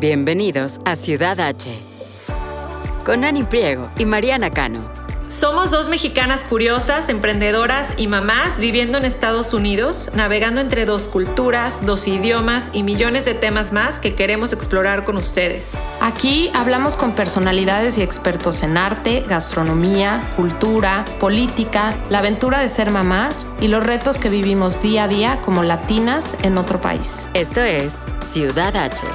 Bienvenidos 0.00 0.80
a 0.84 0.96
Ciudad 0.96 1.38
H. 1.38 1.70
Con 3.04 3.22
Ani 3.22 3.44
Priego 3.44 3.90
y 3.96 4.04
Mariana 4.04 4.50
Cano. 4.50 4.80
Somos 5.28 5.70
dos 5.70 5.88
mexicanas 5.88 6.42
curiosas, 6.42 7.08
emprendedoras 7.08 7.94
y 7.96 8.08
mamás 8.08 8.58
viviendo 8.58 8.98
en 8.98 9.04
Estados 9.04 9.54
Unidos, 9.54 10.10
navegando 10.14 10.60
entre 10.60 10.84
dos 10.84 11.06
culturas, 11.06 11.86
dos 11.86 12.08
idiomas 12.08 12.70
y 12.72 12.82
millones 12.82 13.24
de 13.24 13.34
temas 13.34 13.72
más 13.72 14.00
que 14.00 14.16
queremos 14.16 14.52
explorar 14.52 15.04
con 15.04 15.16
ustedes. 15.16 15.74
Aquí 16.00 16.50
hablamos 16.54 16.96
con 16.96 17.12
personalidades 17.12 17.96
y 17.96 18.02
expertos 18.02 18.64
en 18.64 18.76
arte, 18.76 19.24
gastronomía, 19.28 20.32
cultura, 20.34 21.04
política, 21.20 21.96
la 22.10 22.18
aventura 22.18 22.58
de 22.58 22.68
ser 22.68 22.90
mamás 22.90 23.46
y 23.60 23.68
los 23.68 23.84
retos 23.84 24.18
que 24.18 24.28
vivimos 24.28 24.82
día 24.82 25.04
a 25.04 25.08
día 25.08 25.40
como 25.44 25.62
latinas 25.62 26.36
en 26.42 26.58
otro 26.58 26.80
país. 26.80 27.28
Esto 27.32 27.60
es 27.60 28.04
Ciudad 28.22 28.76
H. 28.76 29.06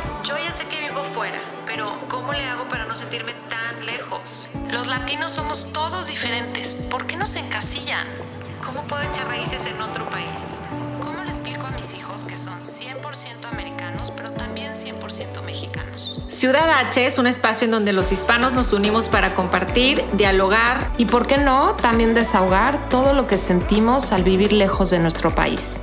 Ciudad 16.39 16.69
H 16.69 17.05
es 17.05 17.19
un 17.19 17.27
espacio 17.27 17.65
en 17.65 17.71
donde 17.71 17.91
los 17.91 18.13
hispanos 18.13 18.53
nos 18.53 18.71
unimos 18.71 19.09
para 19.09 19.35
compartir, 19.35 20.01
dialogar 20.13 20.89
Y 20.97 21.03
por 21.03 21.27
qué 21.27 21.37
no, 21.37 21.75
también 21.75 22.13
desahogar 22.13 22.87
todo 22.87 23.11
lo 23.11 23.27
que 23.27 23.37
sentimos 23.37 24.13
al 24.13 24.23
vivir 24.23 24.53
lejos 24.53 24.89
de 24.89 24.99
nuestro 24.99 25.31
país. 25.31 25.81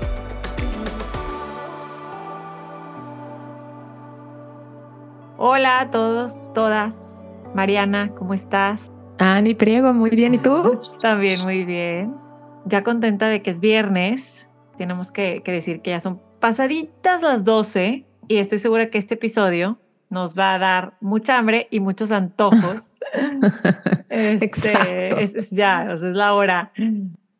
Hola 5.36 5.80
a 5.80 5.90
todos, 5.90 6.50
todas. 6.54 7.26
Mariana, 7.54 8.12
¿cómo 8.16 8.32
estás? 8.32 8.90
Ani 9.18 9.54
Priego, 9.54 9.92
muy 9.92 10.08
bien. 10.08 10.32
¿Y 10.32 10.38
tú? 10.38 10.80
También 11.02 11.42
muy 11.42 11.66
bien. 11.66 12.16
Ya 12.64 12.82
contenta 12.82 13.28
de 13.28 13.42
que 13.42 13.50
es 13.50 13.60
viernes. 13.60 14.54
Tenemos 14.78 15.12
que, 15.12 15.42
que 15.44 15.52
decir 15.52 15.82
que 15.82 15.90
ya 15.90 16.00
son 16.00 16.22
pasaditas 16.40 17.20
las 17.20 17.44
12 17.44 18.06
y 18.26 18.38
estoy 18.38 18.58
segura 18.58 18.88
que 18.88 18.96
este 18.96 19.16
episodio 19.16 19.78
nos 20.10 20.38
va 20.38 20.54
a 20.54 20.58
dar 20.58 20.96
mucha 21.00 21.38
hambre 21.38 21.68
y 21.70 21.80
muchos 21.80 22.12
antojos. 22.12 22.94
Este, 24.08 24.44
Exacto. 24.44 24.90
es, 25.18 25.34
es 25.34 25.50
ya, 25.50 25.88
o 25.92 25.98
sea, 25.98 26.10
es 26.10 26.16
la 26.16 26.32
hora. 26.32 26.72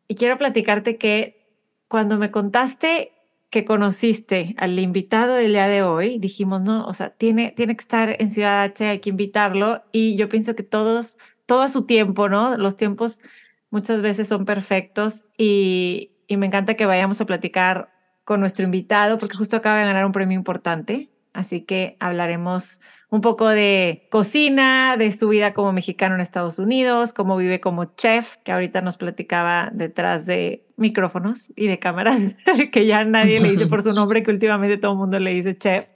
Y 0.07 0.15
quiero 0.15 0.37
platicarte 0.37 0.97
que 0.97 1.47
cuando 1.87 2.17
me 2.17 2.29
contaste 2.29 3.13
que 3.49 3.63
conociste 3.63 4.53
al 4.57 4.77
invitado 4.77 5.35
del 5.35 5.53
día 5.53 5.67
de 5.67 5.81
hoy, 5.81 6.19
dijimos, 6.19 6.61
no, 6.61 6.85
o 6.85 6.93
sea, 6.93 7.11
tiene, 7.11 7.53
tiene 7.55 7.75
que 7.75 7.81
estar 7.81 8.15
en 8.19 8.29
Ciudad 8.31 8.63
H, 8.63 8.85
hay 8.85 8.99
que 8.99 9.09
invitarlo. 9.09 9.83
Y 9.91 10.17
yo 10.17 10.27
pienso 10.27 10.55
que 10.55 10.63
todos, 10.63 11.17
todo 11.45 11.61
a 11.61 11.69
su 11.69 11.85
tiempo, 11.85 12.27
¿no? 12.27 12.57
Los 12.57 12.75
tiempos 12.75 13.21
muchas 13.69 14.01
veces 14.01 14.27
son 14.27 14.45
perfectos 14.45 15.25
y, 15.37 16.11
y 16.27 16.37
me 16.37 16.47
encanta 16.47 16.75
que 16.75 16.85
vayamos 16.85 17.21
a 17.21 17.25
platicar 17.25 17.89
con 18.25 18.41
nuestro 18.41 18.65
invitado 18.65 19.17
porque 19.17 19.37
justo 19.37 19.55
acaba 19.55 19.79
de 19.79 19.85
ganar 19.85 20.05
un 20.05 20.11
premio 20.11 20.37
importante. 20.37 21.09
Así 21.37 21.61
que 21.61 21.97
hablaremos 21.99 22.81
un 23.11 23.21
poco 23.21 23.47
de 23.47 24.07
cocina, 24.09 24.97
de 24.97 25.11
su 25.11 25.29
vida 25.29 25.53
como 25.53 25.71
mexicano 25.71 26.15
en 26.15 26.21
Estados 26.21 26.57
Unidos, 26.57 27.13
cómo 27.13 27.37
vive 27.37 27.59
como 27.59 27.85
chef, 27.95 28.37
que 28.37 28.51
ahorita 28.51 28.81
nos 28.81 28.97
platicaba 28.97 29.69
detrás 29.71 30.25
de 30.25 30.65
micrófonos 30.77 31.53
y 31.55 31.67
de 31.67 31.77
cámaras, 31.77 32.23
que 32.71 32.87
ya 32.87 33.03
nadie 33.03 33.39
le 33.39 33.51
dice 33.51 33.67
por 33.67 33.83
su 33.83 33.93
nombre, 33.93 34.23
que 34.23 34.31
últimamente 34.31 34.79
todo 34.79 34.93
el 34.93 34.97
mundo 34.97 35.19
le 35.19 35.29
dice 35.29 35.55
chef. 35.55 35.89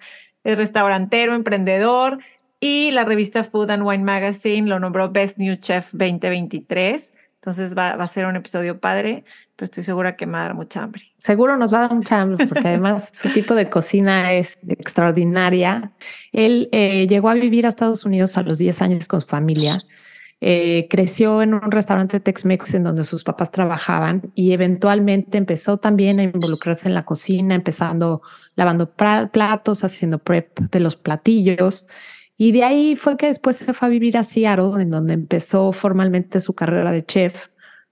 Es 0.44 0.60
restaurantero, 0.60 1.34
emprendedor 1.34 2.20
y 2.60 2.92
la 2.92 3.04
revista 3.04 3.44
Food 3.44 3.72
and 3.72 3.82
Wine 3.82 4.04
Magazine 4.04 4.70
lo 4.70 4.80
nombró 4.80 5.10
Best 5.10 5.40
New 5.40 5.56
Chef 5.56 5.92
2023. 5.94 7.16
Entonces 7.42 7.76
va, 7.76 7.94
a 7.94 8.08
ser 8.08 8.28
un 8.28 8.36
episodio 8.36 8.80
padre, 8.80 9.26
pero 9.56 9.66
estoy 9.66 9.82
segura 9.82 10.16
que 10.16 10.28
me 10.28 10.34
va 10.34 10.42
a 10.42 10.44
dar 10.44 10.54
mucha 10.54 10.84
hambre. 10.84 11.02
Seguro 11.18 11.58
nos 11.58 11.74
va 11.74 11.80
a 11.80 11.82
dar 11.82 11.96
mucha 11.96 12.22
hambre 12.22 12.46
porque 12.46 12.68
además 12.68 13.10
su 13.16 13.30
tipo 13.34 13.56
de 13.56 13.68
cocina 13.68 14.32
es 14.34 14.60
extraordinaria. 14.68 15.92
Él 16.34 16.70
eh, 16.72 17.08
llegó 17.08 17.30
a 17.30 17.34
vivir 17.34 17.66
a 17.66 17.70
Estados 17.70 18.06
Unidos 18.06 18.38
a 18.38 18.44
los 18.44 18.60
10 18.60 18.84
años 18.84 19.08
con 19.08 19.22
su 19.22 19.28
familia. 19.28 19.80
Eh, 20.40 20.86
creció 20.88 21.42
en 21.42 21.56
un 21.56 21.72
restaurante 21.72 22.20
Tex-Mex 22.20 22.76
en 22.76 22.84
donde 22.84 23.04
sus 23.06 23.24
papás 23.24 23.50
trabajaban 23.50 24.32
y 24.36 24.52
eventualmente 24.52 25.40
empezó 25.40 25.78
también 25.78 26.20
a 26.20 26.24
involucrarse 26.24 26.88
en 26.88 26.94
la 26.94 27.06
cocina, 27.06 27.56
empezando 27.56 28.22
lavando 28.56 28.92
platos, 28.92 29.84
haciendo 29.84 30.20
prep 30.20 30.60
de 30.60 30.80
los 30.80 30.96
platillos. 30.96 31.88
Y 32.44 32.54
de 32.54 32.64
ahí 32.64 32.96
fue 32.96 33.18
que 33.18 33.28
después 33.28 33.58
se 33.58 33.72
fue 33.72 33.88
a 33.88 33.92
vivir 33.92 34.18
a 34.18 34.24
Seattle, 34.24 34.82
en 34.82 34.90
donde 34.90 35.14
empezó 35.14 35.72
formalmente 35.74 36.40
su 36.40 36.56
carrera 36.56 36.92
de 36.92 37.06
chef, 37.06 37.50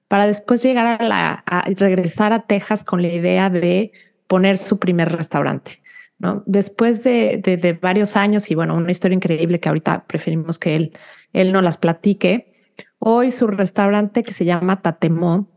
para 0.08 0.26
después 0.26 0.64
llegar 0.64 1.00
a, 1.00 1.08
la, 1.08 1.44
regresar 1.78 2.34
a 2.34 2.40
Texas 2.40 2.84
con 2.84 3.04
la 3.04 3.10
idea 3.10 3.52
de 3.52 3.92
poner 4.26 4.58
su 4.58 4.80
primer 4.80 5.12
restaurante. 5.12 5.84
¿no? 6.18 6.42
Después 6.48 7.04
de, 7.04 7.38
de, 7.38 7.58
de 7.58 7.74
varios 7.74 8.16
años 8.16 8.50
y 8.50 8.56
bueno, 8.56 8.74
una 8.74 8.90
historia 8.90 9.14
increíble 9.14 9.60
que 9.60 9.70
ahorita 9.70 10.06
preferimos 10.08 10.58
que 10.58 10.76
él, 10.76 10.98
él 11.32 11.52
no 11.52 11.62
las 11.62 11.78
platique, 11.78 12.52
hoy 12.98 13.30
su 13.30 13.46
restaurante 13.46 14.24
que 14.24 14.32
se 14.32 14.46
llama 14.46 14.82
Tatemó 14.82 15.48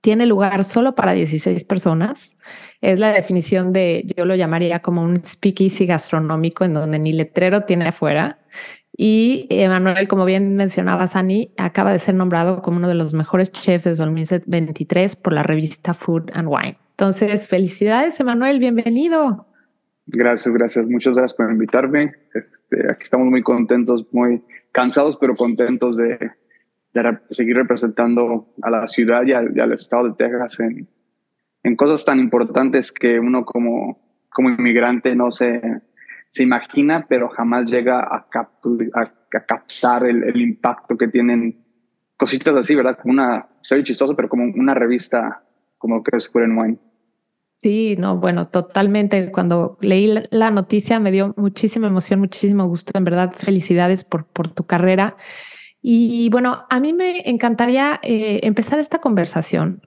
tiene 0.00 0.26
lugar 0.26 0.64
solo 0.64 0.94
para 0.94 1.12
16 1.12 1.64
personas. 1.64 2.36
Es 2.80 2.98
la 2.98 3.12
definición 3.12 3.72
de, 3.72 4.04
yo 4.16 4.24
lo 4.24 4.34
llamaría 4.36 4.80
como 4.80 5.02
un 5.02 5.24
speakeasy 5.24 5.86
gastronómico 5.86 6.64
en 6.64 6.74
donde 6.74 6.98
ni 6.98 7.12
letrero 7.12 7.62
tiene 7.62 7.88
afuera. 7.88 8.38
Y 8.96 9.46
Emanuel, 9.50 10.08
como 10.08 10.24
bien 10.24 10.56
mencionaba 10.56 11.06
Sani, 11.06 11.52
acaba 11.56 11.92
de 11.92 11.98
ser 11.98 12.14
nombrado 12.14 12.62
como 12.62 12.78
uno 12.78 12.88
de 12.88 12.94
los 12.94 13.14
mejores 13.14 13.52
chefs 13.52 13.84
de 13.84 13.94
2023 13.94 15.16
por 15.16 15.32
la 15.32 15.42
revista 15.42 15.94
Food 15.94 16.30
and 16.32 16.48
Wine. 16.48 16.78
Entonces, 16.90 17.48
felicidades, 17.48 18.18
Emanuel, 18.18 18.58
bienvenido. 18.58 19.46
Gracias, 20.06 20.54
gracias. 20.54 20.86
Muchas 20.88 21.14
gracias 21.14 21.34
por 21.34 21.50
invitarme. 21.50 22.12
Este, 22.34 22.90
aquí 22.90 23.04
estamos 23.04 23.28
muy 23.28 23.42
contentos, 23.42 24.06
muy 24.10 24.42
cansados, 24.72 25.16
pero 25.20 25.34
contentos 25.36 25.96
de, 25.96 26.18
de 26.92 27.18
seguir 27.30 27.56
representando 27.56 28.54
a 28.62 28.70
la 28.70 28.88
ciudad 28.88 29.22
y 29.24 29.32
al, 29.32 29.72
estado 29.72 30.08
de 30.08 30.14
Texas 30.14 30.60
en, 30.60 30.88
en 31.62 31.76
cosas 31.76 32.04
tan 32.04 32.18
importantes 32.18 32.92
que 32.92 33.18
uno 33.18 33.44
como, 33.44 34.26
como 34.30 34.50
inmigrante 34.50 35.14
no 35.14 35.30
se, 35.30 35.60
se 36.30 36.42
imagina, 36.42 37.06
pero 37.08 37.28
jamás 37.28 37.70
llega 37.70 38.00
a, 38.00 38.26
a, 38.32 39.00
a 39.00 39.46
captar 39.46 40.06
el, 40.06 40.40
impacto 40.40 40.96
que 40.96 41.08
tienen 41.08 41.64
cositas 42.16 42.54
así, 42.54 42.74
¿verdad? 42.74 42.98
Como 43.00 43.12
una, 43.12 43.48
soy 43.62 43.82
chistoso, 43.82 44.16
pero 44.16 44.28
como 44.28 44.44
una 44.44 44.74
revista 44.74 45.44
como 45.78 46.02
que 46.02 46.16
es 46.16 46.30
and 46.34 46.58
Wine. 46.58 46.78
Sí, 47.58 47.96
no, 47.98 48.18
bueno, 48.18 48.46
totalmente. 48.46 49.32
Cuando 49.32 49.78
leí 49.80 50.14
la 50.30 50.50
noticia 50.50 51.00
me 51.00 51.10
dio 51.10 51.34
muchísima 51.36 51.88
emoción, 51.88 52.20
muchísimo 52.20 52.66
gusto. 52.68 52.92
En 52.96 53.04
verdad, 53.04 53.32
felicidades 53.32 54.04
por, 54.04 54.26
por 54.26 54.48
tu 54.48 54.64
carrera. 54.64 55.16
Y 55.80 56.28
bueno, 56.30 56.66
a 56.68 56.80
mí 56.80 56.92
me 56.92 57.28
encantaría 57.28 58.00
eh, 58.02 58.40
empezar 58.42 58.78
esta 58.78 58.98
conversación 58.98 59.82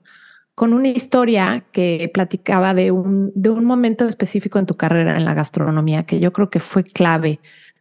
con 0.54 0.74
una 0.74 0.88
historia 0.88 1.64
que 1.72 2.10
platicaba 2.12 2.74
de 2.74 2.90
un, 2.90 3.32
de 3.34 3.50
un 3.50 3.64
momento 3.64 4.06
específico 4.06 4.58
en 4.58 4.66
tu 4.66 4.76
carrera 4.76 5.16
en 5.16 5.24
la 5.24 5.34
gastronomía 5.34 6.04
que 6.04 6.20
yo 6.20 6.32
creo 6.32 6.50
que 6.50 6.60
fue 6.60 6.84
clave 6.84 7.40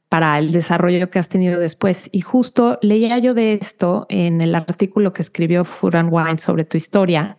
para 0.09 0.37
el 0.39 0.51
desarrollo 0.51 1.09
que 1.09 1.19
has 1.19 1.29
tenido 1.29 1.59
después. 1.59 2.09
Y 2.11 2.21
justo 2.21 2.79
leía 2.81 3.17
yo 3.19 3.33
de 3.33 3.53
esto 3.53 4.05
en 4.09 4.41
el 4.41 4.55
artículo 4.55 5.13
que 5.13 5.21
escribió 5.21 5.65
and 5.93 6.09
Wine 6.11 6.37
sobre 6.37 6.65
tu 6.65 6.75
historia, 6.75 7.37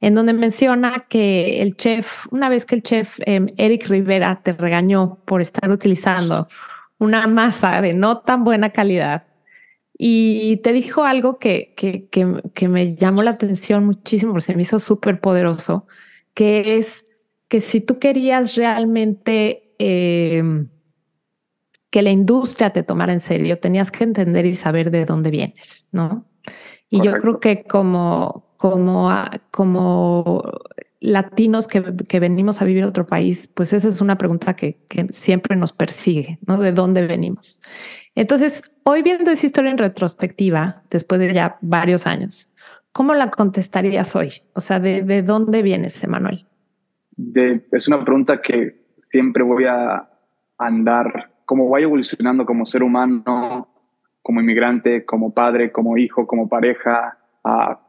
en 0.00 0.14
donde 0.14 0.32
menciona 0.32 1.04
que 1.08 1.60
el 1.62 1.76
chef, 1.76 2.26
una 2.30 2.48
vez 2.48 2.64
que 2.64 2.74
el 2.74 2.82
chef 2.82 3.18
eh, 3.26 3.46
Eric 3.58 3.86
Rivera 3.88 4.40
te 4.42 4.52
regañó 4.52 5.18
por 5.26 5.42
estar 5.42 5.70
utilizando 5.70 6.48
una 6.98 7.26
masa 7.26 7.82
de 7.82 7.92
no 7.92 8.18
tan 8.18 8.44
buena 8.44 8.70
calidad 8.70 9.24
y 9.98 10.58
te 10.58 10.72
dijo 10.72 11.04
algo 11.04 11.38
que, 11.38 11.72
que, 11.76 12.08
que, 12.08 12.42
que 12.54 12.68
me 12.68 12.96
llamó 12.96 13.22
la 13.22 13.32
atención 13.32 13.84
muchísimo, 13.86 14.32
porque 14.32 14.44
se 14.44 14.54
me 14.54 14.62
hizo 14.62 14.78
súper 14.78 15.20
poderoso, 15.20 15.86
que 16.34 16.76
es 16.76 17.04
que 17.48 17.60
si 17.60 17.80
tú 17.80 17.98
querías 17.98 18.56
realmente 18.56 19.74
eh, 19.78 20.42
que 21.90 22.02
la 22.02 22.10
industria 22.10 22.70
te 22.70 22.82
tomara 22.82 23.12
en 23.12 23.20
serio, 23.20 23.58
tenías 23.58 23.90
que 23.90 24.04
entender 24.04 24.44
y 24.44 24.54
saber 24.54 24.90
de 24.90 25.06
dónde 25.06 25.30
vienes, 25.30 25.88
¿no? 25.92 26.26
Y 26.90 27.02
yo 27.02 27.12
creo 27.14 27.40
que 27.40 27.64
como, 27.64 28.54
como, 28.58 29.10
como 29.50 30.42
latinos 31.06 31.68
que, 31.68 31.80
venimos 32.20 32.60
a 32.60 32.64
vivir 32.64 32.84
a 32.84 32.88
otro 32.88 33.06
país, 33.06 33.48
pues 33.48 33.72
esa 33.72 33.88
es 33.88 34.00
una 34.00 34.18
pregunta 34.18 34.54
que, 34.54 34.78
siempre 35.12 35.56
nos 35.56 35.72
persigue, 35.72 36.38
¿no? 36.46 36.58
¿De 36.58 36.72
dónde 36.72 37.06
venimos? 37.06 37.62
Entonces, 38.14 38.62
hoy 38.84 39.02
viendo 39.02 39.30
esa 39.30 39.46
historia 39.46 39.70
en 39.70 39.78
retrospectiva, 39.78 40.82
después 40.90 41.20
de 41.20 41.32
ya 41.32 41.58
varios 41.60 42.06
años, 42.06 42.52
¿cómo 42.92 43.14
la 43.14 43.30
contestarías 43.30 44.16
hoy? 44.16 44.32
O 44.54 44.60
sea, 44.60 44.80
¿de, 44.80 45.02
de 45.02 45.22
dónde 45.22 45.62
vienes, 45.62 46.02
Emanuel? 46.02 46.46
de- 47.16 47.66
es 47.72 47.88
una 47.88 48.02
pregunta 48.02 48.40
que 48.40 48.76
siempre 49.00 49.42
voy 49.42 49.64
a 49.64 50.08
andar 50.58 51.30
como 51.44 51.68
vaya 51.68 51.84
evolucionando 51.84 52.44
como 52.44 52.66
ser 52.66 52.82
humano, 52.82 53.68
como 54.22 54.40
inmigrante, 54.40 55.04
como 55.04 55.32
padre, 55.32 55.70
como 55.70 55.96
hijo, 55.96 56.26
como 56.26 56.48
pareja, 56.48 57.16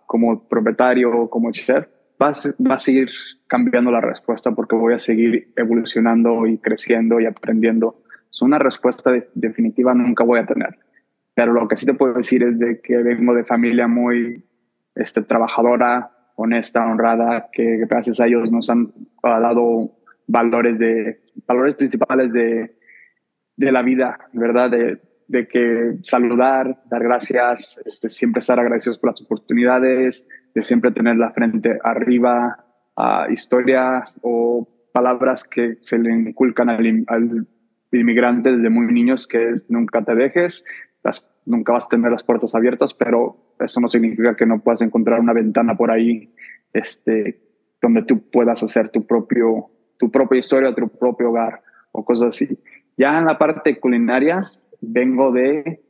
como 0.05 0.47
propietario, 0.47 1.29
como 1.29 1.51
chef, 1.51 1.87
va 2.21 2.75
a 2.75 2.79
seguir 2.79 3.09
cambiando 3.47 3.91
la 3.91 4.01
respuesta 4.01 4.51
porque 4.51 4.75
voy 4.75 4.93
a 4.93 4.99
seguir 4.99 5.51
evolucionando 5.55 6.45
y 6.47 6.57
creciendo 6.57 7.19
y 7.19 7.25
aprendiendo. 7.25 8.03
Es 8.31 8.41
una 8.41 8.59
respuesta 8.59 9.11
definitiva 9.33 9.93
nunca 9.93 10.23
voy 10.23 10.39
a 10.39 10.45
tener. 10.45 10.77
Pero 11.33 11.53
lo 11.53 11.67
que 11.67 11.77
sí 11.77 11.85
te 11.85 11.93
puedo 11.93 12.13
decir 12.13 12.43
es 12.43 12.59
de 12.59 12.81
que 12.81 12.97
vengo 12.97 13.33
de 13.33 13.43
familia 13.43 13.87
muy 13.87 14.43
este, 14.95 15.21
trabajadora, 15.21 16.11
honesta, 16.35 16.85
honrada, 16.85 17.49
que 17.51 17.77
gracias 17.87 18.19
a 18.19 18.27
ellos 18.27 18.51
nos 18.51 18.69
han 18.69 18.91
dado 19.23 19.91
valores, 20.27 20.77
de, 20.79 21.21
valores 21.47 21.75
principales 21.75 22.33
de, 22.33 22.75
de 23.55 23.71
la 23.71 23.81
vida, 23.81 24.19
¿verdad? 24.33 24.71
De, 24.71 24.99
de 25.27 25.47
que 25.47 25.97
saludar, 26.03 26.81
dar 26.85 27.03
gracias, 27.03 27.79
este, 27.85 28.09
siempre 28.09 28.39
estar 28.39 28.59
agradecidos 28.59 28.97
por 28.97 29.11
las 29.11 29.21
oportunidades, 29.21 30.27
de 30.57 30.63
siempre 30.63 30.89
tener 30.89 31.17
la 31.17 31.29
frente 31.33 31.77
arriba, 31.83 32.65
a 32.95 33.27
historias 33.31 34.17
o 34.23 34.67
palabras 34.91 35.43
que 35.43 35.77
se 35.81 35.99
le 35.99 36.11
inculcan 36.11 36.67
al, 36.67 37.05
al, 37.09 37.47
inmigrante 37.91 38.53
desde 38.53 38.71
muy 38.71 38.91
niños, 38.91 39.27
que 39.27 39.51
es 39.51 39.69
nunca 39.69 40.03
te 40.03 40.15
dejes, 40.15 40.65
nunca 41.45 41.73
vas 41.73 41.85
a 41.85 41.89
tener 41.89 42.11
las 42.11 42.23
puertas 42.23 42.55
abiertas, 42.55 42.95
pero 42.95 43.37
eso 43.59 43.79
no 43.79 43.87
significa 43.87 44.35
que 44.35 44.47
no 44.47 44.59
puedas 44.59 44.81
encontrar 44.81 45.19
una 45.19 45.31
ventana 45.31 45.77
por 45.77 45.91
ahí 45.91 46.33
este, 46.73 47.39
donde 47.79 48.01
tú 48.01 48.31
puedas 48.31 48.63
hacer 48.63 48.89
tu, 48.89 49.05
propio, 49.05 49.69
tu 49.99 50.09
propia 50.09 50.39
historia, 50.39 50.73
tu 50.73 50.89
propio 50.89 51.29
hogar 51.29 51.61
o 51.91 52.03
cosas 52.03 52.29
así. 52.29 52.57
Ya 52.97 53.19
en 53.19 53.25
la 53.25 53.37
parte 53.37 53.79
culinaria, 53.79 54.41
vengo 54.81 55.31
de, 55.31 55.83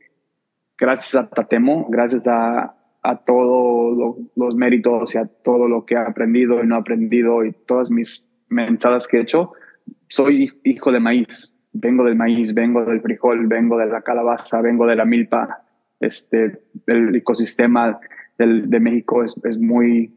gracias 0.76 1.14
a 1.14 1.30
Tatemo, 1.30 1.86
gracias 1.88 2.28
a, 2.28 2.77
a 3.02 3.16
todos 3.16 4.16
los 4.34 4.54
méritos 4.56 5.14
y 5.14 5.18
a 5.18 5.26
todo 5.26 5.68
lo 5.68 5.84
que 5.84 5.94
he 5.94 5.98
aprendido 5.98 6.62
y 6.62 6.66
no 6.66 6.76
aprendido 6.76 7.44
y 7.44 7.52
todas 7.52 7.90
mis 7.90 8.24
mensajes 8.48 9.06
que 9.06 9.18
he 9.18 9.20
hecho, 9.20 9.52
soy 10.08 10.52
hijo 10.64 10.92
de 10.92 11.00
maíz. 11.00 11.54
Vengo 11.72 12.04
del 12.04 12.16
maíz, 12.16 12.54
vengo 12.54 12.84
del 12.84 13.00
frijol, 13.00 13.46
vengo 13.46 13.78
de 13.78 13.86
la 13.86 14.02
calabaza, 14.02 14.60
vengo 14.60 14.86
de 14.86 14.96
la 14.96 15.04
milpa. 15.04 15.64
Este, 16.00 16.60
el 16.86 17.14
ecosistema 17.14 18.00
del, 18.38 18.68
de 18.68 18.80
México 18.80 19.22
es, 19.22 19.34
es, 19.44 19.58
muy, 19.58 20.16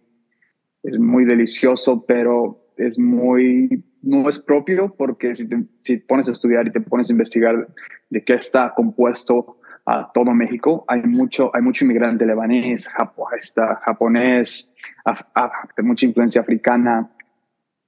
es 0.83 0.97
muy 0.97 1.25
delicioso, 1.25 2.05
pero 2.05 2.61
es 2.77 2.97
muy, 2.97 3.83
no 4.01 4.27
es 4.29 4.39
propio 4.39 4.95
porque 4.97 5.35
si 5.35 5.47
te 5.47 5.63
si 5.81 5.97
pones 5.97 6.27
a 6.29 6.31
estudiar 6.31 6.67
y 6.67 6.71
te 6.71 6.81
pones 6.81 7.09
a 7.09 7.13
investigar 7.13 7.67
de 8.09 8.23
qué 8.23 8.33
está 8.33 8.73
compuesto 8.75 9.57
a 9.91 10.09
todo 10.13 10.31
México. 10.33 10.85
Hay 10.87 11.01
mucho, 11.03 11.51
hay 11.53 11.61
mucho 11.61 11.83
inmigrante 11.83 12.25
lebanés, 12.25 12.87
está 13.37 13.75
japonés, 13.83 14.69
de 15.75 15.83
mucha 15.83 16.05
influencia 16.05 16.41
africana. 16.41 17.11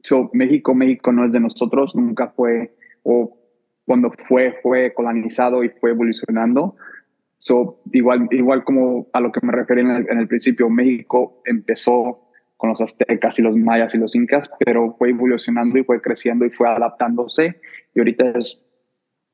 So, 0.01 0.29
México, 0.33 0.75
México 0.75 1.13
no 1.13 1.25
es 1.25 1.31
de 1.31 1.39
nosotros, 1.39 1.95
nunca 1.95 2.27
fue, 2.27 2.75
o 3.03 3.37
cuando 3.85 4.11
fue, 4.11 4.59
fue 4.61 4.93
colonizado 4.93 5.63
y 5.63 5.69
fue 5.69 5.91
evolucionando. 5.91 6.75
So, 7.37 7.79
igual, 7.93 8.27
igual 8.31 8.65
como 8.65 9.07
a 9.13 9.21
lo 9.21 9.31
que 9.31 9.45
me 9.45 9.53
referí 9.53 9.81
en 9.81 9.91
el, 9.91 10.09
en 10.09 10.19
el 10.19 10.27
principio, 10.27 10.69
México 10.69 11.41
empezó 11.45 12.19
con 12.57 12.69
los 12.69 12.81
aztecas 12.81 13.39
y 13.39 13.41
los 13.41 13.55
mayas 13.55 13.95
y 13.95 13.97
los 13.97 14.13
incas, 14.15 14.49
pero 14.59 14.95
fue 14.97 15.09
evolucionando 15.09 15.77
y 15.77 15.83
fue 15.83 16.01
creciendo 16.01 16.45
y 16.45 16.49
fue 16.49 16.67
adaptándose. 16.67 17.61
Y 17.95 17.99
ahorita 17.99 18.31
es 18.31 18.61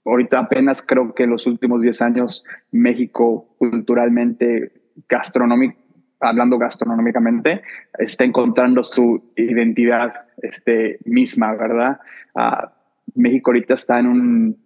ahorita 0.10 0.40
apenas 0.40 0.82
creo 0.82 1.14
que 1.14 1.24
en 1.24 1.32
los 1.32 1.46
últimos 1.46 1.82
10 1.82 2.02
años 2.02 2.44
México 2.72 3.56
culturalmente, 3.58 4.72
gastronómico, 5.08 5.78
hablando 6.20 6.58
gastronómicamente, 6.58 7.62
está 7.98 8.26
encontrando 8.26 8.84
su 8.84 9.32
identidad 9.36 10.14
este, 10.42 11.00
misma, 11.06 11.54
¿verdad? 11.54 12.00
Uh, 12.36 12.68
México 13.16 13.52
ahorita 13.52 13.74
está 13.76 14.00
en, 14.00 14.08
un, 14.08 14.58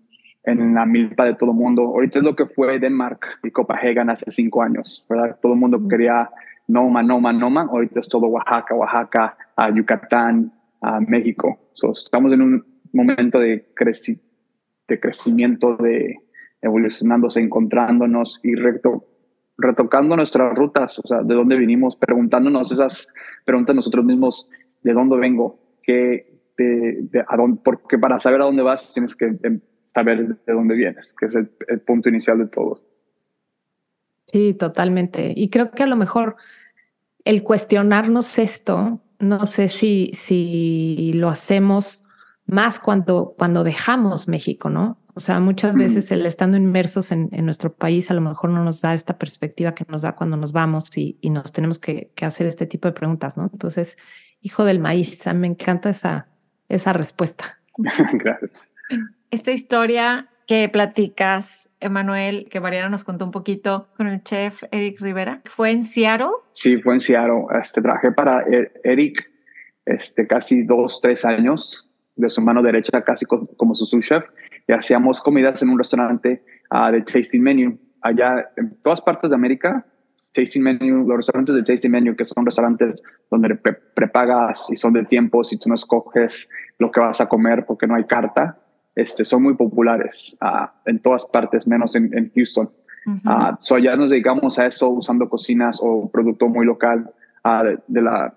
en 0.44 0.74
la 0.74 0.86
milpa 0.86 1.26
de 1.26 1.36
todo 1.36 1.52
el 1.52 1.58
mundo. 1.58 1.84
Ahorita 1.84 2.20
es 2.20 2.26
lo 2.26 2.36
que 2.36 2.46
fue 2.46 2.80
Denmark 2.80 3.26
y 3.44 3.52
Copenhagen 3.52 4.10
hace 4.10 4.32
cinco 4.32 4.62
años, 4.62 5.06
¿verdad? 5.10 5.38
Todo 5.42 5.54
el 5.54 5.60
mundo 5.60 5.88
quería 5.88 6.30
Noma, 6.68 7.04
Noma, 7.04 7.32
Noma. 7.32 7.68
Ahorita 7.72 8.00
es 8.00 8.10
todo 8.10 8.28
Oaxaca, 8.28 8.74
Oaxaca, 8.74 9.38
uh, 9.58 9.74
Yucatán, 9.74 10.52
uh, 10.82 11.02
México. 11.08 11.60
estamos 11.96 12.34
en 12.34 12.42
un 12.42 12.66
momento 12.92 13.40
de 13.40 13.66
crecimiento 13.74 14.23
de 14.94 15.00
crecimiento, 15.00 15.76
de 15.78 16.20
evolucionándose, 16.62 17.40
encontrándonos 17.40 18.40
y 18.44 18.56
reto, 18.56 19.06
retocando 19.58 20.16
nuestras 20.16 20.56
rutas, 20.56 20.98
o 21.00 21.08
sea, 21.08 21.22
de 21.24 21.34
dónde 21.34 21.58
vinimos, 21.58 21.96
preguntándonos 21.96 22.72
esas 22.72 23.08
preguntas 23.44 23.76
nosotros 23.76 24.06
mismos, 24.06 24.48
de 24.82 24.94
dónde 24.94 25.18
vengo, 25.18 25.60
qué, 25.82 26.40
de, 26.58 27.26
a 27.28 27.36
dónde, 27.36 27.60
porque 27.64 27.98
para 27.98 28.20
saber 28.20 28.42
a 28.42 28.46
dónde 28.46 28.64
vas 28.64 28.94
tienes 28.94 29.16
que 29.16 29.36
em, 29.44 29.60
saber 29.84 30.38
de 30.46 30.54
dónde 30.54 30.76
vienes, 30.76 31.14
que 31.14 31.26
es 31.26 31.36
el, 31.36 31.52
el 31.68 31.82
punto 31.82 32.10
inicial 32.10 32.38
de 32.38 32.48
todo. 32.48 32.82
Sí, 34.28 34.54
totalmente. 34.54 35.34
Y 35.36 35.50
creo 35.50 35.72
que 35.72 35.84
a 35.84 35.88
lo 35.88 35.96
mejor 35.96 36.38
el 37.26 37.44
cuestionarnos 37.44 38.40
esto, 38.40 39.02
no 39.20 39.46
sé 39.46 39.68
si, 39.68 40.12
si 40.14 41.12
lo 41.16 41.30
hacemos 41.30 42.06
más 42.46 42.80
cuando, 42.80 43.36
cuando 43.38 43.64
dejamos 43.64 44.28
México, 44.28 44.70
¿no? 44.70 45.00
O 45.16 45.20
sea, 45.20 45.40
muchas 45.40 45.76
veces 45.76 46.12
el 46.12 46.26
estando 46.26 46.58
inmersos 46.58 47.12
en, 47.12 47.30
nuestro 47.46 47.72
país 47.72 48.10
a 48.10 48.16
lo 48.16 48.22
mejor 48.22 48.50
no 48.50 48.64
nos 48.64 48.82
da 48.82 48.96
esta 48.96 49.20
perspectiva 49.20 49.76
que 49.76 49.86
nos 49.88 50.02
da 50.02 50.16
cuando 50.16 50.38
nos 50.38 50.54
vamos 50.54 50.90
y, 50.96 51.18
nos 51.30 51.54
tenemos 51.54 51.78
que, 51.78 52.12
hacer 52.22 52.48
este 52.48 52.66
tipo 52.66 52.88
de 52.88 52.94
preguntas, 52.94 53.38
¿no? 53.38 53.50
Entonces, 53.54 53.98
hijo 54.42 54.66
del 54.66 54.80
maíz, 54.80 55.24
me 55.36 55.46
encanta 55.46 55.92
esa, 55.92 56.30
esa 56.68 56.94
respuesta. 56.94 57.60
Gracias. 57.78 58.52
Esta 59.30 59.52
historia 59.52 60.30
que 60.48 60.68
platicas, 60.68 61.70
Emanuel, 61.80 62.48
que 62.50 62.60
Mariana 62.60 62.90
nos 62.90 63.04
contó 63.04 63.24
un 63.26 63.32
poquito 63.32 63.90
con 63.96 64.08
el 64.08 64.24
chef 64.24 64.64
Eric 64.72 65.00
Rivera, 65.00 65.42
¿fue 65.46 65.72
en 65.72 65.84
Seattle? 65.84 66.28
Sí, 66.54 66.82
fue 66.82 66.96
en 66.96 67.02
Seattle. 67.02 67.46
Este, 67.62 67.82
trabajé 67.82 68.12
para 68.12 68.42
e-, 68.42 68.72
Eric 68.84 69.30
este, 69.86 70.26
casi 70.26 70.64
dos, 70.64 71.00
tres 71.02 71.24
años 71.24 71.88
de 72.16 72.30
su 72.30 72.42
mano 72.42 72.62
derecha, 72.62 73.02
casi 73.02 73.26
como 73.26 73.76
su 73.76 73.86
sous 73.86 74.06
chef, 74.06 74.24
y 74.68 74.74
hacíamos 74.74 75.22
comidas 75.22 75.62
en 75.62 75.70
un 75.70 75.78
restaurante 75.78 76.44
uh, 76.72 76.92
de 76.92 77.02
tasting 77.02 77.42
menu. 77.42 77.78
Allá 78.02 78.50
en 78.56 78.76
todas 78.84 79.02
partes 79.02 79.30
de 79.30 79.36
América, 79.36 79.86
tasting 80.34 80.62
menu, 80.62 81.08
los 81.08 81.18
restaurantes 81.18 81.56
de 81.56 81.64
tasting 81.64 81.92
menu, 81.92 82.16
que 82.16 82.26
son 82.26 82.46
restaurantes 82.46 83.02
donde 83.30 83.56
prepagas 83.96 84.68
y 84.70 84.76
son 84.76 84.94
de 84.94 85.06
tiempo, 85.06 85.44
si 85.44 85.58
tú 85.58 85.70
no 85.70 85.76
escoges 85.76 86.50
lo 86.80 86.92
que 86.92 87.00
vas 87.00 87.22
a 87.22 87.28
comer 87.28 87.66
porque 87.66 87.88
no 87.88 87.96
hay 87.96 88.04
carta, 88.06 88.58
este, 88.96 89.26
son 89.26 89.44
muy 89.44 89.56
populares 89.56 90.38
uh, 90.42 90.68
en 90.86 91.00
todas 91.00 91.26
partes, 91.26 91.66
menos 91.66 91.96
en, 91.96 92.16
en 92.18 92.32
Houston. 92.36 92.70
Uh 93.06 93.58
so 93.60 93.76
allá 93.76 93.98
nos 93.98 94.10
dedicamos 94.10 94.58
a 94.60 94.66
eso 94.66 94.88
usando 94.88 95.28
cocinas 95.28 95.78
o 95.82 96.10
producto 96.10 96.48
muy 96.48 96.66
local 96.66 97.12
de, 97.44 97.78
de, 97.86 98.02
la, 98.02 98.34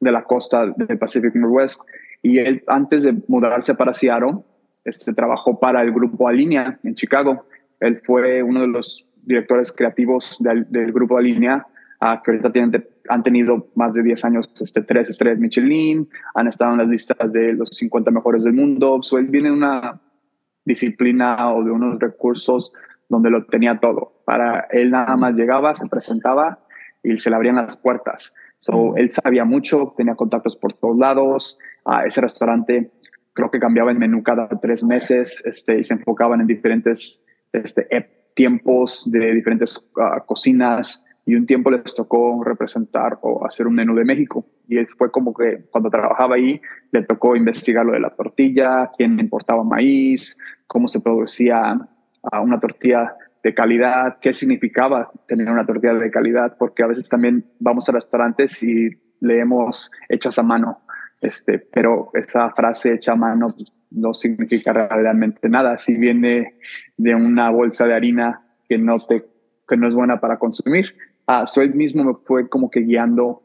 de 0.00 0.10
la 0.10 0.24
costa 0.24 0.66
del 0.76 0.98
Pacific 0.98 1.32
Northwest 1.36 1.80
y 2.22 2.38
él, 2.38 2.62
antes 2.66 3.04
de 3.04 3.14
mudarse 3.28 3.74
para 3.74 3.94
Seattle, 3.94 4.38
este, 4.84 5.12
trabajó 5.12 5.58
para 5.58 5.82
el 5.82 5.92
grupo 5.92 6.28
Alinea 6.28 6.78
en 6.82 6.94
Chicago. 6.94 7.46
Él 7.80 8.00
fue 8.04 8.42
uno 8.42 8.60
de 8.62 8.68
los 8.68 9.06
directores 9.22 9.72
creativos 9.72 10.36
del, 10.40 10.92
grupo 10.92 11.18
Alinea, 11.18 11.66
uh, 12.00 12.22
que 12.22 12.30
ahorita 12.30 12.52
tienen, 12.52 12.86
han 13.08 13.22
tenido 13.22 13.68
más 13.74 13.94
de 13.94 14.02
10 14.02 14.24
años, 14.24 14.52
este, 14.60 14.82
tres 14.82 15.10
estrellas 15.10 15.38
Michelin, 15.38 16.08
han 16.34 16.48
estado 16.48 16.72
en 16.72 16.78
las 16.78 16.88
listas 16.88 17.32
de 17.32 17.52
los 17.54 17.70
50 17.70 18.10
mejores 18.10 18.44
del 18.44 18.52
mundo. 18.52 19.02
So, 19.02 19.18
él 19.18 19.26
viene 19.26 19.48
de 19.48 19.54
una 19.54 20.00
disciplina 20.64 21.52
o 21.54 21.64
de 21.64 21.70
unos 21.70 21.98
recursos 21.98 22.72
donde 23.08 23.30
lo 23.30 23.44
tenía 23.46 23.78
todo. 23.80 24.12
Para 24.24 24.66
él 24.70 24.90
nada 24.90 25.16
más 25.16 25.34
llegaba, 25.34 25.74
se 25.74 25.86
presentaba 25.86 26.60
y 27.02 27.18
se 27.18 27.30
le 27.30 27.36
abrían 27.36 27.56
las 27.56 27.76
puertas. 27.76 28.32
So, 28.60 28.94
él 28.96 29.10
sabía 29.10 29.44
mucho, 29.44 29.94
tenía 29.96 30.14
contactos 30.14 30.56
por 30.56 30.74
todos 30.74 30.96
lados. 30.98 31.58
A 31.84 32.04
ese 32.04 32.20
restaurante 32.20 32.90
creo 33.32 33.50
que 33.50 33.58
cambiaba 33.58 33.90
el 33.90 33.98
menú 33.98 34.22
cada 34.22 34.48
tres 34.48 34.84
meses 34.84 35.42
este, 35.44 35.80
y 35.80 35.84
se 35.84 35.94
enfocaban 35.94 36.40
en 36.40 36.46
diferentes 36.46 37.24
este, 37.52 37.86
tiempos 38.34 39.04
de 39.10 39.34
diferentes 39.34 39.76
uh, 39.76 40.24
cocinas 40.26 41.02
y 41.26 41.34
un 41.34 41.46
tiempo 41.46 41.70
les 41.70 41.94
tocó 41.94 42.42
representar 42.42 43.18
o 43.22 43.46
hacer 43.46 43.66
un 43.66 43.74
menú 43.74 43.94
de 43.94 44.04
México. 44.04 44.46
Y 44.68 44.84
fue 44.98 45.10
como 45.10 45.34
que 45.34 45.64
cuando 45.70 45.90
trabajaba 45.90 46.36
ahí 46.36 46.60
le 46.92 47.02
tocó 47.02 47.36
investigar 47.36 47.84
lo 47.84 47.92
de 47.92 48.00
la 48.00 48.10
tortilla, 48.10 48.90
quién 48.96 49.18
importaba 49.20 49.62
maíz, 49.62 50.36
cómo 50.66 50.88
se 50.88 51.00
producía 51.00 51.74
uh, 52.22 52.40
una 52.42 52.58
tortilla 52.58 53.14
de 53.42 53.54
calidad, 53.54 54.18
qué 54.20 54.32
significaba 54.32 55.10
tener 55.26 55.50
una 55.50 55.64
tortilla 55.64 55.94
de 55.94 56.10
calidad, 56.10 56.56
porque 56.58 56.82
a 56.82 56.86
veces 56.86 57.08
también 57.08 57.44
vamos 57.58 57.88
a 57.88 57.92
restaurantes 57.92 58.62
y 58.62 58.90
leemos 59.20 59.90
hechas 60.08 60.38
a 60.38 60.42
mano, 60.42 60.80
este, 61.20 61.58
pero 61.58 62.10
esa 62.14 62.50
frase 62.50 62.94
hecha 62.94 63.12
a 63.12 63.16
mano, 63.16 63.48
pues, 63.48 63.72
no 63.90 64.14
significa 64.14 64.72
realmente 64.72 65.48
nada. 65.48 65.76
Si 65.76 65.94
viene 65.94 66.54
de 66.96 67.14
una 67.14 67.50
bolsa 67.50 67.86
de 67.86 67.94
harina 67.94 68.42
que 68.68 68.78
no, 68.78 68.98
te, 69.00 69.24
que 69.68 69.76
no 69.76 69.88
es 69.88 69.94
buena 69.94 70.20
para 70.20 70.38
consumir, 70.38 70.94
uh, 71.28 71.46
so 71.46 71.60
él 71.60 71.74
mismo 71.74 72.04
me 72.04 72.14
fue 72.24 72.48
como 72.48 72.70
que 72.70 72.80
guiando 72.80 73.42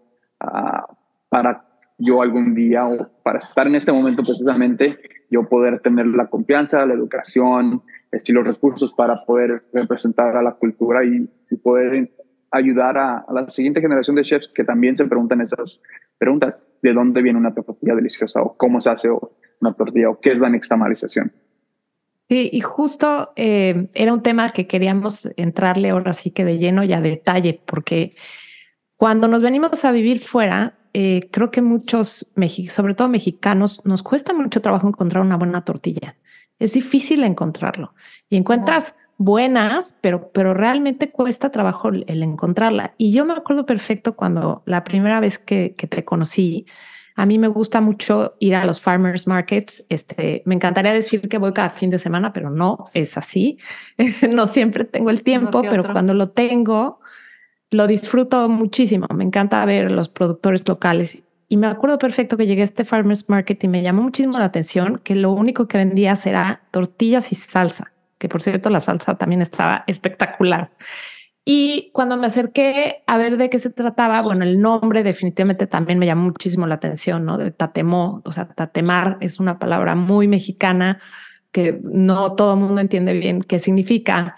para 1.29 1.65
yo 1.98 2.22
algún 2.22 2.53
día 2.53 2.86
o 2.88 3.10
para 3.24 3.38
estar 3.38 3.67
en 3.67 3.75
este 3.75 3.91
momento 3.91 4.22
precisamente, 4.22 5.00
yo 5.32 5.48
poder 5.48 5.79
tener 5.79 6.05
la 6.08 6.27
confianza, 6.27 6.86
la 6.86 6.94
educación, 6.94 7.82
este, 8.12 8.34
los 8.34 8.46
recursos 8.48 8.94
para 8.94 9.15
poder 9.25 9.63
representar 9.74 10.36
a 10.38 10.44
la 10.44 10.51
cultura 10.53 11.03
y, 11.03 11.27
y 11.50 11.55
poder 11.58 12.12
ayudar 12.57 12.97
a, 12.97 13.17
a, 13.19 13.33
la 13.33 13.50
siguiente 13.50 13.81
generación 13.81 14.15
de 14.15 14.24
chefs 14.24 14.47
que 14.47 14.63
también 14.63 14.95
se 14.97 15.05
preguntan 15.05 15.41
esas 15.41 15.81
preguntas, 16.17 16.69
¿de 16.81 16.93
dónde 16.93 17.21
viene 17.21 17.39
una 17.39 17.53
tortilla 17.53 17.95
deliciosa 17.95 18.41
o 18.41 18.55
cómo 18.57 18.81
se 18.81 18.89
hace 18.89 19.09
una 19.62 19.74
tortilla 19.74 20.09
o 20.09 20.19
qué 20.19 20.31
es 20.31 20.39
la 20.39 20.50
nixtamalización? 20.50 21.31
Sí, 22.27 22.50
y 22.51 22.62
justo 22.62 23.33
eh, 23.35 23.88
era 23.93 24.13
un 24.13 24.24
tema 24.24 24.50
que 24.50 24.65
queríamos 24.65 25.29
entrarle 25.38 25.89
ahora 25.89 26.13
sí 26.13 26.31
que 26.31 26.43
de 26.43 26.57
lleno 26.57 26.83
y 26.83 26.91
a 26.93 27.01
detalle, 27.01 27.62
porque 27.65 28.15
cuando 28.95 29.27
nos 29.27 29.43
venimos 29.43 29.85
a 29.85 29.91
vivir 29.91 30.19
fuera, 30.19 30.79
eh, 30.93 31.29
creo 31.31 31.51
que 31.51 31.62
muchos, 31.62 32.31
sobre 32.69 32.95
todo 32.95 33.09
mexicanos, 33.09 33.85
nos 33.85 34.01
cuesta 34.01 34.33
mucho 34.33 34.62
trabajo 34.62 34.88
encontrar 34.88 35.24
una 35.24 35.35
buena 35.35 35.63
tortilla. 35.63 36.15
Es 36.57 36.74
difícil 36.74 37.24
encontrarlo. 37.24 37.93
Y 38.29 38.38
encuentras 38.38 38.95
buenas, 39.17 39.98
pero, 40.01 40.31
pero 40.31 40.53
realmente 40.53 41.12
cuesta 41.12 41.51
trabajo 41.51 41.89
el 41.89 42.24
encontrarla. 42.24 42.93
Y 42.98 43.12
yo 43.12 43.25
me 43.25 43.34
acuerdo 43.34 43.65
perfecto 43.65 44.15
cuando 44.15 44.63
la 44.65 44.84
primera 44.84 45.19
vez 45.19 45.38
que, 45.38 45.75
que 45.75 45.88
te 45.88 46.03
conocí, 46.03 46.65
a 47.15 47.25
mí 47.25 47.39
me 47.39 47.48
gusta 47.48 47.79
mucho 47.79 48.36
ir 48.39 48.55
a 48.55 48.65
los 48.65 48.81
farmers 48.81 49.25
markets. 49.25 49.86
Este, 49.88 50.43
me 50.45 50.55
encantaría 50.55 50.91
decir 50.93 51.27
que 51.29 51.38
voy 51.38 51.53
cada 51.53 51.69
fin 51.69 51.89
de 51.89 51.98
semana, 51.98 52.34
pero 52.34 52.50
no 52.50 52.89
es 52.93 53.17
así. 53.17 53.57
no 54.29 54.48
siempre 54.48 54.84
tengo 54.84 55.10
el 55.10 55.24
tiempo, 55.24 55.62
pero 55.62 55.89
cuando 55.91 56.13
lo 56.13 56.29
tengo, 56.31 57.00
lo 57.72 57.88
disfruto 57.88 58.50
muchísimo. 58.50 59.07
Me 59.13 59.24
encanta 59.24 59.63
ver 59.65 59.91
los 59.91 60.10
productores 60.10 60.67
locales. 60.67 61.24
Y 61.48 61.55
me 61.55 61.67
acuerdo 61.67 62.00
perfecto 62.00 62.36
que 62.36 62.48
llegué 62.48 62.62
a 62.62 62.65
este 62.65 62.84
farmers 62.84 63.29
market 63.29 63.63
y 63.63 63.67
me 63.69 63.81
llamó 63.81 64.01
muchísimo 64.01 64.38
la 64.38 64.45
atención 64.45 65.00
que 65.03 65.15
lo 65.15 65.31
único 65.31 65.69
que 65.69 65.77
vendía 65.77 66.15
era 66.25 66.63
tortillas 66.72 67.31
y 67.31 67.36
salsa 67.36 67.94
que 68.17 68.29
por 68.29 68.41
cierto 68.41 68.69
la 68.69 68.79
salsa 68.79 69.17
también 69.17 69.41
estaba 69.41 69.84
espectacular. 69.88 70.72
Y 71.48 71.91
cuando 71.93 72.17
me 72.17 72.25
acerqué 72.25 73.03
a 73.05 73.17
ver 73.17 73.38
de 73.38 73.51
qué 73.51 73.60
se 73.60 73.69
trataba, 73.69 74.22
bueno, 74.24 74.43
el 74.43 74.60
nombre 74.60 75.03
definitivamente 75.03 75.67
también 75.67 76.00
me 76.00 76.07
llamó 76.07 76.24
muchísimo 76.24 76.65
la 76.65 76.75
atención, 76.75 77.24
¿no? 77.24 77.38
De 77.38 77.51
tatemó, 77.51 78.24
o 78.25 78.31
sea, 78.31 78.48
tatemar 78.48 79.17
es 79.22 79.39
una 79.39 79.60
palabra 79.60 79.93
muy 79.93 80.27
mexicana 80.27 81.00
que 81.51 81.79
no 81.84 82.34
todo 82.34 82.55
el 82.55 82.60
mundo 82.62 82.81
entiende 82.81 83.13
bien 83.13 83.41
qué 83.41 83.60
significa. 83.60 84.36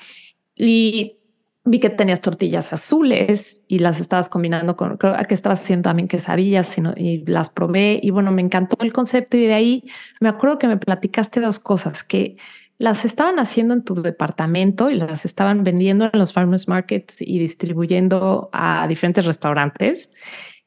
Y 0.54 1.18
vi 1.64 1.80
que 1.80 1.90
tenías 1.90 2.22
tortillas 2.22 2.74
azules 2.74 3.64
y 3.68 3.80
las 3.80 4.02
estabas 4.02 4.30
combinando 4.30 4.76
con, 4.76 4.98
creo 4.98 5.16
que 5.28 5.34
estabas 5.34 5.62
haciendo 5.62 5.90
también 5.90 6.08
quesadillas 6.08 6.78
y 6.98 7.24
las 7.26 7.50
probé 7.50 8.00
y 8.02 8.10
bueno, 8.10 8.32
me 8.32 8.42
encantó 8.42 8.78
el 8.82 8.94
concepto 8.94 9.38
y 9.38 9.48
de 9.48 9.54
ahí 9.54 9.84
me 10.22 10.30
acuerdo 10.30 10.58
que 10.58 10.68
me 10.68 10.78
platicaste 10.78 11.42
dos 11.42 11.60
cosas, 11.60 12.04
que 12.04 12.38
las 12.78 13.06
estaban 13.06 13.40
haciendo 13.40 13.74
en 13.74 13.84
tu 13.84 13.96
departamento 13.96 14.90
y 14.90 14.96
las 14.96 15.26
estaban 15.26 15.64
vendiendo 15.64 16.10
en 16.12 16.20
los 16.20 16.34
farmers 16.34 16.68
markets 16.68 17.22
y 17.22 17.40
distribuyendo 17.40 18.50
a 18.54 18.88
diferentes 18.88 19.26
restaurantes. 19.26 20.12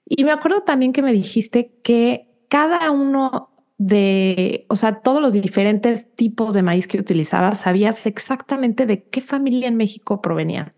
Y 0.04 0.24
me 0.24 0.32
acuerdo 0.32 0.62
también 0.62 0.92
que 0.92 1.02
me 1.02 1.12
dijiste 1.12 1.72
que 1.84 2.28
cada 2.48 2.90
uno 2.90 3.50
de, 3.78 4.66
o 4.68 4.76
sea, 4.76 5.00
todos 5.00 5.22
los 5.22 5.32
diferentes 5.32 6.14
tipos 6.14 6.52
de 6.52 6.62
maíz 6.62 6.86
que 6.86 6.98
utilizabas, 6.98 7.60
sabías 7.60 8.04
exactamente 8.06 8.84
de 8.84 9.04
qué 9.04 9.20
familia 9.20 9.68
en 9.68 9.76
México 9.76 10.20
provenían. 10.20 10.74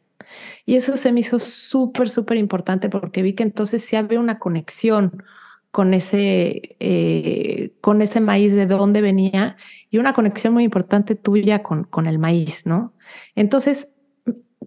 Y 0.67 0.77
eso 0.77 0.97
se 0.97 1.13
me 1.13 1.21
hizo 1.21 1.39
súper, 1.39 2.09
súper 2.09 2.37
importante 2.37 2.89
porque 2.89 3.23
vi 3.23 3.35
que 3.35 3.43
entonces 3.43 3.85
sí 3.85 3.97
había 3.97 4.21
una 4.21 4.39
conexión 4.39 5.25
con 5.73 5.95
ese, 5.95 6.77
eh, 6.81 7.73
con 7.81 8.03
ese 8.03 8.21
maíz 8.21 8.53
de 8.53 8.67
dónde 8.67 9.01
venía 9.01 9.57
y 9.91 9.99
una 9.99 10.13
conexión 10.13 10.53
muy 10.53 10.65
importante 10.65 11.17
tuya 11.17 11.63
con, 11.63 11.85
con 11.85 12.07
el 12.07 12.19
maíz, 12.19 12.67
¿no? 12.67 12.93
Entonces, 13.35 13.91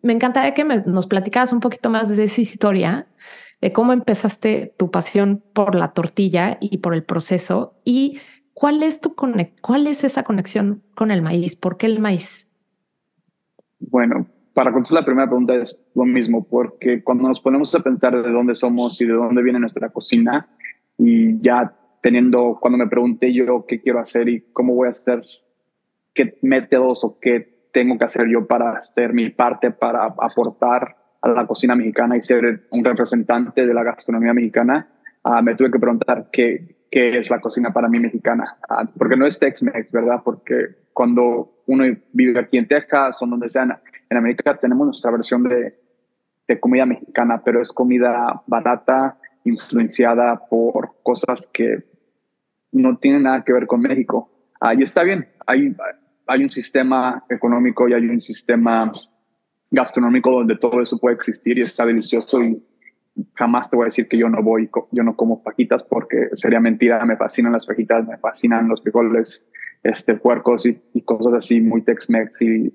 me 0.02 0.14
encantaría 0.14 0.54
que 0.56 0.64
nos 0.64 1.08
platicaras 1.08 1.54
un 1.54 1.60
poquito 1.60 1.90
más 1.90 2.10
de 2.10 2.24
esa 2.24 2.42
historia, 2.42 3.08
de 3.62 3.72
cómo 3.72 3.94
empezaste 3.94 4.74
tu 4.78 4.92
pasión 4.92 5.44
por 5.54 5.76
la 5.76 5.94
tortilla 5.94 6.58
y 6.60 6.80
por 6.80 6.94
el 6.96 7.04
proceso 7.04 7.80
y 7.86 8.20
cuál 8.54 8.82
es 8.82 9.00
tu 9.00 9.16
cuál 9.16 9.88
es 9.88 10.04
esa 10.04 10.24
conexión 10.24 10.84
con 10.96 11.12
el 11.12 11.22
maíz, 11.22 11.56
¿por 11.56 11.78
qué 11.78 11.86
el 11.86 12.00
maíz? 12.00 12.50
Bueno, 13.80 14.28
para 14.56 14.72
contestar 14.72 15.02
la 15.02 15.06
primera 15.06 15.28
pregunta 15.28 15.54
es 15.56 15.78
lo 15.94 16.06
mismo, 16.06 16.48
porque 16.48 17.04
cuando 17.04 17.28
nos 17.28 17.40
ponemos 17.42 17.76
a 17.76 17.80
pensar 17.82 18.20
de 18.22 18.32
dónde 18.32 18.56
somos 18.56 19.00
y 19.02 19.06
de 19.06 19.14
dónde 19.14 19.44
viene 19.44 19.60
nuestra 19.60 19.90
cocina, 19.90 20.50
y 20.98 21.42
ya 21.42 21.74
teniendo, 22.02 22.58
cuando 22.62 22.78
me 22.78 22.88
pregunté 22.88 23.34
yo 23.34 23.66
qué 23.68 23.82
quiero 23.82 24.00
hacer 24.00 24.30
y 24.30 24.42
cómo 24.54 24.76
voy 24.76 24.88
a 24.88 24.92
hacer, 24.92 25.22
qué 26.14 26.38
métodos 26.42 27.04
o 27.04 27.20
qué 27.20 27.70
tengo 27.74 27.98
que 27.98 28.06
hacer 28.06 28.28
yo 28.28 28.46
para 28.48 28.72
hacer 28.72 29.12
mi 29.12 29.30
parte, 29.30 29.72
para 29.72 30.06
aportar 30.06 30.96
a 31.22 31.30
la 31.30 31.48
cocina 31.48 31.76
mexicana 31.76 32.16
y 32.16 32.22
ser 32.22 32.68
un 32.70 32.86
representante 32.86 33.66
de 33.66 33.74
la 33.74 33.84
gastronomía 33.84 34.34
mexicana, 34.34 34.88
uh, 35.24 35.42
me 35.42 35.56
tuve 35.56 35.72
que 35.72 35.80
preguntar 35.80 36.30
qué, 36.32 36.86
qué 36.90 37.18
es 37.18 37.30
la 37.30 37.40
cocina 37.40 37.74
para 37.74 37.90
mí 37.90 38.00
mexicana. 38.00 38.58
Uh, 38.70 38.88
porque 38.98 39.18
no 39.18 39.26
es 39.26 39.40
Tex-Mex, 39.40 39.92
¿verdad? 39.92 40.22
Porque 40.24 40.68
cuando 40.94 41.64
uno 41.66 41.84
vive 42.14 42.40
aquí 42.40 42.58
en 42.58 42.68
Texas 42.68 43.22
o 43.22 43.26
donde 43.26 43.50
sea, 43.50 43.82
en 44.10 44.18
América 44.18 44.56
tenemos 44.58 44.86
nuestra 44.86 45.12
versión 45.12 45.44
de, 45.44 45.76
de 46.48 46.60
comida 46.60 46.86
mexicana, 46.86 47.42
pero 47.44 47.62
es 47.62 47.74
comida 47.74 48.44
barata, 48.46 49.18
influenciada 49.46 50.48
por 50.50 50.96
cosas 51.02 51.50
que 51.52 51.84
no 52.72 52.98
tienen 52.98 53.24
nada 53.24 53.44
que 53.44 53.54
ver 53.54 53.68
con 53.68 53.82
México. 53.82 54.30
Ahí 54.60 54.82
está 54.82 55.04
bien, 55.04 55.28
hay, 55.46 55.76
hay 56.28 56.44
un 56.44 56.50
sistema 56.50 57.24
económico 57.30 57.88
y 57.88 57.94
hay 57.94 58.08
un 58.08 58.22
sistema 58.22 58.92
gastronómico 59.72 60.32
donde 60.32 60.58
todo 60.58 60.82
eso 60.82 60.98
puede 61.00 61.16
existir 61.16 61.58
y 61.58 61.62
está 61.62 61.86
delicioso 61.86 62.44
y 62.44 62.62
jamás 63.34 63.70
te 63.70 63.78
voy 63.78 63.86
a 63.86 63.88
decir 63.88 64.08
que 64.08 64.18
yo 64.18 64.28
no 64.30 64.44
voy, 64.44 64.70
yo 64.92 65.04
no 65.04 65.16
como 65.16 65.42
fajitas 65.42 65.84
porque 65.84 66.30
sería 66.36 66.60
mentira, 66.60 67.04
me 67.06 67.16
fascinan 67.16 67.54
las 67.54 67.66
fajitas, 67.66 68.06
me 68.06 68.18
fascinan 68.18 68.68
los 68.68 68.82
frijoles, 68.82 69.48
este, 69.84 70.16
puercos 70.16 70.66
y, 70.66 70.82
y 70.94 71.02
cosas 71.02 71.34
así 71.34 71.62
muy 71.62 71.82
Tex-Mex 71.84 72.42
y, 72.42 72.74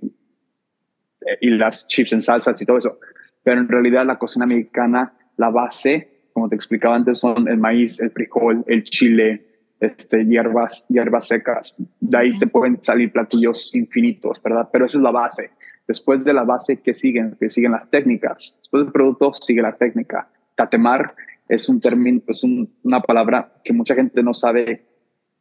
y 1.41 1.51
las 1.51 1.87
chips 1.87 2.13
en 2.13 2.23
salsas 2.23 2.61
y 2.61 2.65
todo 2.65 2.79
eso. 2.79 2.99
Pero 3.43 3.61
en 3.61 3.69
realidad 3.69 4.07
la 4.07 4.19
cocina 4.19 4.47
mexicana, 4.47 5.15
la 5.37 5.51
base 5.51 6.10
como 6.33 6.49
te 6.49 6.55
explicaba 6.55 6.97
antes, 6.97 7.19
son 7.19 7.49
el 7.49 7.59
maíz, 7.59 8.01
el 8.01 8.11
frijol, 8.11 8.65
el 8.67 8.85
chile, 8.85 9.47
este, 9.81 10.25
hierbas, 10.25 10.87
hierbas 10.89 11.29
secas. 11.29 11.75
De 12.01 12.19
ahí 12.19 12.39
te 12.39 12.47
pueden 12.47 12.83
salir 12.83 13.13
platillos 13.13 13.75
infinitos, 13.75 14.41
¿verdad? 14.43 14.69
Pero 14.73 14.85
esa 14.85 14.99
es 14.99 15.03
la 15.03 15.11
base. 15.11 15.51
Después 15.87 16.23
de 16.23 16.33
la 16.33 16.45
base, 16.45 16.81
¿qué 16.81 16.95
siguen? 16.95 17.37
Que 17.41 17.51
siguen 17.51 17.73
las 17.73 17.89
técnicas. 17.91 18.55
Después 18.59 18.85
del 18.85 18.93
producto, 18.93 19.33
sigue 19.35 19.63
la 19.63 19.77
técnica. 19.77 20.29
Tatemar 20.55 21.15
es 21.49 21.69
un 21.69 21.81
término, 21.81 22.23
es 22.29 22.45
una 22.45 23.01
palabra 23.01 23.53
que 23.65 23.73
mucha 23.73 23.95
gente 23.95 24.23
no 24.23 24.35
sabe, 24.35 24.87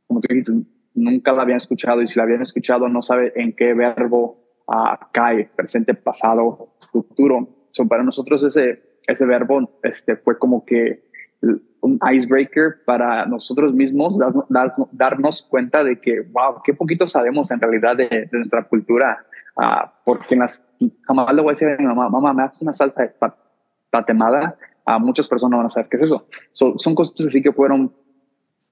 como 0.07 0.21
tú 0.21 0.33
dices, 0.33 0.55
nunca 0.95 1.33
la 1.33 1.43
habían 1.43 1.57
escuchado 1.57 2.01
y 2.01 2.07
si 2.07 2.17
la 2.17 2.23
habían 2.23 2.41
escuchado 2.41 2.89
no 2.89 3.03
sabe 3.03 3.31
en 3.35 3.53
qué 3.53 3.73
verbo 3.73 4.39
uh, 4.67 4.95
cae, 5.11 5.49
presente, 5.55 5.93
pasado, 5.93 6.75
futuro. 6.91 7.47
So, 7.71 7.87
para 7.87 8.03
nosotros 8.03 8.43
ese 8.43 8.88
ese 9.09 9.25
verbo 9.25 9.79
este, 9.83 10.15
fue 10.15 10.37
como 10.37 10.65
que 10.65 11.03
un 11.81 11.99
icebreaker 12.11 12.83
para 12.85 13.25
nosotros 13.25 13.73
mismos, 13.73 14.15
darnos 14.91 15.41
cuenta 15.43 15.83
de 15.83 15.99
que, 15.99 16.21
wow, 16.21 16.61
qué 16.63 16.73
poquito 16.73 17.07
sabemos 17.07 17.49
en 17.51 17.61
realidad 17.61 17.95
de, 17.95 18.29
nuestra 18.31 18.63
cultura, 18.63 19.25
uh, 19.55 19.87
porque 20.03 20.35
en 20.35 20.41
las, 20.41 20.65
jamás 21.03 21.33
le 21.33 21.41
voy 21.41 21.51
a 21.51 21.53
decir 21.53 21.69
a 21.69 21.77
mi 21.77 21.85
mamá, 21.85 22.09
mamá, 22.09 22.33
me 22.33 22.43
haces 22.43 22.61
una 22.61 22.73
salsa 22.73 23.03
de 23.03 23.13
tatemada, 23.89 24.57
a 24.85 24.99
muchas 24.99 25.27
personas 25.27 25.57
van 25.57 25.67
a 25.67 25.69
saber 25.69 25.89
qué 25.89 25.97
es 25.97 26.03
eso. 26.03 26.27
son 26.51 26.95
cosas 26.95 27.25
así 27.25 27.41
que 27.41 27.53
fueron, 27.53 27.93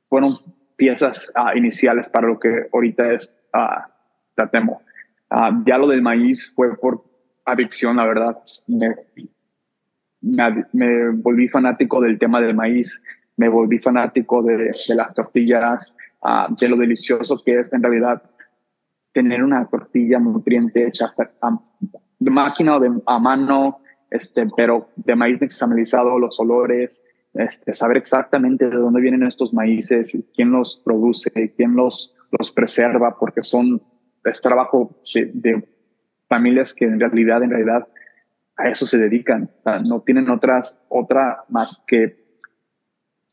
fueron 0.10 0.34
piezas 0.76 1.32
uh, 1.36 1.58
iniciales 1.58 2.10
para 2.10 2.28
lo 2.28 2.40
que 2.40 2.68
ahorita 2.74 3.14
es 3.14 3.34
uh, 3.54 3.90
tatemo. 4.36 4.82
ya 5.66 5.78
lo 5.78 5.88
del 5.88 6.02
maíz 6.02 6.54
fue 6.54 6.76
por 6.78 7.04
adicción, 7.46 7.96
la 7.96 8.06
verdad. 8.06 8.38
Me, 8.68 8.96
me, 10.74 11.10
volví 11.12 11.48
fanático 11.48 12.02
del 12.02 12.18
tema 12.18 12.42
del 12.42 12.56
maíz, 12.56 13.02
me 13.38 13.50
volví 13.50 13.80
fanático 13.80 14.42
de, 14.44 14.72
las 14.96 15.14
tortillas, 15.14 15.96
ah, 16.24 16.48
de 16.50 16.70
lo 16.70 16.76
delicioso 16.76 17.42
que 17.44 17.60
es 17.60 17.72
en 17.74 17.84
realidad 17.84 18.22
tener 19.14 19.44
una 19.44 19.66
tortilla 19.66 20.20
nutriente 20.20 20.88
hecha 20.88 21.14
de 22.20 22.32
máquina 22.32 22.78
o 22.78 23.04
a 23.06 23.20
mano, 23.20 23.80
este, 24.10 24.48
pero 24.56 24.90
de 24.96 25.16
maíz 25.16 25.42
nixtamalizado, 25.42 26.20
los 26.20 26.40
olores, 26.40 27.04
este, 27.34 27.74
saber 27.74 27.98
exactamente 27.98 28.70
de 28.70 28.76
dónde 28.76 29.02
vienen 29.02 29.24
estos 29.24 29.54
maíces, 29.54 30.16
quién 30.36 30.52
los 30.52 30.82
produce, 30.84 31.32
quién 31.56 31.76
los 31.76 32.18
los 32.32 32.52
preserva 32.52 33.18
porque 33.18 33.44
son, 33.44 33.82
es 34.24 34.42
trabajo 34.42 34.96
de 35.16 35.68
familias 36.28 36.74
que 36.74 36.86
en 36.86 37.00
realidad, 37.00 37.44
en 37.44 37.52
realidad, 37.52 37.88
a 38.58 38.70
eso 38.70 38.86
se 38.86 38.98
dedican. 38.98 39.50
O 39.60 39.62
sea, 39.62 39.80
no 39.80 40.02
tienen 40.02 40.30
otras, 40.30 40.80
otra 40.90 41.44
más 41.48 41.84
que 41.86 42.26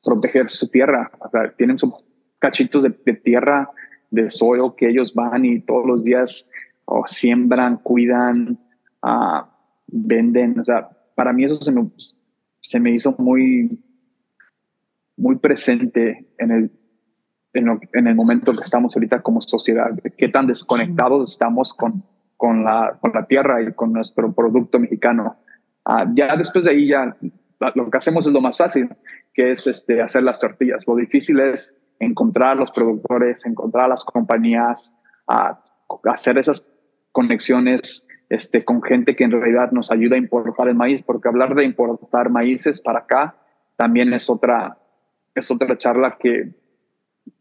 proteger 0.05 0.51
su 0.51 0.69
tierra. 0.69 1.11
O 1.19 1.31
sea, 1.31 1.51
tienen 1.57 1.79
sus 1.79 1.95
cachitos 2.39 2.85
de, 2.85 2.91
tierra, 3.15 3.71
de 4.11 4.31
suelo 4.31 4.77
que 4.77 4.89
ellos 4.89 5.15
van 5.15 5.45
y 5.45 5.61
todos 5.61 5.87
los 5.87 6.05
días 6.05 6.51
oh, 6.85 7.05
siembran, 7.07 7.79
cuidan, 7.79 8.59
uh, 9.03 9.47
venden. 9.87 10.61
O 10.61 10.65
sea, 10.65 10.91
para 11.15 11.33
mí 11.33 11.45
eso 11.45 11.57
se 11.57 11.73
me, 11.73 11.89
se 12.61 12.79
me 12.79 12.91
hizo 12.93 13.15
muy, 13.19 13.79
muy 15.17 15.37
presente 15.37 16.29
en 16.39 16.51
el, 16.51 16.71
en, 17.55 18.07
el 18.07 18.15
momento 18.15 18.53
que 18.53 18.63
estamos 18.63 18.95
ahorita 18.95 19.23
como 19.23 19.41
sociedad, 19.41 19.91
de 19.91 20.11
qué 20.11 20.29
tan 20.29 20.47
desconectados 20.47 21.33
estamos 21.33 21.73
con, 21.73 22.05
con, 22.37 22.65
la, 22.65 22.97
con 23.01 23.13
la 23.13 23.27
tierra 23.27 23.63
y 23.63 23.73
con 23.73 23.93
nuestro 23.93 24.33
producto 24.33 24.79
mexicano. 24.79 25.37
Uh, 25.87 26.15
ya 26.15 26.37
después 26.37 26.65
de 26.65 26.71
ahí 26.71 26.89
ya 26.89 27.17
lo 27.75 27.91
que 27.91 27.99
hacemos 27.99 28.27
es 28.27 28.33
lo 28.33 28.41
más 28.41 28.57
fácil, 28.57 28.89
que 29.33 29.53
es 29.53 29.67
este, 29.67 30.01
hacer 30.01 30.23
las 30.23 30.39
tortillas. 30.39 30.87
Lo 30.87 30.97
difícil 30.97 31.41
es 31.41 31.79
encontrar 31.99 32.57
los 32.57 32.71
productores, 32.71 33.47
encontrar 33.47 33.89
las 33.89 34.05
compañías, 34.05 34.95
uh, 35.29 35.55
hacer 36.09 36.39
esas 36.39 36.67
conexiones 37.13 38.07
este, 38.29 38.65
con 38.65 38.83
gente 38.83 39.15
que 39.15 39.25
en 39.25 39.31
realidad 39.31 39.71
nos 39.71 39.91
ayuda 39.91 40.17
a 40.17 40.19
importar 40.19 40.69
el 40.69 40.75
maíz, 40.75 41.03
porque 41.05 41.29
hablar 41.29 41.55
de 41.55 41.65
importar 41.65 42.31
maíces 42.31 42.81
para 42.81 43.01
acá 43.01 43.37
también 43.77 44.13
es 44.13 44.29
otra, 44.31 44.79
es 45.35 45.51
otra 45.51 45.77
charla 45.77 46.17
que, 46.19 46.51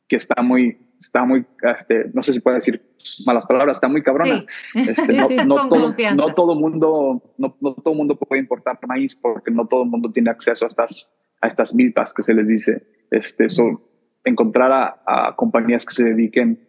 que 0.07 0.15
está 0.15 0.41
muy, 0.41 0.77
está 1.03 1.25
muy, 1.25 1.45
este, 1.75 2.09
no 2.13 2.23
sé 2.23 2.33
si 2.33 2.39
puedo 2.39 2.55
decir 2.55 2.81
malas 3.25 3.45
palabras, 3.45 3.77
está 3.77 3.87
muy 3.87 4.01
cabrona. 4.01 4.45
Este, 4.73 5.13
no, 5.45 5.67
todo, 5.67 5.93
no, 6.15 6.33
todo, 6.33 6.55
mundo, 6.55 7.21
no, 7.37 7.55
no, 7.59 7.73
todo 7.75 7.93
mundo 7.93 8.15
puede 8.15 8.41
importar 8.41 8.79
maíz 8.87 9.15
porque 9.15 9.51
no 9.51 9.67
todo 9.67 9.83
el 9.83 9.89
mundo 9.89 10.11
tiene 10.11 10.29
acceso 10.29 10.65
a 10.65 10.69
estas, 10.69 11.13
a 11.41 11.47
estas 11.47 11.75
milpas 11.75 12.13
que 12.13 12.23
se 12.23 12.33
les 12.33 12.47
dice. 12.47 12.87
Este, 13.11 13.47
encontrar 14.23 14.71
a, 14.71 15.03
a, 15.05 15.35
compañías 15.35 15.85
que 15.85 15.93
se 15.93 16.03
dediquen 16.03 16.67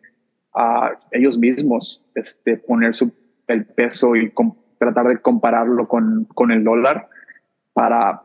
a 0.53 0.99
ellos 1.13 1.39
mismos, 1.39 2.05
este, 2.15 2.57
poner 2.57 2.95
su, 2.95 3.13
el 3.47 3.67
peso 3.67 4.17
y 4.17 4.33
tratar 4.79 5.09
de 5.09 5.19
compararlo 5.19 5.87
con, 5.87 6.27
con 6.35 6.51
el 6.51 6.65
dólar 6.65 7.09
para 7.73 8.23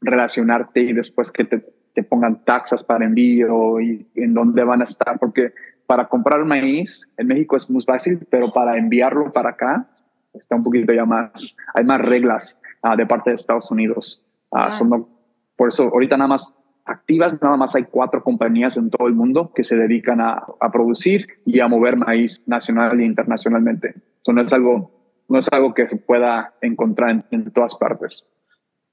relacionarte 0.00 0.80
y 0.80 0.92
después 0.92 1.30
que 1.30 1.44
te, 1.44 1.64
te 1.94 2.02
pongan 2.02 2.44
taxas 2.44 2.82
para 2.82 3.04
envío 3.04 3.80
y 3.80 4.06
en 4.16 4.34
dónde 4.34 4.64
van 4.64 4.80
a 4.80 4.84
estar, 4.84 5.18
porque 5.18 5.52
para 5.86 6.08
comprar 6.08 6.44
maíz 6.44 7.10
en 7.16 7.28
México 7.28 7.56
es 7.56 7.70
muy 7.70 7.82
fácil, 7.82 8.26
pero 8.30 8.52
para 8.52 8.76
enviarlo 8.76 9.32
para 9.32 9.50
acá 9.50 9.88
está 10.32 10.56
un 10.56 10.64
poquito 10.64 10.92
ya 10.92 11.04
más, 11.04 11.56
hay 11.72 11.84
más 11.84 12.00
reglas 12.00 12.58
uh, 12.82 12.96
de 12.96 13.06
parte 13.06 13.30
de 13.30 13.36
Estados 13.36 13.70
Unidos. 13.70 14.22
Uh, 14.50 14.72
son, 14.72 15.06
por 15.56 15.68
eso 15.68 15.84
ahorita 15.84 16.16
nada 16.16 16.28
más 16.28 16.52
activas, 16.84 17.40
nada 17.40 17.56
más 17.56 17.74
hay 17.76 17.84
cuatro 17.84 18.22
compañías 18.22 18.76
en 18.76 18.90
todo 18.90 19.06
el 19.06 19.14
mundo 19.14 19.52
que 19.54 19.62
se 19.64 19.76
dedican 19.76 20.20
a, 20.20 20.44
a 20.60 20.72
producir 20.72 21.26
y 21.46 21.60
a 21.60 21.68
mover 21.68 21.96
maíz 21.96 22.42
nacional 22.46 23.00
e 23.00 23.06
internacionalmente. 23.06 23.94
Eso 24.20 24.32
no 24.32 24.42
es 24.42 24.52
algo, 24.52 24.90
no 25.28 25.38
es 25.38 25.48
algo 25.52 25.72
que 25.72 25.88
se 25.88 25.96
pueda 25.96 26.54
encontrar 26.60 27.10
en, 27.10 27.24
en 27.30 27.50
todas 27.52 27.74
partes. 27.76 28.26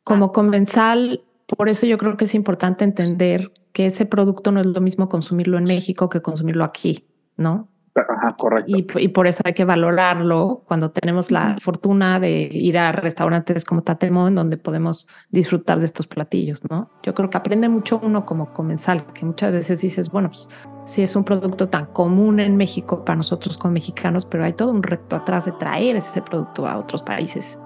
Como 0.04 0.32
comensal, 0.32 1.22
por 1.58 1.70
eso 1.70 1.86
yo 1.86 1.98
creo 1.98 2.18
que 2.18 2.26
es 2.26 2.36
importante 2.36 2.84
entender 2.84 3.52
que 3.74 3.86
ese 3.86 4.06
producto 4.06 4.52
no 4.52 4.62
es 4.62 4.68
lo 4.68 4.82
mismo 4.82 5.10
consumirlo 5.10 5.58
en 5.58 5.64
México 5.66 6.10
que 6.10 6.22
consumirlo 6.22 6.64
aquí, 6.64 7.08
¿no? 7.38 7.70
Ajá, 7.94 8.36
correcto. 8.38 8.72
Y, 8.72 9.04
y, 9.04 9.08
por 9.10 9.28
eso 9.28 9.42
hay 9.44 9.54
que 9.54 9.66
valorarlo 9.66 10.64
cuando 10.66 10.92
tenemos 10.92 11.30
la 11.30 11.58
fortuna 11.60 12.22
de 12.22 12.50
ir 12.52 12.78
a 12.78 12.94
restaurantes 12.94 13.66
como 13.66 13.84
Tatemo, 13.84 14.30
en 14.30 14.36
donde 14.36 14.56
podemos 14.56 15.10
disfrutar 15.30 15.80
de 15.80 15.86
estos 15.86 16.08
platillos, 16.08 16.62
¿no? 16.70 16.90
Yo 17.04 17.14
creo 17.14 17.30
que 17.30 17.38
aprende 17.38 17.68
mucho 17.68 18.00
uno 18.02 18.26
como 18.26 18.54
comensal, 18.54 19.06
que 19.14 19.26
muchas 19.26 19.52
veces 19.52 19.82
dices, 19.82 20.10
bueno, 20.10 20.30
pues 20.30 20.50
sí 20.86 21.02
es 21.02 21.18
un 21.18 21.26
producto 21.26 21.68
tan 21.68 21.88
común 21.88 22.40
en 22.40 22.56
México 22.56 23.04
para 23.04 23.18
nosotros 23.18 23.58
como 23.58 23.74
mexicanos, 23.74 24.26
pero 24.26 24.46
hay 24.46 24.54
todo 24.54 24.72
un 24.72 24.84
reto 24.84 25.18
atrás 25.18 25.44
de 25.44 25.52
traer 25.52 25.98
ese 25.98 26.22
producto 26.22 26.68
a 26.68 26.78
otros 26.78 27.04
países. 27.04 27.60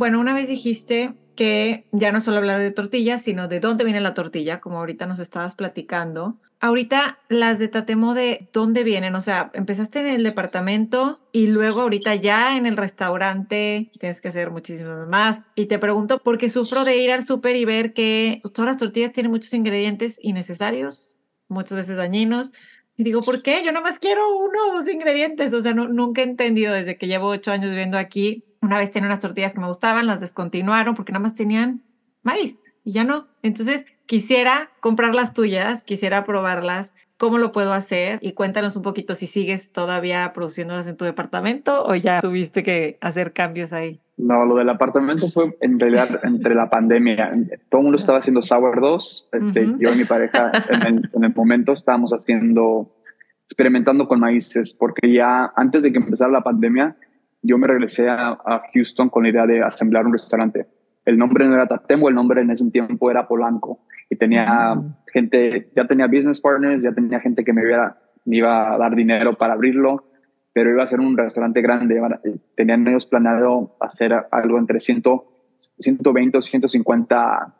Bueno, 0.00 0.18
una 0.18 0.32
vez 0.32 0.48
dijiste 0.48 1.12
que 1.36 1.84
ya 1.92 2.10
no 2.10 2.22
solo 2.22 2.38
hablar 2.38 2.58
de 2.58 2.70
tortillas, 2.70 3.20
sino 3.20 3.48
de 3.48 3.60
dónde 3.60 3.84
viene 3.84 4.00
la 4.00 4.14
tortilla, 4.14 4.58
como 4.58 4.78
ahorita 4.78 5.04
nos 5.04 5.18
estabas 5.18 5.56
platicando. 5.56 6.40
Ahorita 6.58 7.18
las 7.28 7.58
de 7.58 7.68
Tatemo 7.68 8.14
de 8.14 8.48
dónde 8.50 8.82
vienen, 8.82 9.14
o 9.14 9.20
sea, 9.20 9.50
empezaste 9.52 9.98
en 9.98 10.06
el 10.06 10.22
departamento 10.22 11.20
y 11.32 11.48
luego 11.48 11.82
ahorita 11.82 12.14
ya 12.14 12.56
en 12.56 12.64
el 12.64 12.78
restaurante 12.78 13.92
tienes 14.00 14.22
que 14.22 14.28
hacer 14.28 14.50
muchísimas 14.50 15.06
más. 15.06 15.48
Y 15.54 15.66
te 15.66 15.78
pregunto 15.78 16.22
porque 16.24 16.48
sufro 16.48 16.84
de 16.84 16.96
ir 16.96 17.10
al 17.10 17.22
súper 17.22 17.56
y 17.56 17.66
ver 17.66 17.92
que 17.92 18.40
todas 18.54 18.70
las 18.70 18.78
tortillas 18.78 19.12
tienen 19.12 19.30
muchos 19.30 19.52
ingredientes 19.52 20.18
innecesarios, 20.22 21.16
muchas 21.46 21.76
veces 21.76 21.98
dañinos. 21.98 22.54
Y 22.96 23.04
digo, 23.04 23.20
¿por 23.20 23.42
qué? 23.42 23.62
Yo 23.62 23.70
nada 23.70 23.84
más 23.84 23.98
quiero 23.98 24.34
uno 24.38 24.70
o 24.70 24.72
dos 24.76 24.88
ingredientes. 24.88 25.52
O 25.52 25.60
sea, 25.60 25.74
nunca 25.74 26.22
he 26.22 26.24
entendido 26.24 26.72
desde 26.72 26.96
que 26.96 27.06
llevo 27.06 27.28
ocho 27.28 27.52
años 27.52 27.68
viviendo 27.68 27.98
aquí 27.98 28.46
una 28.60 28.78
vez 28.78 28.90
tenía 28.90 29.08
unas 29.08 29.20
tortillas 29.20 29.54
que 29.54 29.60
me 29.60 29.66
gustaban, 29.66 30.06
las 30.06 30.20
descontinuaron 30.20 30.94
porque 30.94 31.12
nada 31.12 31.22
más 31.22 31.34
tenían 31.34 31.82
maíz 32.22 32.62
y 32.84 32.92
ya 32.92 33.04
no. 33.04 33.28
Entonces 33.42 33.86
quisiera 34.06 34.70
comprar 34.80 35.14
las 35.14 35.34
tuyas, 35.34 35.84
quisiera 35.84 36.24
probarlas. 36.24 36.94
¿Cómo 37.16 37.36
lo 37.36 37.52
puedo 37.52 37.74
hacer? 37.74 38.18
Y 38.22 38.32
cuéntanos 38.32 38.76
un 38.76 38.82
poquito 38.82 39.14
si 39.14 39.26
sigues 39.26 39.72
todavía 39.72 40.32
produciéndolas 40.32 40.86
en 40.86 40.96
tu 40.96 41.04
departamento 41.04 41.84
o 41.84 41.94
ya 41.94 42.20
tuviste 42.20 42.62
que 42.62 42.96
hacer 43.02 43.34
cambios 43.34 43.74
ahí. 43.74 44.00
No, 44.16 44.46
lo 44.46 44.56
del 44.56 44.70
apartamento 44.70 45.30
fue 45.30 45.54
en 45.60 45.78
realidad 45.78 46.20
entre 46.22 46.54
la 46.54 46.70
pandemia. 46.70 47.30
Todo 47.68 47.80
el 47.80 47.84
mundo 47.84 47.98
estaba 47.98 48.18
haciendo 48.18 48.42
sourdoughs. 48.42 49.28
Este, 49.32 49.66
Yo 49.78 49.92
y 49.92 49.96
mi 49.96 50.04
pareja 50.04 50.50
en 50.70 50.82
el, 50.86 51.10
en 51.14 51.24
el 51.24 51.34
momento 51.34 51.72
estábamos 51.72 52.12
haciendo, 52.12 52.90
experimentando 53.44 54.08
con 54.08 54.20
maíces, 54.20 54.72
porque 54.72 55.12
ya 55.12 55.52
antes 55.56 55.82
de 55.82 55.92
que 55.92 55.98
empezara 55.98 56.30
la 56.30 56.42
pandemia, 56.42 56.96
yo 57.42 57.58
me 57.58 57.66
regresé 57.66 58.08
a, 58.08 58.62
Houston 58.72 59.08
con 59.08 59.22
la 59.22 59.30
idea 59.30 59.46
de 59.46 59.62
asemblar 59.62 60.06
un 60.06 60.12
restaurante. 60.12 60.66
El 61.04 61.18
nombre 61.18 61.46
no 61.46 61.54
era 61.54 61.66
Tatemo, 61.66 62.08
el 62.08 62.14
nombre 62.14 62.42
en 62.42 62.50
ese 62.50 62.68
tiempo 62.70 63.10
era 63.10 63.26
Polanco. 63.26 63.80
Y 64.08 64.16
tenía 64.16 64.74
mm. 64.74 64.96
gente, 65.12 65.70
ya 65.74 65.86
tenía 65.86 66.06
business 66.06 66.40
partners, 66.40 66.82
ya 66.82 66.92
tenía 66.92 67.20
gente 67.20 67.44
que 67.44 67.52
me, 67.52 67.62
iba, 67.62 67.98
me 68.24 68.36
iba 68.36 68.74
a 68.74 68.78
dar 68.78 68.94
dinero 68.94 69.36
para 69.36 69.54
abrirlo, 69.54 70.04
pero 70.52 70.70
iba 70.70 70.82
a 70.82 70.88
ser 70.88 71.00
un 71.00 71.16
restaurante 71.16 71.62
grande. 71.62 72.00
Tenían 72.56 72.86
ellos 72.86 73.06
planeado 73.06 73.76
hacer 73.80 74.12
algo 74.30 74.58
entre 74.58 74.80
100, 74.80 75.02
120 75.78 76.38
o 76.38 76.42
150 76.42 77.54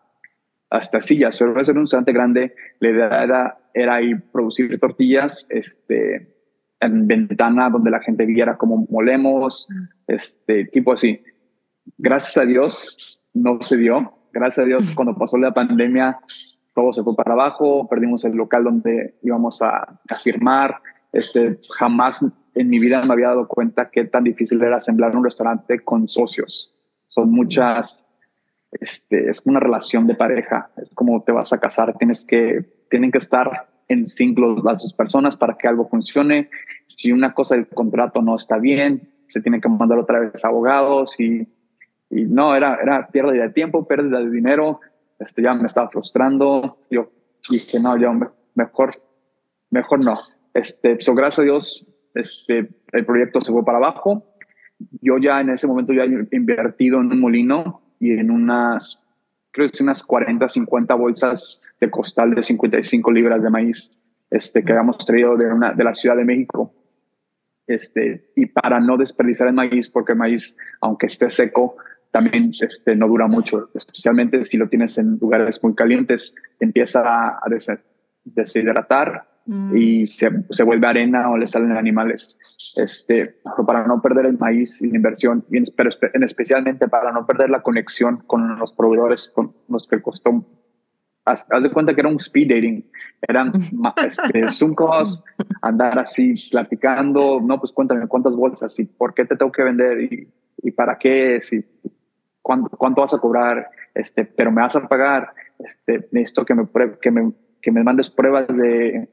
hasta 0.71 1.01
sillas. 1.01 1.39
Pero 1.39 1.53
iba 1.53 1.61
a 1.61 1.65
ser 1.65 1.77
un 1.77 1.83
restaurante 1.83 2.13
grande. 2.13 2.55
La 2.81 2.91
idea 2.91 3.23
era, 3.23 3.59
era 3.73 4.03
ir 4.03 4.23
producir 4.31 4.79
tortillas, 4.79 5.47
este, 5.49 6.40
en 6.81 7.07
ventana 7.07 7.71
donde 7.71 7.91
la 7.91 8.01
gente 8.01 8.25
viera 8.27 8.57
cómo 8.57 8.87
molemos, 8.91 9.69
mm. 9.71 10.13
este 10.13 10.65
tipo 10.67 10.93
así. 10.93 11.23
Gracias 11.99 12.37
a 12.37 12.47
Dios 12.47 13.21
no 13.35 13.61
se 13.61 13.77
dio. 13.77 14.15
Gracias 14.33 14.65
a 14.65 14.67
Dios 14.67 14.95
cuando 14.95 15.17
pasó 15.17 15.37
la 15.39 15.53
pandemia 15.53 16.19
todo 16.75 16.93
se 16.93 17.03
fue 17.03 17.15
para 17.17 17.33
abajo, 17.33 17.89
perdimos 17.89 18.25
el 18.25 18.33
local 18.33 18.65
donde 18.65 19.17
íbamos 19.23 19.61
a, 19.63 20.01
a 20.09 20.15
firmar. 20.23 20.81
Este, 21.13 21.59
jamás 21.77 22.25
en 22.55 22.69
mi 22.69 22.79
vida 22.79 23.05
me 23.05 23.13
había 23.13 23.29
dado 23.29 23.49
cuenta 23.49 23.91
qué 23.91 24.05
tan 24.05 24.25
difícil 24.25 24.63
era 24.63 24.77
asemblar 24.77 25.17
un 25.17 25.25
restaurante 25.25 25.81
con 25.81 26.09
socios. 26.09 26.75
Son 27.07 27.31
muchas, 27.31 28.05
este, 28.73 29.29
es 29.29 29.43
una 29.45 29.61
relación 29.61 30.07
de 30.07 30.15
pareja, 30.15 30.71
es 30.77 30.91
como 30.95 31.23
te 31.23 31.33
vas 31.33 31.53
a 31.53 31.59
casar, 31.59 31.97
tienes 31.99 32.25
que, 32.25 32.65
tienen 32.89 33.11
que 33.11 33.19
estar 33.19 33.69
en 33.91 34.07
sync 34.07 34.39
las 34.39 34.83
dos 34.83 34.95
personas 34.95 35.37
para 35.37 35.57
que 35.57 35.69
algo 35.69 35.89
funcione. 35.89 36.49
Si 36.87 37.13
una 37.13 37.35
cosa 37.35 37.57
del 37.57 37.67
contrato 37.67 38.23
no 38.23 38.37
está 38.37 38.59
bien, 38.59 39.13
se 39.29 39.41
tiene 39.41 39.61
que 39.61 39.69
mandar 39.69 39.99
otra 39.99 40.21
vez 40.21 40.45
a 40.45 40.49
abogados 40.49 41.19
y, 41.19 41.49
y 42.09 42.25
no, 42.25 42.55
era, 42.55 42.79
era 42.81 43.09
pérdida 43.09 43.43
de 43.43 43.51
tiempo, 43.51 43.87
pérdida 43.87 44.21
de 44.21 44.31
dinero. 44.31 44.81
Este, 45.19 45.43
ya 45.43 45.55
me 45.55 45.67
estaba 45.67 45.91
frustrando. 45.91 46.79
Yo 46.91 47.11
dije, 47.51 47.81
no, 47.81 47.97
ya 47.99 48.11
mejor, 48.55 49.03
mejor 49.71 50.05
no. 50.05 50.15
Este, 50.55 51.01
so, 51.01 51.15
gracias 51.15 51.41
a 51.41 51.43
Dios, 51.43 51.87
este, 52.15 52.69
el 52.93 53.05
proyecto 53.05 53.41
se 53.41 53.53
fue 53.53 53.65
para 53.65 53.79
abajo. 53.79 54.25
Yo 55.01 55.19
ya 55.19 55.41
en 55.41 55.51
ese 55.51 55.67
momento 55.67 55.93
ya 55.93 56.05
he 56.05 56.37
invertido 56.37 57.01
en 57.01 57.13
un 57.13 57.21
molino 57.21 57.83
y 57.99 58.13
en 58.13 58.31
unas, 58.31 59.03
creo 59.51 59.71
que 59.71 59.83
unas 59.83 60.03
40, 60.03 60.49
50 60.49 60.95
bolsas 60.95 61.61
de 61.81 61.91
costal 61.91 62.35
de 62.35 62.43
55 62.43 63.11
libras 63.11 63.43
de 63.43 63.51
maíz 63.51 63.91
este, 64.31 64.65
que 64.65 64.73
habíamos 64.73 64.99
traído 64.99 65.37
de, 65.37 65.47
una, 65.47 65.73
de 65.73 65.85
la 65.85 65.95
Ciudad 65.95 66.17
de 66.17 66.25
México. 66.25 66.73
Este, 67.67 68.31
y 68.35 68.47
para 68.47 68.81
no 68.81 68.97
desperdiciar 68.97 69.49
el 69.49 69.55
maíz, 69.55 69.89
porque 69.89 70.13
el 70.13 70.19
maíz, 70.19 70.57
aunque 70.81 71.07
esté 71.07 71.31
seco, 71.31 71.77
también 72.11 72.51
este, 72.61 72.97
no 72.97 73.07
dura 73.07 73.29
mucho, 73.29 73.71
especialmente 73.75 74.43
si 74.43 74.57
lo 74.57 74.69
tienes 74.69 74.99
en 74.99 75.19
lugares 75.21 75.63
muy 75.63 75.75
calientes, 75.75 76.35
empieza 76.59 77.03
a 77.05 77.41
deshidratar 78.25 79.30
mm. 79.51 79.77
y 79.77 80.07
se, 80.07 80.31
se, 80.51 80.63
vuelve 80.63 80.87
arena 80.87 81.31
o 81.31 81.37
le 81.37 81.47
salen 81.47 81.73
animales. 81.73 82.39
Este, 82.77 83.37
para 83.67 83.87
no 83.87 84.01
perder 84.01 84.27
el 84.27 84.39
maíz 84.39 84.81
y 84.83 84.89
la 84.89 84.97
inversión, 84.97 85.45
pero 85.77 85.91
en 86.15 86.23
especialmente 86.23 86.89
para 86.89 87.13
no 87.13 87.27
perder 87.27 87.51
la 87.51 87.63
conexión 87.63 88.19
con 88.27 88.59
los 88.59 88.73
proveedores 88.73 89.29
con 89.35 89.55
los 89.69 89.87
que 89.87 90.01
costó 90.01 90.45
haz, 91.25 91.47
de 91.63 91.71
cuenta 91.71 91.95
que 91.95 92.01
era 92.01 92.11
un 92.11 92.17
speed 92.17 92.49
dating. 92.49 92.91
Eran 93.27 93.53
este, 94.07 94.49
Zoom 94.49 94.75
calls, 94.75 95.25
andar 95.63 95.99
así 95.99 96.35
platicando. 96.51 97.41
No, 97.41 97.59
pues 97.59 97.73
cuéntame 97.73 98.07
cuántas 98.07 98.37
bolsas 98.37 98.79
y 98.79 98.85
por 98.85 99.15
qué 99.15 99.25
te 99.25 99.37
tengo 99.37 99.53
que 99.53 99.63
vender 99.63 100.01
y, 100.01 100.29
y 100.63 100.71
para 100.71 100.99
qué, 100.99 101.41
si, 101.41 101.65
cuánto, 102.43 102.71
cuánto 102.77 103.03
vas 103.03 103.15
a 103.15 103.19
cobrar, 103.19 103.71
este, 103.95 104.25
pero 104.25 104.51
me 104.51 104.63
vas 104.63 104.77
a 104.77 104.87
pagar. 104.89 105.33
Este, 105.59 106.09
necesito 106.13 106.45
que 106.45 106.55
me, 106.55 106.67
que 107.01 107.11
me, 107.11 107.33
que 107.61 107.71
me 107.71 107.83
mandes 107.83 108.11
pruebas 108.11 108.57
de, 108.57 109.09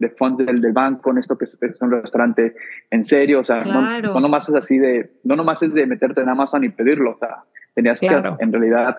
de 0.00 0.08
fondos 0.08 0.46
del, 0.46 0.60
del, 0.60 0.72
banco, 0.72 1.10
en 1.10 1.18
esto 1.18 1.36
que 1.36 1.44
es, 1.44 1.58
un 1.80 1.90
restaurante 1.90 2.56
en 2.90 3.04
serio, 3.04 3.40
o 3.40 3.44
sea, 3.44 3.60
no, 3.60 4.00
no, 4.00 4.20
nomás 4.20 4.48
es 4.48 4.54
así 4.54 4.78
de, 4.78 5.12
no 5.24 5.36
nomás 5.36 5.62
es 5.62 5.74
de 5.74 5.86
meterte 5.86 6.22
en 6.22 6.28
Amazon 6.30 6.64
y 6.64 6.70
pedirlo, 6.70 7.12
o 7.12 7.18
sea, 7.18 7.44
tenías 7.74 8.00
que 8.00 8.06
en 8.06 8.52
realidad 8.52 8.98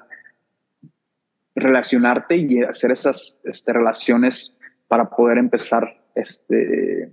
relacionarte 1.55 2.37
y 2.37 2.61
hacer 2.61 2.91
esas 2.91 3.39
este, 3.43 3.73
relaciones 3.73 4.55
para 4.87 5.09
poder 5.09 5.39
empezar 5.39 6.03
este, 6.13 7.11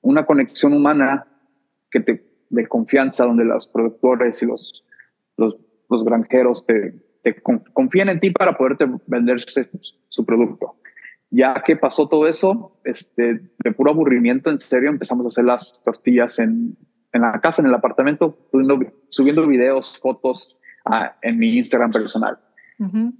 una 0.00 0.26
conexión 0.26 0.72
humana 0.72 1.24
que 1.88 2.00
te, 2.00 2.24
de 2.48 2.66
confianza 2.66 3.24
donde 3.24 3.44
los 3.44 3.68
productores 3.68 4.42
y 4.42 4.46
los, 4.46 4.84
los, 5.36 5.56
los 5.88 6.04
granjeros 6.04 6.66
te, 6.66 6.94
te 7.22 7.40
confían 7.40 8.08
en 8.08 8.18
ti 8.18 8.30
para 8.32 8.56
poderte 8.56 8.86
vender 9.06 9.44
su 10.08 10.26
producto. 10.26 10.79
Ya 11.30 11.62
que 11.64 11.76
pasó 11.76 12.08
todo 12.08 12.26
eso, 12.26 12.80
este, 12.84 13.40
de 13.62 13.72
puro 13.72 13.92
aburrimiento, 13.92 14.50
en 14.50 14.58
serio, 14.58 14.90
empezamos 14.90 15.24
a 15.26 15.28
hacer 15.28 15.44
las 15.44 15.82
tortillas 15.84 16.38
en, 16.40 16.76
en 17.12 17.20
la 17.22 17.40
casa, 17.40 17.62
en 17.62 17.68
el 17.68 17.74
apartamento, 17.74 18.36
subiendo, 18.50 18.78
subiendo 19.08 19.46
videos, 19.46 19.98
fotos 19.98 20.60
en 21.22 21.38
mi 21.38 21.56
Instagram 21.56 21.90
personal. 21.90 22.38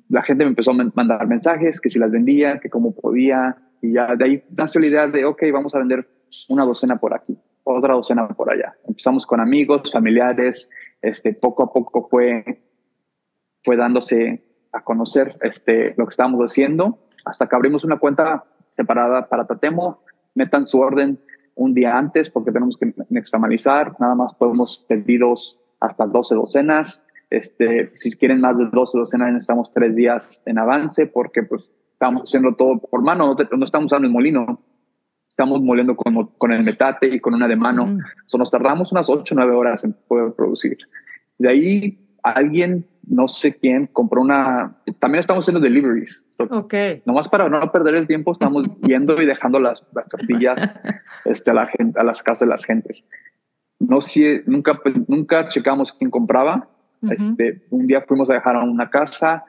La 0.09 0.23
gente 0.23 0.45
me 0.45 0.51
empezó 0.51 0.71
a 0.71 0.75
mandar 0.75 1.27
mensajes, 1.27 1.81
que 1.81 1.91
si 1.91 1.99
las 1.99 2.11
vendía, 2.11 2.59
que 2.61 2.71
cómo 2.71 2.95
podía, 2.95 3.57
y 3.83 3.93
ya 3.93 4.17
de 4.17 4.25
ahí 4.25 4.45
nació 4.57 4.81
la 4.81 4.87
idea 4.87 5.07
de, 5.07 5.25
ok, 5.27 5.43
vamos 5.53 5.75
a 5.75 5.79
vender 5.79 6.09
una 6.49 6.65
docena 6.65 6.97
por 6.97 7.15
aquí, 7.15 7.37
otra 7.63 7.95
docena 7.95 8.27
por 8.29 8.51
allá. 8.51 8.75
Empezamos 8.89 9.27
con 9.27 9.39
amigos, 9.39 9.93
familiares, 9.93 10.71
este, 11.03 11.35
poco 11.35 11.63
a 11.63 11.73
poco 11.73 12.09
fue, 12.09 12.63
fue 13.63 13.77
dándose 13.77 14.43
a 14.73 14.83
conocer 14.83 15.37
este, 15.43 15.95
lo 15.99 16.07
que 16.07 16.11
estábamos 16.11 16.41
haciendo, 16.41 16.99
hasta 17.25 17.49
que 17.49 17.57
abrimos 17.57 17.85
una 17.85 17.99
cuenta 17.99 18.45
separada 18.69 19.29
para 19.29 19.47
Tatemo, 19.47 20.03
metan 20.35 20.67
su 20.67 20.79
orden 20.79 21.19
un 21.55 21.75
día 21.75 21.97
antes 21.97 22.31
porque 22.31 22.53
tenemos 22.53 22.77
que 22.77 22.95
examinar, 23.11 23.95
nada 23.99 24.15
más 24.15 24.35
podemos 24.35 24.85
pedidos 24.89 25.61
hasta 25.81 26.07
12 26.07 26.35
docenas, 26.35 27.05
este, 27.31 27.93
si 27.95 28.11
quieren 28.13 28.41
más 28.41 28.59
de 28.59 28.67
12 28.67 28.99
docenas, 28.99 29.29
necesitamos 29.29 29.73
tres 29.73 29.95
días 29.95 30.43
en 30.47 30.59
avance 30.59 31.07
porque 31.07 31.43
pues 31.43 31.73
estamos 31.93 32.23
haciendo 32.23 32.55
todo 32.55 32.79
por 32.79 33.03
mano, 33.03 33.35
no, 33.35 33.65
estamos 33.65 33.87
usando 33.87 34.07
el 34.07 34.13
molino, 34.13 34.61
estamos 35.29 35.63
moliendo 35.63 35.95
con, 35.97 36.27
con, 36.39 36.53
el 36.53 36.65
metate 36.65 37.07
y 37.07 37.21
con 37.21 37.35
una 37.35 37.47
de 37.47 37.57
mano. 37.57 37.87
Mm. 37.87 37.99
nos 38.39 38.51
tardamos 38.51 38.91
unas 38.91 39.09
8 39.09 39.35
o 39.35 39.37
9 39.37 39.55
horas 39.55 39.85
en 39.85 39.93
poder 40.09 40.33
producir. 40.33 40.77
De 41.39 41.49
ahí 41.49 41.99
alguien, 42.23 42.87
no 43.07 43.29
sé 43.29 43.57
quién, 43.57 43.87
compró 43.87 44.23
una... 44.23 44.77
También 44.99 45.21
estamos 45.21 45.45
haciendo 45.45 45.61
deliveries. 45.61 46.27
ok. 46.39 46.75
Nomás 47.05 47.29
para 47.29 47.49
no 47.49 47.73
perder 47.73 47.95
el 47.97 48.07
tiempo, 48.07 48.33
estamos 48.33 48.67
yendo 48.83 49.21
y 49.21 49.27
dejando 49.27 49.59
las, 49.59 49.87
las 49.95 50.09
tortillas 50.09 50.81
este, 51.25 51.51
a, 51.51 51.55
la 51.55 51.67
gente, 51.67 51.99
a 51.99 52.05
las 52.05 52.23
casas 52.23 52.41
de 52.41 52.47
las 52.47 52.65
gentes. 52.65 53.05
No 53.79 54.01
sé, 54.01 54.43
nunca, 54.47 54.79
nunca 55.09 55.49
checamos 55.49 55.93
quién 55.93 56.11
compraba 56.11 56.69
este, 57.09 57.63
un 57.71 57.87
día 57.87 58.03
fuimos 58.03 58.29
a 58.31 58.35
dejar 58.35 58.57
a 58.57 58.63
una 58.63 58.91
casa, 58.91 59.45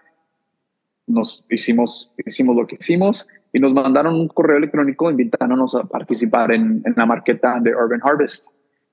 nos 1.08 1.46
hicimos, 1.50 2.12
hicimos 2.26 2.56
lo 2.56 2.66
que 2.66 2.78
hicimos 2.80 3.28
y 3.52 3.60
nos 3.60 3.74
mandaron 3.74 4.16
un 4.16 4.28
correo 4.30 4.58
electrónico 4.58 5.12
invitándonos 5.12 5.76
a 5.76 5.84
participar 5.84 6.54
en, 6.54 6.82
en 6.86 6.94
la 6.96 7.06
marqueta 7.06 7.60
de 7.60 7.76
Urban 7.76 8.00
Harvest. 8.04 8.48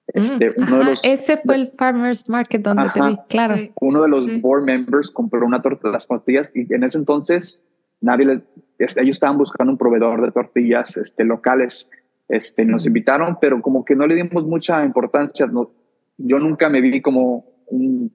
Este, 0.09 0.49
uno 0.57 0.79
de 0.79 0.85
los, 0.85 1.05
ese 1.05 1.37
fue 1.37 1.55
el 1.55 1.69
Farmers 1.69 2.29
Market 2.31 2.63
donde 2.63 2.89
te 2.95 3.01
vi, 3.01 3.17
claro. 3.29 3.57
Uno 3.81 4.03
de 4.03 4.09
los 4.09 4.41
board 4.41 4.65
members 4.65 5.11
compró 5.11 5.45
una 5.45 5.61
torta, 5.61 5.91
las 5.91 6.07
tortillas 6.07 6.51
y 6.55 6.73
en 6.73 6.83
ese 6.83 6.97
entonces 6.97 7.67
nadie 8.01 8.25
le, 8.25 8.43
este, 8.79 9.03
ellos 9.03 9.17
estaban 9.17 9.37
buscando 9.37 9.73
un 9.73 9.79
proveedor 9.79 10.23
de 10.23 10.33
tortillas 10.33 10.97
este, 10.97 11.25
locales. 11.25 11.89
Este, 12.29 12.65
nos 12.65 12.87
invitaron, 12.87 13.39
pero 13.41 13.61
como 13.63 13.85
que 13.85 13.97
no 13.97 14.07
le 14.07 14.15
dimos 14.15 14.45
mucha 14.45 14.85
importancia. 14.85 15.47
No, 15.47 15.71
yo 16.17 16.39
nunca 16.39 16.69
me 16.69 16.81
vi 16.81 17.01
como 17.01 17.45
un 17.67 18.13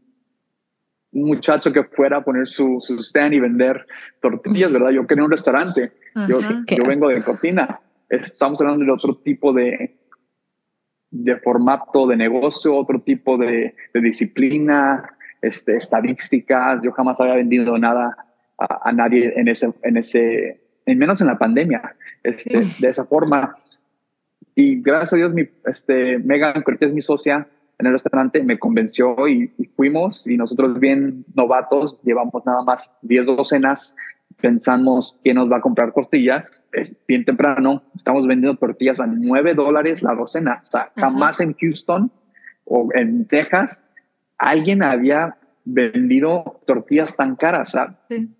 un 1.13 1.27
muchacho 1.27 1.71
que 1.71 1.83
fuera 1.83 2.17
a 2.17 2.23
poner 2.23 2.47
su, 2.47 2.77
su 2.81 2.97
stand 2.99 3.33
y 3.33 3.39
vender 3.39 3.85
tortillas, 4.19 4.71
¿verdad? 4.71 4.89
Yo 4.89 5.05
quería 5.05 5.23
un 5.23 5.31
restaurante. 5.31 5.93
Yo, 6.27 6.39
yo, 6.67 6.85
vengo 6.85 7.07
de 7.07 7.21
cocina. 7.21 7.79
Estamos 8.09 8.59
hablando 8.61 8.83
de 8.85 8.91
otro 8.91 9.15
tipo 9.15 9.53
de, 9.53 9.95
de 11.13 11.37
formato 11.37 12.07
de 12.07 12.17
negocio, 12.17 12.75
otro 12.75 12.99
tipo 12.99 13.37
de, 13.37 13.75
de 13.93 14.01
disciplina, 14.01 15.15
este, 15.41 15.75
estadísticas. 15.75 16.81
Yo 16.81 16.91
jamás 16.91 17.21
había 17.21 17.35
vendido 17.35 17.77
nada 17.77 18.17
a, 18.57 18.91
nadie 18.91 19.33
en 19.35 19.47
ese, 19.47 19.71
en 19.83 19.97
ese, 19.97 20.61
en 20.85 20.97
menos 20.97 21.21
en 21.21 21.27
la 21.27 21.37
pandemia, 21.37 21.95
este, 22.23 22.63
de 22.79 22.89
esa 22.89 23.05
forma. 23.05 23.55
Y 24.55 24.81
gracias 24.81 25.13
a 25.13 25.15
Dios, 25.17 25.33
mi, 25.33 25.47
este, 25.65 26.17
Megan, 26.19 26.63
que 26.63 26.85
es 26.85 26.93
mi 26.93 27.01
socia, 27.01 27.47
en 27.79 27.87
el 27.87 27.93
restaurante, 27.93 28.43
me 28.43 28.57
convenció 28.57 29.27
y, 29.27 29.51
fuimos 29.75 30.27
y 30.27 30.37
nosotros 30.37 30.79
bien 30.79 31.25
novatos, 31.33 31.99
llevamos 32.03 32.45
nada 32.45 32.63
más 32.63 32.95
10 33.01 33.25
docenas, 33.25 33.95
pensamos 34.43 35.17
quién 35.23 35.37
nos 35.37 35.49
va 35.49 35.57
a 35.57 35.61
comprar 35.61 35.93
tortillas, 35.93 36.65
es 36.73 36.97
bien 37.07 37.23
temprano, 37.23 37.81
estamos 37.95 38.27
vendiendo 38.27 38.59
tortillas 38.59 38.99
a 38.99 39.07
9 39.07 39.53
dólares 39.53 40.03
la 40.03 40.13
docena, 40.15 40.59
o 40.61 40.65
sea, 40.65 40.91
jamás 40.97 41.39
en 41.39 41.53
Houston 41.53 42.11
o 42.65 42.89
en 42.93 43.25
Texas 43.25 43.87
alguien 44.37 44.83
había 44.83 45.37
vendido 45.63 46.59
tortillas 46.67 47.15
tan 47.15 47.37
caras. 47.37 47.73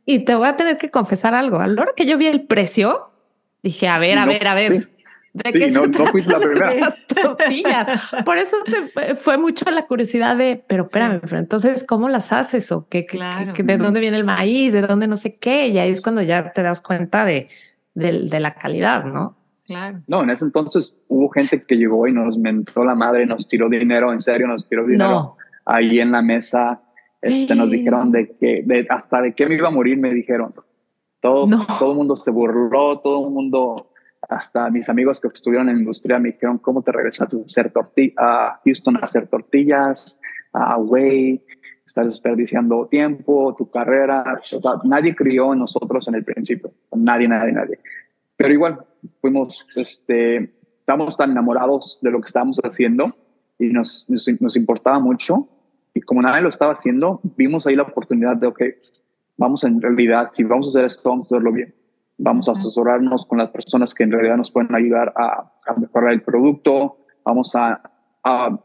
Y 0.04 0.26
te 0.26 0.36
voy 0.36 0.50
a 0.50 0.58
tener 0.58 0.78
que 0.78 0.92
confesar 0.92 1.34
algo, 1.36 1.60
a 1.60 1.68
la 1.68 1.84
hora 1.84 1.92
que 1.96 2.06
yo 2.06 2.18
vi 2.18 2.28
el 2.28 2.42
precio, 2.42 3.14
dije, 3.62 3.88
a 3.88 3.98
ver, 3.98 4.18
a 4.18 4.26
ver, 4.26 4.46
a 4.46 4.56
ver. 4.56 4.90
¿De 5.34 5.52
sí, 5.52 5.72
no, 5.72 5.88
no 5.88 6.06
fuiste 6.08 6.32
la 6.32 6.40
primera. 6.40 8.00
Por 8.26 8.38
eso 8.38 8.58
te 8.66 9.16
fue 9.16 9.40
mucho 9.40 9.66
la 9.72 9.88
curiosidad 9.88 10.38
de, 10.38 10.64
pero 10.68 10.84
espérame, 10.84 11.22
entonces, 11.32 11.84
¿cómo 11.88 12.08
las 12.08 12.32
haces? 12.32 12.72
¿O 12.72 12.88
qué, 12.88 13.08
de 13.58 13.78
dónde 13.78 14.00
viene 14.00 14.18
el 14.18 14.26
maíz? 14.26 14.74
¿De 14.74 14.82
dónde 14.82 15.08
no 15.08 15.18
sé 15.18 15.38
qué? 15.40 15.70
Y 15.70 15.80
ahí 15.80 15.90
es 15.90 16.04
cuando 16.04 16.22
ya 16.22 16.52
te 16.52 16.62
das 16.62 16.82
cuenta 16.82 17.26
de, 17.26 17.48
de, 17.96 18.40
la 18.40 18.54
calidad, 18.54 19.06
¿no? 19.06 19.36
Claro. 19.66 20.02
No, 20.06 20.22
en 20.22 20.30
ese 20.30 20.46
entonces 20.46 20.94
hubo 21.08 21.30
gente 21.30 21.64
que 21.64 21.78
llegó 21.78 22.08
y 22.08 22.12
nos 22.12 22.38
mentó 22.38 22.84
la 22.84 22.94
madre, 22.94 23.26
nos 23.26 23.48
tiró 23.48 23.70
dinero, 23.70 24.14
en 24.14 24.20
serio, 24.20 24.46
nos 24.46 24.68
tiró 24.68 24.86
dinero 24.86 25.36
ahí 25.66 26.00
en 26.00 26.12
la 26.12 26.22
mesa. 26.22 26.80
Este, 27.22 27.56
Nos 27.56 27.72
dijeron 27.72 28.12
de 28.12 28.36
que, 28.36 28.64
de, 28.66 28.86
hasta 28.90 29.22
de 29.22 29.34
qué 29.34 29.48
me 29.48 29.56
iba 29.56 29.70
a 29.70 29.72
morir, 29.72 29.98
me 29.98 30.14
dijeron. 30.14 30.54
Todo, 31.22 31.46
todo 31.80 31.92
el 31.92 31.98
mundo 31.98 32.18
se 32.18 32.32
burló, 32.32 33.00
todo 33.00 33.26
el 33.28 33.34
mundo 33.34 33.93
hasta 34.30 34.70
mis 34.70 34.90
amigos 34.90 35.20
que 35.20 35.28
estuvieron 35.28 35.70
en 35.70 35.76
la 35.76 35.82
industria 35.82 36.20
me 36.20 36.32
dijeron, 36.32 36.58
¿cómo 36.58 36.82
te 36.82 36.92
regresaste 36.92 37.38
a 37.38 37.46
hacer 37.46 37.72
a 38.18 38.60
Houston 38.64 38.98
a 38.98 39.00
hacer 39.00 39.28
tortillas, 39.28 40.20
a 40.54 40.78
Way, 40.78 41.44
estás 41.86 42.08
desperdiciando 42.08 42.88
tiempo, 42.88 43.56
tu 43.58 43.70
carrera? 43.70 44.24
nadie 44.86 45.16
crió 45.16 45.54
en 45.54 45.60
nosotros 45.60 46.08
en 46.08 46.16
el 46.16 46.24
principio, 46.24 46.72
nadie, 46.96 47.28
nadie, 47.28 47.52
nadie. 47.52 47.80
Pero 48.36 48.54
igual, 48.54 48.86
fuimos, 49.22 49.66
este, 49.76 50.54
estamos 50.80 51.18
tan 51.18 51.32
enamorados 51.32 52.00
de 52.02 52.12
lo 52.12 52.22
que 52.22 52.28
estábamos 52.28 52.60
haciendo 52.64 53.16
y 53.60 53.68
nos, 53.68 54.08
nos, 54.10 54.56
importaba 54.56 55.00
mucho. 55.00 55.48
Y 55.94 56.02
como 56.02 56.22
nadie 56.22 56.42
lo 56.42 56.50
estaba 56.50 56.74
haciendo, 56.74 57.22
vimos 57.38 57.68
ahí 57.68 57.76
la 57.76 57.84
oportunidad 57.84 58.36
de, 58.38 58.48
ok, 58.48 58.62
vamos 59.38 59.64
en 59.64 59.80
realidad, 59.82 60.30
si 60.32 60.44
vamos 60.44 60.68
a 60.68 60.70
hacer 60.70 60.86
esto, 60.86 61.10
vamos 61.10 61.32
a 61.32 61.36
hacerlo 61.36 61.52
bien 61.52 61.74
vamos 62.24 62.50
a 62.50 62.54
asesorarnos 62.54 63.26
con 63.26 63.38
las 63.38 63.50
personas 63.50 63.94
que 63.94 64.04
en 64.04 64.12
realidad 64.12 64.38
nos 64.38 64.52
pueden 64.52 64.74
ayudar 64.74 65.14
a, 65.16 65.52
mejorar 65.78 66.14
el 66.14 66.22
producto, 66.22 66.98
vamos 67.24 67.56
a, 67.56 67.82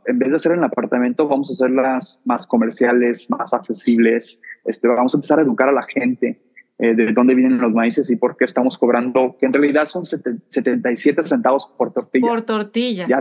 en 0.07 0.19
vez 0.19 0.31
de 0.31 0.37
hacer 0.37 0.53
en 0.53 0.59
el 0.59 0.65
apartamento, 0.65 1.29
vamos 1.29 1.51
a 1.51 1.53
hacerlas 1.53 2.21
más 2.25 2.47
comerciales, 2.47 3.29
más 3.31 3.53
accesibles, 3.53 4.41
este, 4.65 4.89
vamos 4.89 5.15
a 5.15 5.19
empezar 5.19 5.39
a 5.39 5.43
educar 5.43 5.69
a 5.69 5.73
la 5.73 5.83
gente 5.83 6.41
eh, 6.79 6.95
de 6.95 7.13
dónde 7.13 7.35
vienen 7.35 7.61
los 7.61 7.73
maíces 7.73 8.11
y 8.11 8.17
por 8.17 8.37
qué 8.37 8.45
estamos 8.45 8.79
cobrando, 8.79 9.37
que 9.39 9.47
en 9.47 9.53
realidad 9.53 9.87
son 9.87 10.07
77 10.07 11.23
centavos 11.25 11.71
por 11.77 11.93
tortilla. 11.93 12.29
Por 12.29 12.43
tortilla. 12.43 13.07
Ya, 13.09 13.21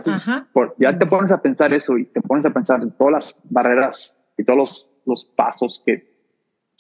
ya 0.78 0.98
te 0.98 1.06
pones 1.08 1.32
a 1.32 1.42
pensar 1.42 1.74
eso 1.74 1.98
y 1.98 2.06
te 2.06 2.22
pones 2.22 2.46
a 2.46 2.52
pensar 2.52 2.82
en 2.82 2.92
todas 2.92 3.14
las 3.14 3.36
barreras 3.50 4.16
y 4.38 4.44
todos 4.44 4.60
los 4.60 4.88
los 5.08 5.26
pasos 5.26 5.82
que, 5.84 6.06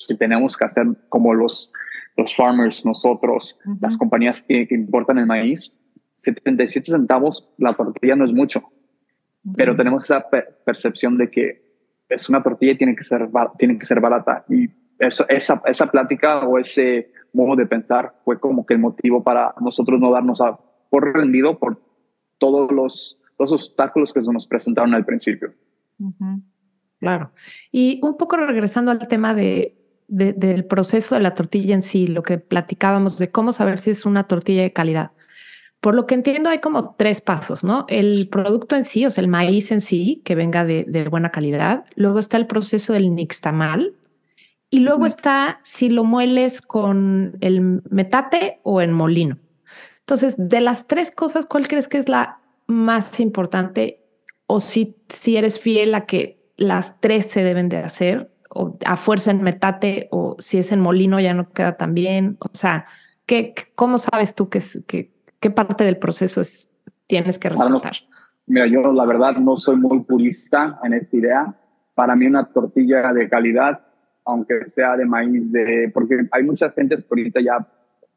que 0.07 0.15
tenemos 0.15 0.55
que 0.55 0.65
hacer 0.65 0.85
como 1.09 1.33
los, 1.33 1.71
los 2.17 2.35
farmers, 2.35 2.85
nosotros, 2.85 3.57
las 3.79 3.97
compañías 3.97 4.41
que, 4.41 4.67
importan 4.71 5.19
el 5.19 5.27
maíz, 5.27 5.71
77 6.15 6.91
centavos 6.91 7.47
la 7.57 7.75
tortilla 7.75 8.15
no 8.15 8.25
es 8.25 8.33
mucho, 8.33 8.63
pero 9.55 9.75
tenemos 9.75 10.03
esa 10.03 10.27
percepción 10.65 11.15
de 11.15 11.29
que 11.29 11.67
es 12.09 12.27
una 12.27 12.41
tortilla 12.41 12.71
y 12.71 12.77
tiene 12.77 12.95
que 12.95 13.03
ser, 13.03 13.29
tiene 13.57 13.77
que 13.77 13.85
ser 13.85 13.99
barata. 13.99 14.43
Y 14.49 14.69
eso, 14.97 15.25
esa, 15.29 15.61
esa 15.65 15.91
plática 15.91 16.39
o 16.47 16.57
ese 16.57 17.11
modo 17.33 17.55
de 17.55 17.67
pensar 17.67 18.15
fue 18.25 18.39
como 18.39 18.65
que 18.65 18.73
el 18.73 18.79
motivo 18.79 19.23
para 19.23 19.53
nosotros 19.61 19.99
no 19.99 20.11
darnos 20.11 20.41
a, 20.41 20.57
por 20.89 21.13
rendido 21.13 21.59
por 21.59 21.81
todos 22.39 22.71
los, 22.71 23.19
los 23.37 23.51
obstáculos 23.51 24.11
que 24.11 24.21
se 24.21 24.31
nos 24.31 24.47
presentaron 24.47 24.93
al 24.93 25.05
principio. 25.05 25.53
Claro. 26.99 27.31
Y 27.71 27.99
un 28.03 28.17
poco 28.17 28.37
regresando 28.37 28.91
al 28.91 29.07
tema 29.07 29.33
de, 29.33 29.76
del 30.07 30.65
proceso 30.65 31.15
de 31.15 31.21
la 31.21 31.33
tortilla 31.33 31.75
en 31.75 31.81
sí, 31.81 32.07
lo 32.07 32.23
que 32.23 32.37
platicábamos 32.37 33.17
de 33.17 33.29
cómo 33.31 33.51
saber 33.51 33.79
si 33.79 33.91
es 33.91 34.05
una 34.05 34.25
tortilla 34.25 34.61
de 34.61 34.73
calidad. 34.73 35.11
Por 35.79 35.93
lo 35.93 36.07
que 36.07 36.15
entiendo, 36.15 36.49
hay 36.49 36.59
como 36.59 36.95
tres 36.95 37.21
pasos, 37.21 37.63
¿no? 37.63 37.85
El 37.87 38.29
producto 38.29 38.75
en 38.75 38.85
sí, 38.85 39.05
o 39.05 39.11
sea, 39.11 39.21
el 39.21 39.27
maíz 39.27 39.71
en 39.71 39.81
sí, 39.81 40.21
que 40.25 40.33
venga 40.33 40.65
de, 40.65 40.85
de 40.87 41.07
buena 41.07 41.31
calidad. 41.31 41.85
Luego 41.95 42.19
está 42.19 42.37
el 42.37 42.47
proceso 42.47 42.93
del 42.93 43.13
nixtamal. 43.13 43.93
Y 44.69 44.79
luego 44.79 45.05
está 45.05 45.61
si 45.63 45.87
lo 45.87 46.03
mueles 46.03 46.61
con 46.61 47.37
el 47.39 47.81
metate 47.89 48.59
o 48.63 48.81
en 48.81 48.91
molino. 48.91 49.37
Entonces, 49.99 50.35
de 50.37 50.61
las 50.61 50.87
tres 50.87 51.11
cosas, 51.11 51.45
¿cuál 51.45 51.67
crees 51.67 51.87
que 51.87 51.97
es 51.97 52.09
la 52.09 52.39
más 52.65 53.19
importante? 53.19 54.01
O 54.45 54.59
si, 54.59 54.95
si 55.09 55.37
eres 55.37 55.59
fiel 55.59 55.95
a 55.95 56.05
que 56.05 56.37
las 56.57 56.99
tres 56.99 57.27
se 57.27 57.43
deben 57.43 57.69
de 57.69 57.77
hacer, 57.77 58.31
o 58.49 58.77
a 58.85 58.97
fuerza 58.97 59.31
en 59.31 59.43
metate, 59.43 60.07
o 60.11 60.35
si 60.39 60.57
es 60.57 60.71
en 60.71 60.79
molino 60.79 61.19
ya 61.19 61.33
no 61.33 61.49
queda 61.49 61.77
tan 61.77 61.93
bien. 61.93 62.37
O 62.39 62.49
sea, 62.53 62.85
¿qué, 63.25 63.53
¿cómo 63.75 63.97
sabes 63.97 64.35
tú 64.35 64.49
que, 64.49 64.59
que, 64.87 65.11
qué 65.39 65.49
parte 65.49 65.83
del 65.83 65.97
proceso 65.97 66.41
es, 66.41 66.71
tienes 67.07 67.39
que 67.39 67.49
respetar? 67.49 67.93
Mira, 68.47 68.65
yo 68.65 68.81
la 68.93 69.05
verdad 69.05 69.35
no 69.37 69.57
soy 69.57 69.75
muy 69.75 69.99
purista 70.03 70.79
en 70.83 70.93
esta 70.93 71.17
idea. 71.17 71.55
Para 71.93 72.15
mí 72.15 72.25
una 72.25 72.45
tortilla 72.45 73.11
de 73.11 73.27
calidad, 73.27 73.81
aunque 74.25 74.67
sea 74.67 74.95
de 74.95 75.05
maíz, 75.05 75.51
de, 75.51 75.91
porque 75.93 76.27
hay 76.31 76.43
mucha 76.43 76.69
gente 76.71 76.95
que 76.95 77.03
ahorita 77.09 77.41
ya, 77.41 77.67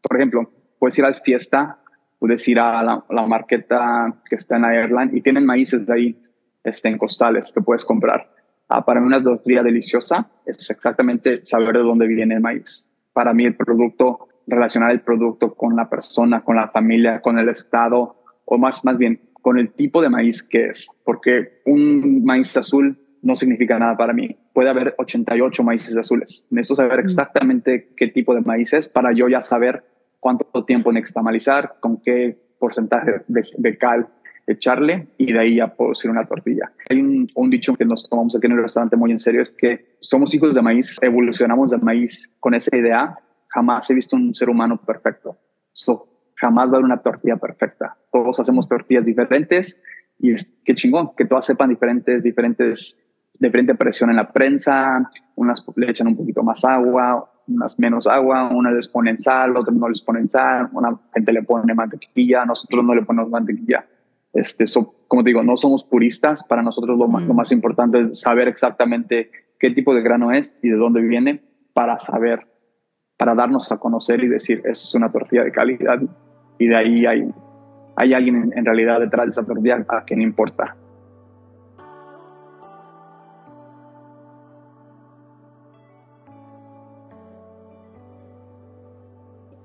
por 0.02 0.16
ejemplo, 0.16 0.50
puedes 0.78 0.96
ir 0.98 1.04
a 1.04 1.10
la 1.10 1.16
fiesta, 1.16 1.78
puedes 2.20 2.46
ir 2.46 2.60
a 2.60 2.82
la, 2.82 3.26
marqueta 3.26 4.14
que 4.28 4.36
está 4.36 4.56
en 4.56 4.64
Ireland 4.64 5.16
y 5.16 5.20
tienen 5.20 5.44
maíces 5.44 5.86
de 5.86 5.94
ahí 5.94 6.22
este, 6.62 6.88
en 6.88 6.98
costales 6.98 7.50
que 7.52 7.60
puedes 7.60 7.84
comprar. 7.84 8.30
Ah, 8.72 8.84
para 8.84 9.00
mí 9.00 9.06
una 9.08 9.20
tortilla 9.20 9.64
deliciosa 9.64 10.30
es 10.46 10.70
exactamente 10.70 11.44
saber 11.44 11.76
de 11.76 11.82
dónde 11.82 12.06
viene 12.06 12.36
el 12.36 12.40
maíz. 12.40 12.88
Para 13.12 13.34
mí 13.34 13.44
el 13.44 13.56
producto 13.56 14.28
relacionar 14.46 14.92
el 14.92 15.00
producto 15.00 15.54
con 15.54 15.74
la 15.74 15.90
persona, 15.90 16.42
con 16.42 16.54
la 16.54 16.68
familia, 16.68 17.20
con 17.20 17.36
el 17.36 17.48
estado, 17.48 18.22
o 18.44 18.58
más, 18.58 18.84
más 18.84 18.96
bien 18.96 19.20
con 19.42 19.58
el 19.58 19.72
tipo 19.72 20.00
de 20.00 20.08
maíz 20.08 20.44
que 20.44 20.66
es, 20.66 20.88
porque 21.04 21.62
un 21.66 22.24
maíz 22.24 22.56
azul 22.56 22.96
no 23.22 23.34
significa 23.34 23.76
nada 23.76 23.96
para 23.96 24.12
mí. 24.12 24.36
Puede 24.52 24.70
haber 24.70 24.94
88 24.98 25.62
maíces 25.64 25.96
azules. 25.96 26.46
Necesito 26.50 26.76
saber 26.76 27.00
exactamente 27.00 27.92
qué 27.96 28.06
tipo 28.06 28.34
de 28.34 28.40
maíz 28.42 28.72
es 28.72 28.88
para 28.88 29.12
yo 29.12 29.28
ya 29.28 29.42
saber 29.42 29.84
cuánto 30.20 30.64
tiempo 30.64 30.92
nextamalizar, 30.92 31.76
con 31.80 32.00
qué 32.00 32.38
porcentaje 32.60 33.22
de, 33.26 33.78
cal 33.78 34.08
echarle 34.52 35.08
y 35.18 35.32
de 35.32 35.38
ahí 35.38 35.56
ya 35.56 35.68
puedo 35.68 35.92
hacer 35.92 36.10
una 36.10 36.26
tortilla. 36.26 36.72
Hay 36.88 37.00
un, 37.00 37.28
un, 37.34 37.50
dicho 37.50 37.74
que 37.74 37.84
nos 37.84 38.08
tomamos 38.08 38.36
aquí 38.36 38.46
en 38.46 38.52
el 38.52 38.62
restaurante 38.62 38.96
muy 38.96 39.12
en 39.12 39.20
serio, 39.20 39.42
es 39.42 39.54
que 39.56 39.96
somos 40.00 40.34
hijos 40.34 40.54
de 40.54 40.62
maíz, 40.62 40.96
evolucionamos 41.00 41.70
de 41.70 41.78
maíz 41.78 42.30
con 42.40 42.54
esa 42.54 42.76
idea 42.76 43.16
jamás 43.50 43.90
he 43.90 43.94
visto 43.94 44.16
un 44.16 44.34
ser 44.34 44.48
humano 44.48 44.78
perfecto. 44.78 45.36
So, 45.72 46.08
jamás 46.36 46.68
va 46.68 46.72
a 46.72 46.74
haber 46.76 46.84
una 46.84 47.02
tortilla 47.02 47.36
perfecta. 47.36 47.96
Todos 48.10 48.40
hacemos 48.40 48.68
tortillas 48.68 49.04
diferentes 49.04 49.80
y 50.18 50.32
es, 50.32 50.46
qué 50.64 50.74
chingón 50.74 51.12
que 51.16 51.24
todas 51.24 51.46
sepan 51.46 51.68
diferentes, 51.68 52.22
diferentes, 52.22 52.98
diferente 53.34 53.74
presión 53.74 54.10
en 54.10 54.16
la 54.16 54.30
prensa. 54.30 55.10
Unas 55.34 55.64
le 55.76 55.90
echan 55.90 56.08
un 56.08 56.16
poquito 56.16 56.42
más 56.42 56.64
agua, 56.64 57.30
unas 57.46 57.78
menos 57.78 58.06
agua, 58.06 58.50
unas 58.50 58.74
les 58.74 58.88
ponen 58.88 59.18
sal, 59.18 59.56
otras 59.56 59.76
no 59.76 59.88
les 59.88 60.02
ponen 60.02 60.28
sal, 60.28 60.68
una 60.72 60.98
gente 61.12 61.32
le 61.32 61.42
pone 61.42 61.74
mantequilla, 61.74 62.44
nosotros 62.44 62.84
no 62.84 62.94
le 62.94 63.02
ponemos 63.02 63.30
mantequilla. 63.30 63.84
Este, 64.32 64.64
como 65.08 65.22
digo, 65.22 65.42
no 65.42 65.56
somos 65.56 65.84
puristas, 65.84 66.44
para 66.44 66.62
nosotros 66.62 66.96
lo, 66.96 67.08
más, 67.08 67.22
lo 67.24 67.34
más 67.34 67.50
importante 67.52 68.00
es 68.00 68.20
saber 68.20 68.48
exactamente 68.48 69.30
qué 69.58 69.70
tipo 69.70 69.94
de 69.94 70.02
grano 70.02 70.32
es 70.32 70.58
y 70.62 70.70
de 70.70 70.76
dónde 70.76 71.00
viene 71.00 71.42
para 71.72 71.98
saber 71.98 72.50
para 73.20 73.34
darnos 73.34 73.70
a 73.70 73.76
conocer 73.76 74.24
y 74.24 74.28
decir, 74.28 74.62
es 74.64 74.94
una 74.94 75.12
tortilla 75.12 75.44
de 75.44 75.52
calidad 75.52 76.00
y 76.58 76.66
de 76.66 76.74
ahí 76.74 77.04
hay, 77.04 77.30
hay 77.96 78.14
alguien 78.14 78.50
en, 78.56 78.64
realidad 78.64 78.98
detrás 78.98 79.26
de 79.26 79.30
esa 79.32 79.44
tortilla 79.44 79.84
a 79.86 80.04
quien 80.04 80.22
importa. 80.22 80.74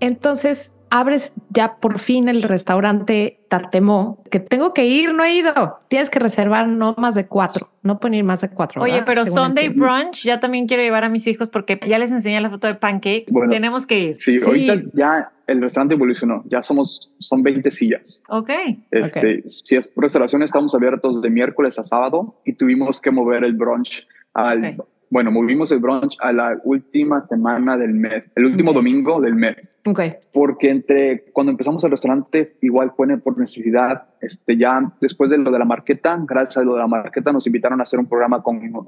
Entonces, 0.01 0.75
abres 0.99 1.33
ya 1.49 1.77
por 1.77 1.99
fin 1.99 2.29
el 2.29 2.43
restaurante 2.43 3.39
Tartemó, 3.47 4.23
que 4.29 4.39
tengo 4.39 4.73
que 4.73 4.85
ir, 4.85 5.13
no 5.13 5.23
he 5.23 5.35
ido. 5.35 5.79
Tienes 5.87 6.09
que 6.09 6.19
reservar 6.19 6.67
no 6.67 6.95
más 6.97 7.15
de 7.15 7.27
cuatro, 7.27 7.67
no 7.83 7.99
pueden 7.99 8.15
ir 8.15 8.23
más 8.23 8.41
de 8.41 8.49
cuatro. 8.49 8.81
Oye, 8.81 9.03
pero 9.05 9.25
Sunday 9.25 9.69
brunch 9.69 10.23
ya 10.23 10.39
también 10.39 10.67
quiero 10.67 10.83
llevar 10.83 11.03
a 11.03 11.09
mis 11.09 11.25
hijos 11.27 11.49
porque 11.49 11.79
ya 11.87 11.97
les 11.97 12.11
enseñé 12.11 12.41
la 12.41 12.49
foto 12.49 12.67
de 12.67 12.75
pancake. 12.75 13.25
Tenemos 13.49 13.87
que 13.87 13.99
ir. 13.99 14.15
Sí, 14.17 14.37
ahorita 14.43 14.81
ya 14.93 15.31
el 15.47 15.61
restaurante 15.61 15.93
evolucionó, 15.93 16.43
ya 16.47 16.61
somos, 16.61 17.11
son 17.19 17.43
20 17.43 17.69
sillas. 17.71 18.21
Ok. 18.29 18.49
Este, 18.91 19.43
Si 19.49 19.75
es 19.75 19.91
restauración, 19.95 20.43
estamos 20.43 20.73
abiertos 20.73 21.21
de 21.21 21.29
miércoles 21.29 21.77
a 21.79 21.83
sábado 21.83 22.41
y 22.45 22.53
tuvimos 22.53 22.99
que 22.99 23.11
mover 23.11 23.43
el 23.43 23.53
brunch 23.53 24.07
al 24.33 24.77
bueno, 25.09 25.31
movimos 25.31 25.71
el 25.71 25.79
brunch 25.79 26.17
a 26.19 26.31
la 26.33 26.59
última 26.63 27.25
semana 27.25 27.77
del 27.77 27.93
mes, 27.93 28.29
el 28.35 28.45
último 28.45 28.73
domingo 28.73 29.21
del 29.21 29.35
mes. 29.35 29.77
Ok. 29.85 30.01
Porque 30.33 30.69
entre 30.69 31.25
cuando 31.31 31.51
empezamos 31.51 31.83
el 31.83 31.91
restaurante, 31.91 32.57
igual 32.61 32.91
fue 32.95 33.17
por 33.19 33.37
necesidad. 33.37 34.07
Este, 34.21 34.57
ya 34.57 34.91
después 34.99 35.29
de 35.29 35.37
lo 35.37 35.51
de 35.51 35.59
la 35.59 35.65
marqueta, 35.65 36.17
gracias 36.27 36.57
a 36.57 36.63
lo 36.63 36.73
de 36.73 36.79
la 36.79 36.87
marqueta, 36.87 37.31
nos 37.31 37.45
invitaron 37.47 37.79
a 37.79 37.83
hacer 37.83 37.99
un 37.99 38.07
programa 38.07 38.41
con 38.41 38.57
uh, 38.57 38.85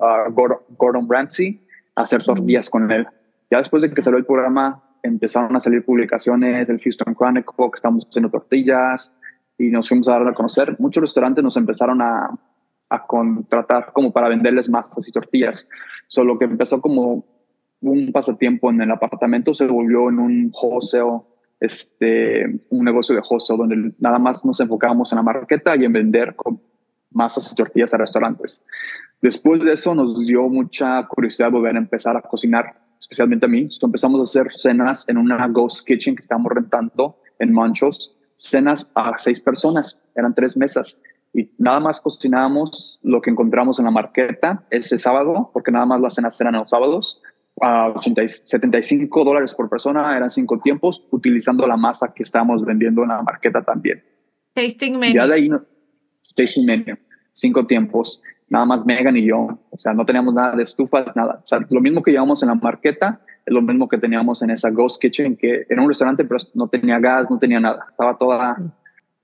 Gordon, 0.77 1.07
Ramsay, 1.09 1.61
a 1.95 2.01
hacer 2.01 2.23
tortillas 2.23 2.69
con 2.69 2.91
él. 2.91 3.07
Ya 3.51 3.59
después 3.59 3.83
de 3.83 3.91
que 3.91 4.01
salió 4.01 4.17
el 4.17 4.25
programa, 4.25 4.83
empezaron 5.03 5.55
a 5.55 5.61
salir 5.61 5.85
publicaciones 5.85 6.67
del 6.67 6.81
Houston 6.81 7.15
Chronicle, 7.15 7.53
que 7.55 7.75
estamos 7.75 8.05
haciendo 8.07 8.29
tortillas, 8.29 9.13
y 9.57 9.69
nos 9.69 9.87
fuimos 9.87 10.07
a 10.07 10.13
dar 10.13 10.27
a 10.27 10.33
conocer. 10.33 10.75
Muchos 10.79 11.01
restaurantes 11.01 11.43
nos 11.43 11.57
empezaron 11.57 12.01
a, 12.01 12.29
a 12.89 13.07
contratar 13.07 13.91
como 13.93 14.11
para 14.11 14.29
venderles 14.29 14.69
masas 14.69 15.07
y 15.07 15.11
tortillas. 15.11 15.69
Solo 16.07 16.39
que 16.39 16.45
empezó 16.45 16.81
como 16.81 17.25
un 17.81 18.11
pasatiempo 18.11 18.69
en 18.69 18.81
el 18.81 18.91
apartamento, 18.91 19.53
se 19.53 19.67
volvió 19.67 20.09
en 20.09 20.19
un 20.19 20.51
wholesale, 20.53 21.21
este, 21.59 22.45
un 22.69 22.85
negocio 22.85 23.15
de 23.15 23.21
wholesale 23.21 23.57
donde 23.57 23.91
nada 23.99 24.19
más 24.19 24.43
nos 24.45 24.59
enfocábamos 24.59 25.11
en 25.11 25.17
la 25.17 25.23
marqueta 25.23 25.75
y 25.75 25.85
en 25.85 25.93
vender 25.93 26.35
masas 27.11 27.51
y 27.51 27.55
tortillas 27.55 27.93
a 27.93 27.97
restaurantes. 27.97 28.63
Después 29.21 29.63
de 29.63 29.73
eso 29.73 29.95
nos 29.95 30.19
dio 30.25 30.47
mucha 30.47 31.05
curiosidad 31.07 31.51
volver 31.51 31.75
a 31.75 31.79
empezar 31.79 32.15
a 32.15 32.21
cocinar, 32.21 32.79
especialmente 32.99 33.45
a 33.45 33.49
mí. 33.49 33.67
empezamos 33.81 34.19
a 34.19 34.23
hacer 34.23 34.53
cenas 34.53 35.07
en 35.07 35.17
una 35.17 35.47
ghost 35.47 35.85
kitchen 35.85 36.15
que 36.15 36.21
estábamos 36.21 36.51
rentando 36.53 37.19
en 37.39 37.53
Manchos, 37.53 38.15
cenas 38.35 38.89
a 38.93 39.17
seis 39.17 39.41
personas, 39.41 39.99
eran 40.15 40.33
tres 40.33 40.55
mesas 40.55 40.99
y 41.33 41.51
nada 41.57 41.79
más 41.79 42.01
cocinábamos 42.01 42.99
lo 43.03 43.21
que 43.21 43.29
encontramos 43.29 43.79
en 43.79 43.85
la 43.85 43.91
marqueta 43.91 44.63
ese 44.69 44.97
sábado, 44.97 45.49
porque 45.53 45.71
nada 45.71 45.85
más 45.85 46.01
las 46.01 46.15
cenas 46.15 46.39
eran 46.41 46.55
los 46.55 46.69
sábados, 46.69 47.21
a 47.61 47.93
75 48.01 49.23
dólares 49.23 49.53
por 49.53 49.69
persona, 49.69 50.15
eran 50.15 50.31
cinco 50.31 50.59
tiempos, 50.59 51.05
utilizando 51.11 51.65
la 51.67 51.77
masa 51.77 52.13
que 52.13 52.23
estábamos 52.23 52.63
vendiendo 52.63 53.03
en 53.03 53.09
la 53.09 53.21
marqueta 53.21 53.63
también. 53.63 54.03
Tasting 54.53 54.97
menu. 54.97 55.15
Ya 55.15 55.27
de 55.27 55.33
ahí, 55.33 55.49
tasting 56.35 56.65
menu, 56.65 56.95
cinco 57.33 57.65
tiempos, 57.65 58.21
nada 58.49 58.65
más 58.65 58.85
Megan 58.85 59.17
y 59.17 59.25
yo, 59.25 59.59
o 59.69 59.77
sea, 59.77 59.93
no 59.93 60.05
teníamos 60.05 60.33
nada 60.33 60.55
de 60.55 60.63
estufas, 60.63 61.15
nada. 61.15 61.41
O 61.43 61.47
sea, 61.47 61.59
lo 61.69 61.81
mismo 61.81 62.01
que 62.03 62.11
llevamos 62.11 62.41
en 62.43 62.49
la 62.49 62.55
marqueta 62.55 63.21
es 63.45 63.53
lo 63.53 63.61
mismo 63.61 63.87
que 63.87 63.97
teníamos 63.97 64.41
en 64.41 64.51
esa 64.51 64.69
Ghost 64.69 65.01
Kitchen, 65.01 65.35
que 65.35 65.65
era 65.69 65.81
un 65.81 65.87
restaurante, 65.87 66.23
pero 66.25 66.39
no 66.53 66.67
tenía 66.67 66.99
gas, 66.99 67.29
no 67.29 67.39
tenía 67.39 67.59
nada, 67.59 67.85
estaba 67.89 68.17
toda 68.17 68.57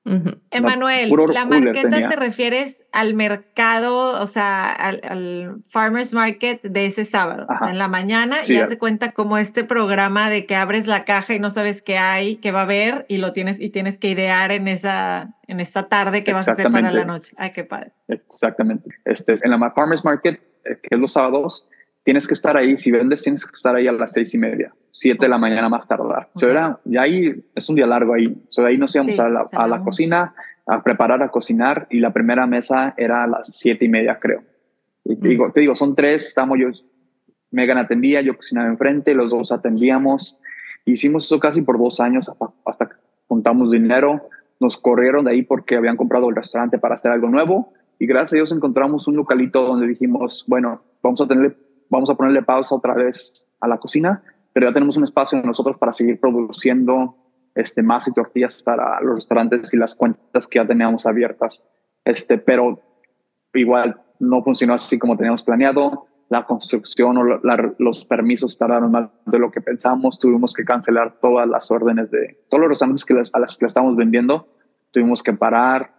mm. 0.03 0.29
Emanuel, 0.51 1.11
la 1.33 1.45
marqueta 1.45 2.07
te 2.07 2.15
refieres 2.15 2.85
al 2.91 3.13
mercado, 3.13 4.21
o 4.21 4.27
sea, 4.27 4.71
al, 4.71 5.61
farmers 5.69 6.13
market 6.13 6.61
de 6.61 6.85
ese 6.85 7.05
sábado, 7.05 7.47
o 7.49 7.57
sea, 7.57 7.69
en 7.69 7.77
la 7.77 7.87
mañana 7.87 8.37
y 8.47 8.55
hace 8.57 8.77
cuenta 8.77 9.11
como 9.11 9.37
este 9.37 9.63
programa 9.63 10.29
de 10.29 10.45
que 10.45 10.55
abres 10.55 10.87
la 10.87 11.05
caja 11.05 11.33
y 11.33 11.39
no 11.39 11.49
sabes 11.49 11.81
qué 11.81 11.97
hay, 11.97 12.37
qué 12.37 12.51
va 12.51 12.61
a 12.61 12.63
haber 12.63 13.05
y 13.07 13.17
lo 13.17 13.33
tienes 13.33 13.59
y 13.59 13.69
tienes 13.69 13.99
que 13.99 14.09
idear 14.09 14.51
en 14.51 14.67
esa 14.67 15.35
en 15.47 15.59
esta 15.59 15.87
tarde 15.87 16.23
que 16.23 16.33
vas 16.33 16.47
a 16.47 16.51
hacer 16.51 16.71
para 16.71 16.91
la 16.91 17.05
noche. 17.05 17.33
Ay, 17.37 17.51
qué 17.51 17.63
padre. 17.63 17.91
Exactamente. 18.07 18.89
Este 19.05 19.35
en 19.41 19.51
la 19.51 19.71
farmers 19.71 20.03
market, 20.03 20.39
eh, 20.65 20.79
que 20.81 20.95
es 20.95 20.99
los 20.99 21.13
sábados, 21.13 21.67
tienes 22.03 22.27
que 22.27 22.33
estar 22.33 22.55
ahí, 22.57 22.77
si 22.77 22.91
vendes 22.91 23.21
tienes 23.21 23.45
que 23.45 23.55
estar 23.55 23.75
ahí 23.75 23.87
a 23.87 23.91
las 23.91 24.13
seis 24.13 24.33
y 24.33 24.37
media, 24.37 24.73
siete 24.91 25.25
de 25.25 25.29
la 25.29 25.37
mañana 25.37 25.69
más 25.69 25.87
tardar. 25.87 26.29
Okay. 26.33 26.49
era, 26.49 26.79
y 26.85 26.97
ahí 26.97 27.43
es 27.55 27.69
un 27.69 27.75
día 27.75 27.87
largo 27.87 28.13
ahí. 28.13 28.35
So, 28.49 28.61
de 28.61 28.69
ahí 28.69 28.77
nos 28.77 28.93
íbamos 28.95 29.19
a, 29.19 29.29
la, 29.29 29.45
a 29.51 29.67
la 29.67 29.81
cocina 29.81 30.33
a 30.65 30.83
preparar, 30.83 31.21
a 31.21 31.29
cocinar 31.29 31.87
y 31.89 31.99
la 31.99 32.13
primera 32.13 32.47
mesa 32.47 32.93
era 32.97 33.23
a 33.23 33.27
las 33.27 33.55
siete 33.55 33.85
y 33.85 33.89
media, 33.89 34.19
creo. 34.19 34.43
Y 35.03 35.17
te, 35.17 35.29
digo, 35.29 35.51
te 35.51 35.59
digo, 35.59 35.75
son 35.75 35.95
tres, 35.95 36.27
estamos 36.27 36.57
yo, 36.59 36.69
Megan 37.51 37.77
atendía, 37.77 38.21
yo 38.21 38.35
cocinaba 38.35 38.69
enfrente, 38.69 39.13
los 39.13 39.29
dos 39.31 39.51
atendíamos. 39.51 40.39
Hicimos 40.85 41.25
eso 41.25 41.39
casi 41.39 41.61
por 41.61 41.77
dos 41.77 41.99
años 41.99 42.31
hasta 42.65 42.87
que 42.87 42.95
juntamos 43.27 43.71
dinero. 43.71 44.29
Nos 44.59 44.77
corrieron 44.77 45.25
de 45.25 45.31
ahí 45.31 45.41
porque 45.41 45.75
habían 45.75 45.97
comprado 45.97 46.29
el 46.29 46.35
restaurante 46.35 46.77
para 46.77 46.95
hacer 46.95 47.11
algo 47.11 47.29
nuevo 47.29 47.73
y 47.99 48.05
gracias 48.05 48.33
a 48.33 48.35
Dios 48.37 48.51
encontramos 48.51 49.07
un 49.07 49.15
localito 49.15 49.61
donde 49.65 49.87
dijimos, 49.87 50.45
bueno, 50.47 50.81
vamos 51.01 51.21
a 51.21 51.27
tenerle, 51.27 51.55
vamos 51.93 52.09
a 52.09 52.15
ponerle 52.15 52.41
pausa 52.41 52.75
otra 52.75 52.93
vez 52.95 53.47
a 53.59 53.67
la 53.67 53.77
cocina, 53.77 54.23
pero 54.51 54.67
ya 54.67 54.73
tenemos 54.73 54.97
un 54.97 55.03
espacio 55.03 55.41
nosotros 55.41 55.77
para 55.77 55.93
seguir 55.93 56.19
produciendo 56.19 57.15
este, 57.55 57.83
más 57.83 58.07
y 58.07 58.11
tortillas 58.11 58.63
para 58.63 58.99
los 59.01 59.15
restaurantes 59.15 59.73
y 59.73 59.77
las 59.77 59.95
cuentas 59.95 60.47
que 60.47 60.59
ya 60.59 60.65
teníamos 60.65 61.05
abiertas. 61.05 61.65
Este, 62.03 62.37
pero 62.37 62.81
igual 63.53 64.01
no 64.19 64.43
funcionó 64.43 64.73
así 64.73 64.97
como 64.97 65.15
teníamos 65.15 65.43
planeado. 65.43 66.07
La 66.29 66.45
construcción 66.45 67.17
o 67.17 67.23
la, 67.23 67.73
los 67.77 68.05
permisos 68.05 68.57
tardaron 68.57 68.91
más 68.91 69.09
de 69.25 69.37
lo 69.37 69.51
que 69.51 69.61
pensamos. 69.61 70.17
Tuvimos 70.17 70.53
que 70.53 70.65
cancelar 70.65 71.19
todas 71.21 71.47
las 71.47 71.69
órdenes 71.69 72.09
de 72.09 72.39
todos 72.49 72.61
los 72.61 72.69
restaurantes 72.69 73.05
que 73.05 73.13
a 73.13 73.39
las 73.39 73.55
que 73.55 73.65
le 73.65 73.67
estamos 73.67 73.95
vendiendo. 73.95 74.47
Tuvimos 74.91 75.21
que 75.21 75.33
parar, 75.33 75.93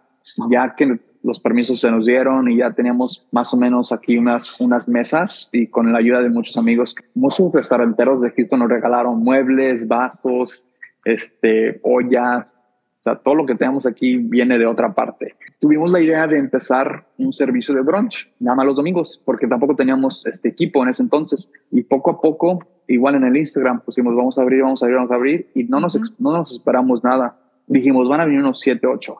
ya 0.49 0.75
que 0.75 0.99
los 1.25 1.39
permisos 1.39 1.79
se 1.79 1.89
nos 1.89 2.05
dieron 2.05 2.49
y 2.51 2.57
ya 2.57 2.71
teníamos 2.71 3.25
más 3.31 3.51
o 3.53 3.57
menos 3.57 3.91
aquí 3.91 4.15
unas, 4.15 4.61
unas 4.61 4.87
mesas 4.87 5.49
y 5.51 5.67
con 5.67 5.91
la 5.91 5.97
ayuda 5.97 6.21
de 6.21 6.29
muchos 6.29 6.55
amigos, 6.55 6.95
muchos 7.15 7.51
restauranteros 7.51 8.21
de 8.21 8.27
Egipto 8.27 8.55
nos 8.57 8.69
regalaron 8.69 9.19
muebles, 9.19 9.87
vasos, 9.87 10.69
este, 11.03 11.79
ollas, 11.81 12.61
o 12.99 13.03
sea, 13.03 13.15
todo 13.15 13.35
lo 13.35 13.45
que 13.45 13.55
tenemos 13.55 13.87
aquí 13.87 14.17
viene 14.17 14.59
de 14.59 14.67
otra 14.67 14.93
parte. 14.93 15.35
Tuvimos 15.59 15.91
la 15.91 15.99
idea 15.99 16.27
de 16.27 16.37
empezar 16.37 17.07
un 17.17 17.33
servicio 17.33 17.73
de 17.73 17.81
brunch, 17.81 18.31
nada 18.39 18.57
más 18.57 18.67
los 18.67 18.75
domingos, 18.75 19.19
porque 19.25 19.47
tampoco 19.47 19.75
teníamos 19.75 20.25
este 20.27 20.49
equipo 20.49 20.83
en 20.83 20.89
ese 20.89 21.03
entonces. 21.03 21.51
Y 21.71 21.83
poco 21.83 22.11
a 22.11 22.21
poco, 22.21 22.59
igual 22.87 23.15
en 23.15 23.23
el 23.23 23.37
Instagram, 23.37 23.81
pusimos, 23.81 24.15
vamos 24.15 24.37
a 24.37 24.43
abrir, 24.43 24.61
vamos 24.61 24.81
a 24.81 24.85
abrir, 24.85 24.97
vamos 24.97 25.11
a 25.11 25.15
abrir, 25.15 25.49
y 25.55 25.63
no 25.63 25.79
nos, 25.79 25.95
no 26.19 26.33
nos 26.33 26.51
esperamos 26.51 27.03
nada. 27.03 27.37
Dijimos, 27.67 28.07
van 28.09 28.21
a 28.21 28.25
venir 28.25 28.39
unos 28.39 28.59
7, 28.59 28.85
8. 28.85 29.15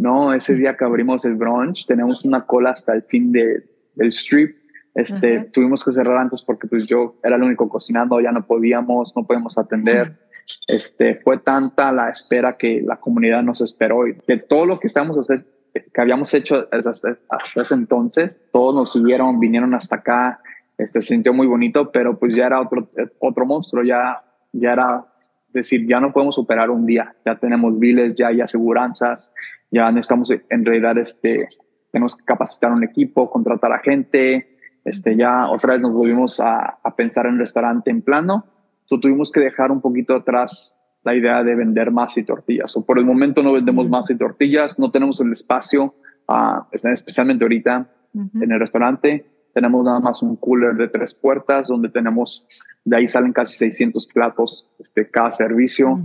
No, 0.00 0.32
ese 0.32 0.54
día 0.54 0.78
que 0.78 0.84
abrimos 0.86 1.26
el 1.26 1.34
brunch, 1.34 1.84
tenemos 1.84 2.24
una 2.24 2.46
cola 2.46 2.70
hasta 2.70 2.94
el 2.94 3.02
fin 3.02 3.32
de, 3.32 3.62
del 3.94 4.08
strip. 4.08 4.56
Este, 4.94 5.40
Tuvimos 5.52 5.84
que 5.84 5.90
cerrar 5.90 6.16
antes 6.16 6.40
porque 6.42 6.66
pues 6.66 6.86
yo 6.86 7.16
era 7.22 7.36
el 7.36 7.42
único 7.42 7.68
cocinando, 7.68 8.18
ya 8.18 8.32
no 8.32 8.46
podíamos, 8.46 9.14
no 9.14 9.26
podemos 9.26 9.58
atender. 9.58 10.18
Este, 10.66 11.16
fue 11.16 11.36
tanta 11.36 11.92
la 11.92 12.08
espera 12.08 12.56
que 12.56 12.80
la 12.80 12.96
comunidad 12.96 13.42
nos 13.42 13.60
esperó 13.60 14.06
y 14.06 14.16
de 14.26 14.38
todo 14.38 14.64
lo 14.64 14.80
que 14.80 14.86
estamos 14.86 15.18
hacer, 15.18 15.44
que 15.74 16.00
habíamos 16.00 16.32
hecho 16.32 16.66
hasta 16.72 17.18
ese 17.56 17.74
entonces, 17.74 18.40
todos 18.50 18.74
nos 18.74 18.92
siguieron, 18.94 19.38
vinieron 19.38 19.74
hasta 19.74 19.96
acá, 19.96 20.40
este, 20.78 21.02
se 21.02 21.08
sintió 21.08 21.34
muy 21.34 21.46
bonito, 21.46 21.92
pero 21.92 22.18
pues 22.18 22.34
ya 22.34 22.46
era 22.46 22.62
otro, 22.62 22.88
otro 23.18 23.44
monstruo, 23.44 23.84
ya, 23.84 24.24
ya 24.52 24.72
era 24.72 25.04
decir, 25.48 25.86
ya 25.86 26.00
no 26.00 26.10
podemos 26.10 26.36
superar 26.36 26.70
un 26.70 26.86
día, 26.86 27.14
ya 27.26 27.36
tenemos 27.36 27.78
biles, 27.78 28.16
ya 28.16 28.28
hay 28.28 28.40
aseguranzas, 28.40 29.34
ya 29.70 29.90
necesitamos 29.90 30.30
en 30.30 30.64
realidad, 30.64 30.98
este, 30.98 31.48
tenemos 31.90 32.16
que 32.16 32.24
capacitar 32.24 32.72
un 32.72 32.84
equipo, 32.84 33.30
contratar 33.30 33.72
a 33.72 33.78
gente, 33.78 34.58
este, 34.84 35.16
ya 35.16 35.50
otra 35.50 35.74
vez 35.74 35.82
nos 35.82 35.92
volvimos 35.92 36.40
a, 36.40 36.78
a 36.82 36.96
pensar 36.96 37.26
en 37.26 37.38
restaurante 37.38 37.90
en 37.90 38.02
plano, 38.02 38.46
so, 38.84 38.98
tuvimos 38.98 39.30
que 39.30 39.40
dejar 39.40 39.70
un 39.70 39.80
poquito 39.80 40.16
atrás 40.16 40.76
la 41.02 41.14
idea 41.14 41.42
de 41.42 41.54
vender 41.54 41.90
más 41.90 42.16
y 42.16 42.24
tortillas. 42.24 42.76
O 42.76 42.84
por 42.84 42.98
el 42.98 43.04
momento 43.04 43.42
no 43.42 43.52
vendemos 43.52 43.88
más 43.88 44.10
y 44.10 44.16
tortillas, 44.16 44.78
no 44.78 44.90
tenemos 44.90 45.20
el 45.20 45.32
espacio, 45.32 45.94
uh, 46.28 46.62
especialmente 46.72 47.44
ahorita 47.44 47.88
en 48.14 48.52
el 48.52 48.58
restaurante. 48.58 49.24
Tenemos 49.54 49.84
nada 49.84 50.00
más 50.00 50.22
un 50.22 50.36
cooler 50.36 50.74
de 50.74 50.88
tres 50.88 51.14
puertas 51.14 51.68
donde 51.68 51.88
tenemos, 51.88 52.46
de 52.84 52.96
ahí 52.96 53.06
salen 53.06 53.32
casi 53.32 53.56
600 53.56 54.06
platos 54.08 54.68
este, 54.78 55.08
cada 55.08 55.32
servicio. 55.32 56.00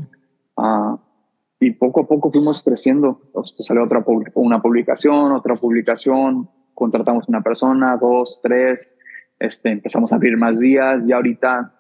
Uh, 0.56 0.98
y 1.60 1.72
poco 1.72 2.02
a 2.02 2.08
poco 2.08 2.32
fuimos 2.32 2.62
creciendo. 2.62 3.22
salió 3.60 3.84
otra 3.84 4.04
una 4.36 4.62
publicación, 4.62 5.32
otra 5.32 5.56
publicación, 5.56 6.50
contratamos 6.74 7.28
una 7.28 7.42
persona, 7.42 7.98
dos, 7.98 8.40
tres, 8.44 8.98
este, 9.40 9.70
empezamos 9.70 10.12
a 10.12 10.16
abrir 10.16 10.38
más 10.38 10.60
días 10.60 11.08
y 11.08 11.14
ahorita 11.14 11.74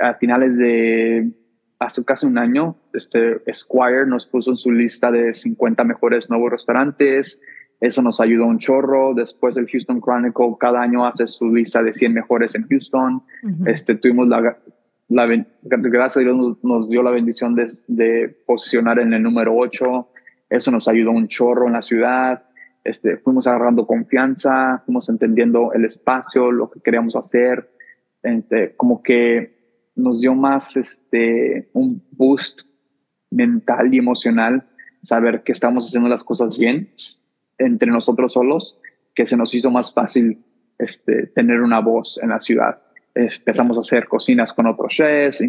a 0.00 0.14
finales 0.14 0.58
de 0.58 1.30
hace 1.78 2.04
casi 2.04 2.26
un 2.26 2.38
año, 2.38 2.76
este 2.92 3.42
Squire 3.52 4.06
nos 4.06 4.26
puso 4.26 4.52
en 4.52 4.56
su 4.56 4.70
lista 4.70 5.10
de 5.10 5.34
50 5.34 5.84
mejores 5.84 6.30
nuevos 6.30 6.52
restaurantes. 6.52 7.40
Eso 7.80 8.00
nos 8.00 8.20
ayudó 8.20 8.46
un 8.46 8.58
chorro. 8.58 9.12
Después 9.14 9.56
el 9.56 9.68
Houston 9.68 10.00
Chronicle 10.00 10.56
cada 10.60 10.80
año 10.80 11.04
hace 11.04 11.26
su 11.26 11.52
lista 11.52 11.82
de 11.82 11.92
100 11.92 12.14
mejores 12.14 12.54
en 12.54 12.66
Houston. 12.68 13.22
este, 13.66 13.96
tuvimos 13.96 14.28
la, 14.28 14.56
la, 15.12 15.26
gracias 15.62 16.16
a 16.16 16.20
Dios 16.20 16.58
nos, 16.62 16.88
dio 16.88 17.02
la 17.02 17.10
bendición 17.10 17.54
de, 17.54 18.36
posicionar 18.46 18.98
en 18.98 19.12
el 19.12 19.22
número 19.22 19.54
8. 19.54 20.08
Eso 20.48 20.70
nos 20.70 20.88
ayudó 20.88 21.10
un 21.10 21.28
chorro 21.28 21.66
en 21.66 21.74
la 21.74 21.82
ciudad. 21.82 22.44
Este, 22.82 23.18
fuimos 23.18 23.46
agarrando 23.46 23.86
confianza, 23.86 24.82
fuimos 24.84 25.08
entendiendo 25.08 25.72
el 25.74 25.84
espacio, 25.84 26.50
lo 26.50 26.70
que 26.70 26.80
queríamos 26.80 27.14
hacer. 27.14 27.70
Este, 28.22 28.74
como 28.74 29.02
que 29.02 29.90
nos 29.96 30.20
dio 30.20 30.34
más 30.34 30.76
este, 30.76 31.68
un 31.74 32.02
boost 32.12 32.62
mental 33.30 33.92
y 33.92 33.98
emocional 33.98 34.66
saber 35.02 35.42
que 35.42 35.52
estamos 35.52 35.86
haciendo 35.86 36.08
las 36.08 36.24
cosas 36.24 36.58
bien 36.58 36.92
entre 37.58 37.90
nosotros 37.90 38.32
solos, 38.32 38.80
que 39.14 39.26
se 39.26 39.36
nos 39.36 39.54
hizo 39.54 39.70
más 39.70 39.92
fácil 39.92 40.42
este, 40.78 41.26
tener 41.28 41.60
una 41.60 41.80
voz 41.80 42.18
en 42.22 42.30
la 42.30 42.40
ciudad 42.40 42.80
empezamos 43.14 43.76
a 43.76 43.80
hacer 43.80 44.08
cocinas 44.08 44.52
con 44.52 44.66
otros 44.66 44.94
chefs, 44.94 45.42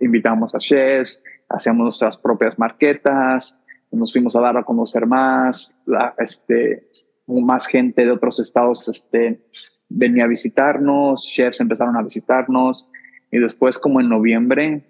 invitamos 0.00 0.54
a 0.54 0.58
chefs, 0.58 1.22
hacíamos 1.48 1.84
nuestras 1.84 2.16
propias 2.16 2.58
marquetas, 2.58 3.56
nos 3.90 4.12
fuimos 4.12 4.36
a 4.36 4.40
dar 4.40 4.56
a 4.56 4.64
conocer 4.64 5.06
más, 5.06 5.74
la, 5.86 6.14
este, 6.18 6.88
más 7.26 7.66
gente 7.66 8.04
de 8.04 8.10
otros 8.10 8.38
estados 8.40 8.88
este, 8.88 9.40
venía 9.88 10.24
a 10.24 10.28
visitarnos, 10.28 11.24
chefs 11.24 11.60
empezaron 11.60 11.96
a 11.96 12.02
visitarnos 12.02 12.88
y 13.30 13.38
después 13.38 13.78
como 13.78 14.00
en 14.00 14.08
noviembre, 14.08 14.84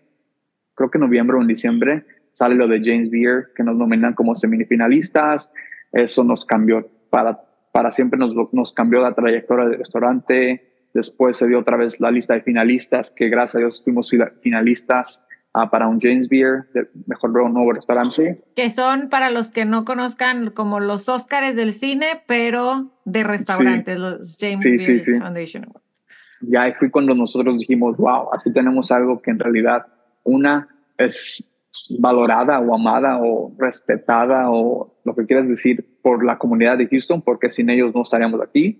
creo 0.75 0.91
que 0.91 0.99
en 0.99 1.05
noviembre 1.05 1.37
o 1.37 1.41
en 1.41 1.49
diciembre, 1.49 2.05
sale 2.33 2.55
lo 2.55 2.69
de 2.69 2.81
James 2.83 3.11
Beer, 3.11 3.49
que 3.55 3.64
nos 3.64 3.77
nominan 3.77 4.14
como 4.14 4.35
semifinalistas, 4.35 5.51
eso 5.93 6.23
nos 6.23 6.45
cambió, 6.45 6.88
para, 7.11 7.41
para 7.73 7.91
siempre 7.91 8.19
nos, 8.19 8.35
nos 8.53 8.73
cambió 8.73 9.01
la 9.01 9.14
trayectoria 9.14 9.67
del 9.67 9.79
restaurante, 9.79 10.68
Después 10.94 11.37
se 11.37 11.46
dio 11.46 11.59
otra 11.59 11.77
vez 11.77 12.01
la 12.01 12.11
lista 12.11 12.35
de 12.35 12.42
finalistas, 12.42 13.11
que 13.11 13.29
gracias 13.29 13.57
a 13.57 13.59
Dios 13.59 13.83
fuimos 13.83 14.11
finalistas 14.40 15.24
uh, 15.55 15.68
para 15.70 15.87
un 15.87 16.01
James 16.01 16.29
Beer, 16.29 16.68
de 16.74 16.88
mejor 17.07 17.31
nuevo 17.31 17.72
restaurante. 17.72 18.42
Que 18.57 18.70
son, 18.70 19.09
para 19.09 19.31
los 19.31 19.51
que 19.51 19.64
no 19.64 19.85
conozcan, 19.85 20.51
como 20.51 20.81
los 20.81 21.09
Óscares 21.09 21.57
del 21.57 21.72
cine, 21.72 22.22
pero 22.27 22.92
de 23.05 23.24
restaurantes, 23.24 23.94
sí. 23.94 24.01
los 24.01 24.38
James 24.40 24.61
sí, 24.61 24.77
Beer 24.77 25.03
sí, 25.03 25.12
Foundation 25.18 25.64
Awards. 25.64 26.05
Ya 26.40 26.72
fui 26.79 26.90
cuando 26.90 27.14
nosotros 27.14 27.59
dijimos, 27.59 27.96
wow, 27.96 28.29
aquí 28.33 28.53
tenemos 28.53 28.90
algo 28.92 29.20
que 29.20 29.31
en 29.31 29.38
realidad 29.40 29.87
una 30.22 30.68
es 30.96 31.44
valorada 31.98 32.61
o 32.61 32.74
amada 32.74 33.18
o 33.20 33.55
respetada 33.59 34.51
o 34.51 35.01
lo 35.05 35.14
que 35.14 35.27
quieras 35.27 35.48
decir 35.48 35.99
por 36.03 36.24
la 36.24 36.39
comunidad 36.39 36.78
de 36.78 36.86
Houston, 36.89 37.22
porque 37.22 37.51
sin 37.51 37.70
ellos 37.70 37.95
no 37.95 38.03
estaríamos 38.03 38.41
aquí. 38.41 38.78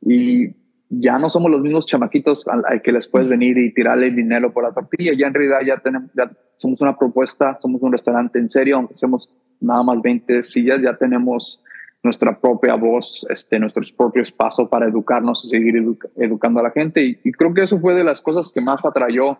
Y 0.00 0.54
ya 0.90 1.18
no 1.18 1.28
somos 1.28 1.50
los 1.50 1.60
mismos 1.60 1.86
chamaquitos 1.86 2.46
al, 2.48 2.82
que 2.82 2.92
les 2.92 3.08
puedes 3.08 3.28
venir 3.28 3.58
y 3.58 3.72
tirarle 3.72 4.10
dinero 4.10 4.52
por 4.52 4.64
la 4.64 4.72
tortilla. 4.72 5.12
Ya 5.16 5.26
en 5.26 5.34
realidad 5.34 5.60
ya 5.66 5.78
tenemos, 5.78 6.10
ya 6.14 6.30
somos 6.56 6.80
una 6.80 6.96
propuesta, 6.96 7.56
somos 7.56 7.82
un 7.82 7.92
restaurante 7.92 8.38
en 8.38 8.48
serio, 8.48 8.76
aunque 8.76 8.94
seamos 8.94 9.30
nada 9.60 9.82
más 9.82 10.00
20 10.00 10.42
sillas, 10.42 10.80
ya 10.80 10.96
tenemos 10.96 11.62
nuestra 12.02 12.38
propia 12.40 12.74
voz, 12.76 13.26
este, 13.28 13.58
nuestros 13.58 13.92
propios 13.92 14.32
pasos 14.32 14.68
para 14.68 14.86
educarnos 14.86 15.44
y 15.44 15.48
seguir 15.48 15.98
educando 16.16 16.60
a 16.60 16.62
la 16.62 16.70
gente. 16.70 17.02
Y, 17.02 17.32
creo 17.32 17.52
que 17.52 17.64
eso 17.64 17.78
fue 17.78 17.94
de 17.94 18.04
las 18.04 18.22
cosas 18.22 18.50
que 18.50 18.60
más 18.60 18.84
atrayó 18.84 19.38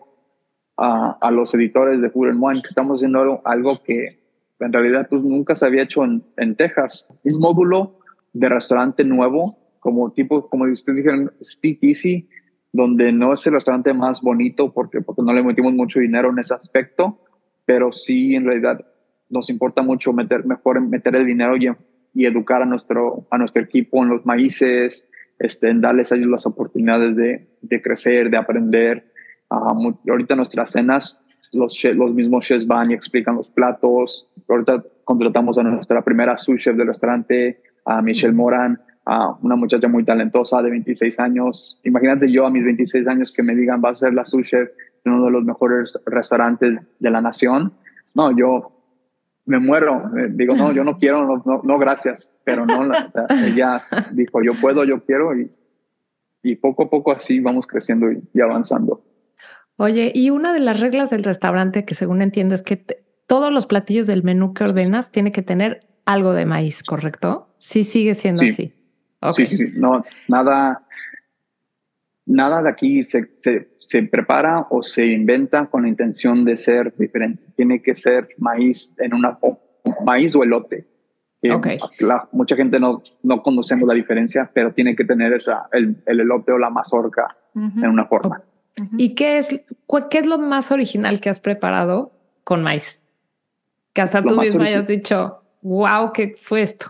a, 0.77 1.17
a 1.19 1.31
los 1.31 1.53
editores 1.55 2.01
de 2.01 2.09
Food 2.09 2.29
and 2.29 2.39
Wine, 2.39 2.61
que 2.61 2.67
estamos 2.67 2.99
haciendo 2.99 3.19
algo, 3.19 3.41
algo 3.45 3.81
que 3.83 4.19
en 4.59 4.73
realidad 4.73 5.07
pues, 5.09 5.23
nunca 5.23 5.55
se 5.55 5.65
había 5.65 5.83
hecho 5.83 6.03
en, 6.03 6.23
en 6.37 6.55
Texas. 6.55 7.05
Un 7.23 7.39
módulo 7.39 7.99
de 8.33 8.49
restaurante 8.49 9.03
nuevo 9.03 9.58
como 9.79 10.11
tipo, 10.11 10.49
como 10.49 10.65
ustedes 10.65 10.97
dijeron, 10.97 11.31
Speak 11.43 11.79
Easy, 11.81 12.27
donde 12.71 13.11
no 13.11 13.33
es 13.33 13.45
el 13.47 13.53
restaurante 13.53 13.93
más 13.93 14.21
bonito 14.21 14.71
porque, 14.73 15.01
porque 15.01 15.21
no 15.23 15.33
le 15.33 15.43
metimos 15.43 15.73
mucho 15.73 15.99
dinero 15.99 16.29
en 16.29 16.39
ese 16.39 16.53
aspecto, 16.53 17.19
pero 17.65 17.91
sí 17.91 18.35
en 18.35 18.45
realidad 18.45 18.85
nos 19.29 19.49
importa 19.49 19.81
mucho 19.81 20.11
meter, 20.13 20.45
mejor 20.45 20.81
meter 20.81 21.15
el 21.15 21.25
dinero 21.25 21.55
y, 21.57 21.69
y 22.13 22.25
educar 22.25 22.61
a 22.61 22.65
nuestro, 22.65 23.27
a 23.31 23.37
nuestro 23.37 23.61
equipo 23.61 24.03
en 24.03 24.09
los 24.09 24.25
maíces, 24.25 25.07
este, 25.39 25.69
en 25.69 25.81
darles 25.81 26.11
a 26.11 26.15
ellos 26.15 26.29
las 26.29 26.45
oportunidades 26.45 27.15
de, 27.15 27.47
de 27.61 27.81
crecer, 27.81 28.29
de 28.29 28.37
aprender. 28.37 29.11
Uh, 29.49 29.93
ahorita 30.09 30.35
nuestras 30.35 30.71
cenas, 30.71 31.19
los, 31.53 31.83
los 31.83 32.13
mismos 32.13 32.45
chefs 32.45 32.67
van 32.67 32.91
y 32.91 32.93
explican 32.93 33.35
los 33.35 33.49
platos. 33.49 34.29
Ahorita 34.47 34.83
contratamos 35.03 35.57
a 35.57 35.63
nuestra 35.63 36.03
primera 36.03 36.37
sous 36.37 36.61
chef 36.61 36.75
del 36.75 36.87
restaurante, 36.87 37.61
a 37.85 38.01
Michelle 38.01 38.33
Moran, 38.33 38.79
a 39.09 39.35
una 39.41 39.55
muchacha 39.55 39.87
muy 39.87 40.05
talentosa 40.05 40.61
de 40.61 40.69
26 40.69 41.19
años. 41.19 41.79
Imagínate 41.83 42.31
yo 42.31 42.45
a 42.45 42.51
mis 42.51 42.63
26 42.63 43.07
años 43.07 43.33
que 43.33 43.41
me 43.41 43.55
digan, 43.55 43.81
va 43.83 43.89
a 43.89 43.95
ser 43.95 44.13
la 44.13 44.23
sous 44.23 44.47
chef 44.47 44.69
en 45.03 45.13
uno 45.13 45.25
de 45.25 45.31
los 45.31 45.43
mejores 45.43 45.97
restaurantes 46.05 46.77
de 46.99 47.09
la 47.09 47.19
nación. 47.19 47.73
No, 48.13 48.37
yo 48.37 48.71
me 49.45 49.59
muero. 49.59 50.11
Eh, 50.15 50.27
digo, 50.29 50.55
no, 50.55 50.71
yo 50.71 50.83
no 50.83 50.99
quiero, 50.99 51.41
no, 51.43 51.61
no, 51.63 51.79
gracias. 51.79 52.39
Pero 52.43 52.67
no, 52.67 52.87
ella 53.47 53.81
dijo, 54.11 54.43
yo 54.43 54.53
puedo, 54.53 54.83
yo 54.83 55.03
quiero. 55.03 55.35
Y, 55.35 55.49
y 56.43 56.55
poco 56.57 56.83
a 56.83 56.89
poco 56.91 57.11
así 57.11 57.39
vamos 57.39 57.65
creciendo 57.65 58.11
y, 58.11 58.41
avanzando. 58.41 59.03
Oye, 59.77 60.11
y 60.13 60.29
una 60.29 60.53
de 60.53 60.59
las 60.59 60.79
reglas 60.79 61.09
del 61.09 61.23
restaurante 61.23 61.83
que 61.83 61.95
según 61.95 62.21
entiendo 62.21 62.53
es 62.53 62.61
que 62.61 62.85
todos 63.25 63.51
los 63.51 63.65
platillos 63.65 64.05
del 64.05 64.21
menú 64.21 64.53
que 64.53 64.65
ordenas 64.65 65.11
tiene 65.11 65.31
que 65.31 65.41
tener 65.41 65.87
algo 66.05 66.33
de 66.33 66.45
maíz, 66.45 66.83
¿correcto? 66.83 67.47
Sí, 67.57 67.83
sigue 67.83 68.13
siendo 68.13 68.43
así. 68.43 68.75
Sí, 69.33 69.45
sí, 69.45 69.65
no, 69.75 70.03
nada, 70.27 70.83
nada 72.25 72.61
de 72.61 72.69
aquí 72.69 73.03
se, 73.03 73.31
se, 73.39 73.69
se, 73.79 74.03
prepara 74.03 74.67
o 74.69 74.81
se 74.81 75.07
inventa 75.07 75.65
con 75.65 75.83
la 75.83 75.89
intención 75.89 76.45
de 76.45 76.55
ser 76.55 76.95
diferente. 76.97 77.43
Tiene 77.55 77.81
que 77.81 77.95
ser 77.95 78.29
maíz 78.37 78.93
en 78.97 79.13
una 79.13 79.37
maíz 80.05 80.35
o 80.35 80.43
elote. 80.43 80.87
Okay. 81.41 81.79
mucha 82.33 82.57
gente 82.57 82.81
no, 82.81 83.01
no 83.23 83.41
conocemos 83.41 83.87
la 83.87 83.93
diferencia, 83.93 84.51
pero 84.53 84.73
tiene 84.73 84.93
que 84.93 85.05
tener 85.05 85.31
esa, 85.31 85.69
el, 85.71 85.95
el 86.05 86.19
elote 86.19 86.51
o 86.51 86.57
la 86.57 86.69
mazorca 86.69 87.33
en 87.55 87.85
una 87.85 88.05
forma. 88.05 88.43
¿Y 88.97 89.15
qué 89.15 89.37
es, 89.37 89.49
qué 90.09 90.17
es 90.17 90.25
lo 90.25 90.37
más 90.37 90.71
original 90.71 91.19
que 91.19 91.29
has 91.29 91.39
preparado 91.39 92.11
con 92.43 92.63
maíz? 92.63 93.01
Que 93.93 94.01
hasta 94.01 94.21
tú 94.21 94.35
mismo 94.35 94.63
hayas 94.63 94.87
dicho, 94.87 95.41
wow, 95.61 96.11
¿qué 96.13 96.35
fue 96.37 96.61
esto? 96.61 96.87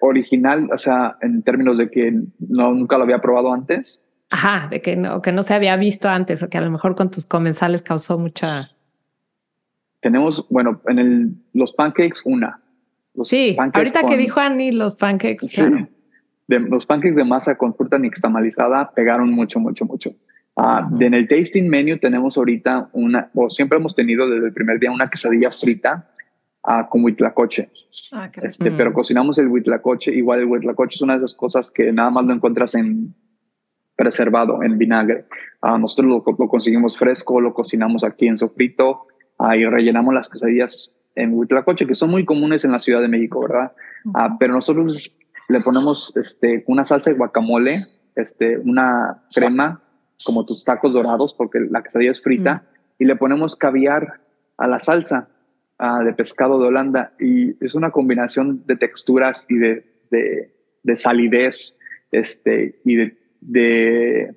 original, 0.00 0.68
o 0.72 0.78
sea, 0.78 1.16
en 1.20 1.42
términos 1.42 1.78
de 1.78 1.90
que 1.90 2.12
no, 2.38 2.72
nunca 2.72 2.96
lo 2.96 3.04
había 3.04 3.20
probado 3.20 3.52
antes. 3.52 4.04
Ajá, 4.30 4.68
de 4.68 4.82
que 4.82 4.96
no, 4.96 5.22
que 5.22 5.32
no 5.32 5.42
se 5.42 5.54
había 5.54 5.76
visto 5.76 6.08
antes 6.08 6.42
o 6.42 6.48
que 6.48 6.58
a 6.58 6.60
lo 6.60 6.70
mejor 6.70 6.96
con 6.96 7.10
tus 7.10 7.26
comensales 7.26 7.82
causó 7.82 8.18
mucha. 8.18 8.70
Tenemos, 10.00 10.46
bueno, 10.50 10.80
en 10.88 10.98
el, 10.98 11.34
los 11.52 11.72
pancakes, 11.72 12.20
una. 12.24 12.60
sí, 13.24 13.56
ahorita 13.58 14.04
que 14.04 14.16
dijo 14.16 14.40
Annie, 14.40 14.72
los 14.72 14.96
pancakes. 14.96 15.48
Sí, 15.48 15.62
de, 16.48 16.60
los 16.60 16.86
pancakes 16.86 17.16
de 17.16 17.24
masa 17.24 17.56
con 17.56 17.74
fruta 17.74 17.98
nixtamalizada 17.98 18.90
pegaron 18.90 19.32
mucho, 19.32 19.58
mucho, 19.58 19.84
mucho. 19.84 20.14
Ah, 20.56 20.88
en 21.00 21.12
el 21.12 21.28
tasting 21.28 21.68
menu 21.68 21.98
tenemos 21.98 22.36
ahorita 22.38 22.88
una, 22.92 23.30
o 23.34 23.50
siempre 23.50 23.78
hemos 23.78 23.94
tenido 23.94 24.28
desde 24.28 24.46
el 24.46 24.52
primer 24.54 24.80
día 24.80 24.90
una 24.90 25.06
quesadilla 25.08 25.50
frita 25.50 26.08
con 26.88 27.04
huitlacoche. 27.04 27.70
Ah, 28.12 28.30
este, 28.42 28.70
Pero 28.72 28.92
cocinamos 28.92 29.38
el 29.38 29.48
huitlacoche, 29.48 30.12
igual 30.12 30.40
el 30.40 30.46
huitlacoche 30.46 30.96
es 30.96 31.02
una 31.02 31.14
de 31.14 31.18
esas 31.18 31.34
cosas 31.34 31.70
que 31.70 31.92
nada 31.92 32.10
más 32.10 32.26
lo 32.26 32.34
encuentras 32.34 32.74
en 32.74 33.14
preservado, 33.94 34.62
en 34.62 34.76
vinagre. 34.76 35.26
Uh, 35.62 35.78
nosotros 35.78 36.06
lo, 36.06 36.48
conseguimos 36.48 36.98
fresco, 36.98 37.40
lo 37.40 37.54
cocinamos 37.54 38.04
aquí 38.04 38.26
en 38.26 38.36
sofrito 38.36 39.06
uh, 39.38 39.52
y 39.52 39.64
rellenamos 39.64 40.12
las 40.12 40.28
quesadillas 40.28 40.92
en 41.14 41.32
huitlacoche, 41.32 41.86
que 41.86 41.94
son 41.94 42.10
muy 42.10 42.24
comunes 42.24 42.64
en 42.64 42.72
la 42.72 42.78
Ciudad 42.78 43.00
de 43.00 43.08
México, 43.08 43.40
¿verdad? 43.40 43.72
pero 44.38 44.52
nosotros 44.52 45.10
le 45.48 45.60
ponemos 45.60 46.12
este, 46.14 46.62
una 46.66 46.84
salsa 46.84 47.10
de 47.10 47.16
guacamole, 47.16 47.86
este, 48.14 48.58
una 48.58 49.22
crema, 49.34 49.80
como 50.24 50.44
tus 50.44 50.62
tacos 50.62 50.92
dorados, 50.92 51.32
porque 51.32 51.60
la 51.60 51.82
quesadilla 51.82 52.10
es 52.10 52.20
frita, 52.20 52.64
y 52.98 53.06
le 53.06 53.16
ponemos 53.16 53.56
caviar 53.56 54.20
a 54.58 54.66
la 54.66 54.78
salsa 54.78 55.28
Ah, 55.78 56.02
de 56.02 56.14
pescado 56.14 56.58
de 56.58 56.68
Holanda 56.68 57.12
y 57.20 57.62
es 57.62 57.74
una 57.74 57.90
combinación 57.90 58.64
de 58.64 58.76
texturas 58.76 59.46
y 59.50 59.56
de, 59.56 59.84
de, 60.10 60.50
de 60.82 60.96
salidez 60.96 61.76
este, 62.12 62.80
y 62.82 62.96
de, 62.96 63.16
de 63.42 64.34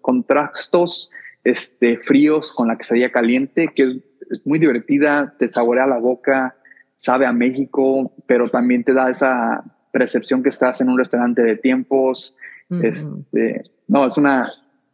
contrastos 0.00 1.10
este, 1.42 1.98
fríos 1.98 2.52
con 2.52 2.68
la 2.68 2.76
quesadilla 2.76 3.10
caliente, 3.10 3.72
que 3.74 3.82
es, 3.82 3.96
es, 4.30 4.46
muy 4.46 4.60
divertida, 4.60 5.34
te 5.36 5.48
saborea 5.48 5.88
la 5.88 5.98
boca, 5.98 6.54
sabe 6.96 7.26
a 7.26 7.32
México, 7.32 8.12
pero 8.28 8.48
también 8.48 8.84
te 8.84 8.92
da 8.92 9.10
esa 9.10 9.64
percepción 9.90 10.44
que 10.44 10.50
estás 10.50 10.80
en 10.80 10.90
un 10.90 10.98
restaurante 10.98 11.42
de 11.42 11.56
tiempos. 11.56 12.36
este, 12.70 13.64
no, 13.88 14.06
es 14.06 14.16
una, 14.16 14.48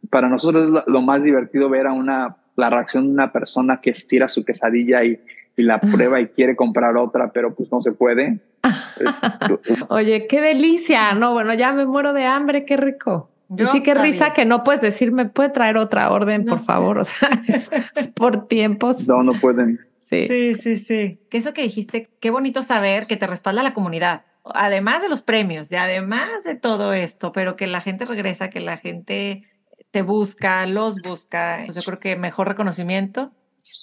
para 0.09 0.27
nosotros 0.29 0.63
es 0.63 0.83
lo 0.87 1.01
más 1.03 1.23
divertido 1.23 1.69
ver 1.69 1.85
a 1.85 1.93
una 1.93 2.37
la 2.55 2.69
reacción 2.69 3.07
de 3.07 3.13
una 3.13 3.31
persona 3.31 3.81
que 3.81 3.91
estira 3.91 4.27
su 4.27 4.43
quesadilla 4.43 5.03
y, 5.03 5.19
y 5.55 5.63
la 5.63 5.79
prueba 5.81 6.19
y 6.19 6.27
quiere 6.27 6.55
comprar 6.55 6.97
otra, 6.97 7.31
pero 7.31 7.53
pues 7.53 7.71
no 7.71 7.81
se 7.81 7.91
puede. 7.91 8.39
Oye, 9.89 10.27
qué 10.27 10.41
delicia. 10.41 11.13
No, 11.13 11.33
bueno, 11.33 11.53
ya 11.53 11.73
me 11.73 11.85
muero 11.85 12.13
de 12.13 12.25
hambre, 12.25 12.65
qué 12.65 12.77
rico. 12.77 13.29
y 13.57 13.65
sí, 13.65 13.83
qué 13.83 13.93
risa 13.93 14.33
que 14.33 14.45
no 14.45 14.63
puedes 14.63 14.81
decirme, 14.81 15.25
puede 15.25 15.49
traer 15.49 15.77
otra 15.77 16.11
orden, 16.11 16.45
por 16.45 16.59
favor. 16.59 16.99
O 16.99 17.03
sea, 17.03 17.29
por 18.15 18.47
tiempos. 18.47 19.07
No, 19.07 19.23
no 19.23 19.33
pueden. 19.33 19.79
Sí. 19.97 20.27
sí, 20.27 20.55
sí, 20.55 20.77
sí. 20.77 21.19
Que 21.29 21.37
eso 21.37 21.53
que 21.53 21.61
dijiste, 21.61 22.09
qué 22.19 22.31
bonito 22.31 22.63
saber 22.63 23.05
que 23.05 23.17
te 23.17 23.27
respalda 23.27 23.63
la 23.63 23.73
comunidad. 23.73 24.23
Además 24.43 25.03
de 25.03 25.09
los 25.09 25.21
premios 25.21 25.71
y 25.71 25.75
además 25.75 26.43
de 26.43 26.55
todo 26.55 26.93
esto, 26.93 27.31
pero 27.31 27.55
que 27.55 27.67
la 27.67 27.79
gente 27.79 28.05
regresa, 28.05 28.49
que 28.49 28.59
la 28.59 28.77
gente 28.77 29.43
te 29.91 30.01
busca, 30.01 30.65
los 30.65 31.01
busca. 31.01 31.65
Yo 31.67 31.81
creo 31.81 31.99
que 31.99 32.15
mejor 32.15 32.47
reconocimiento 32.47 33.31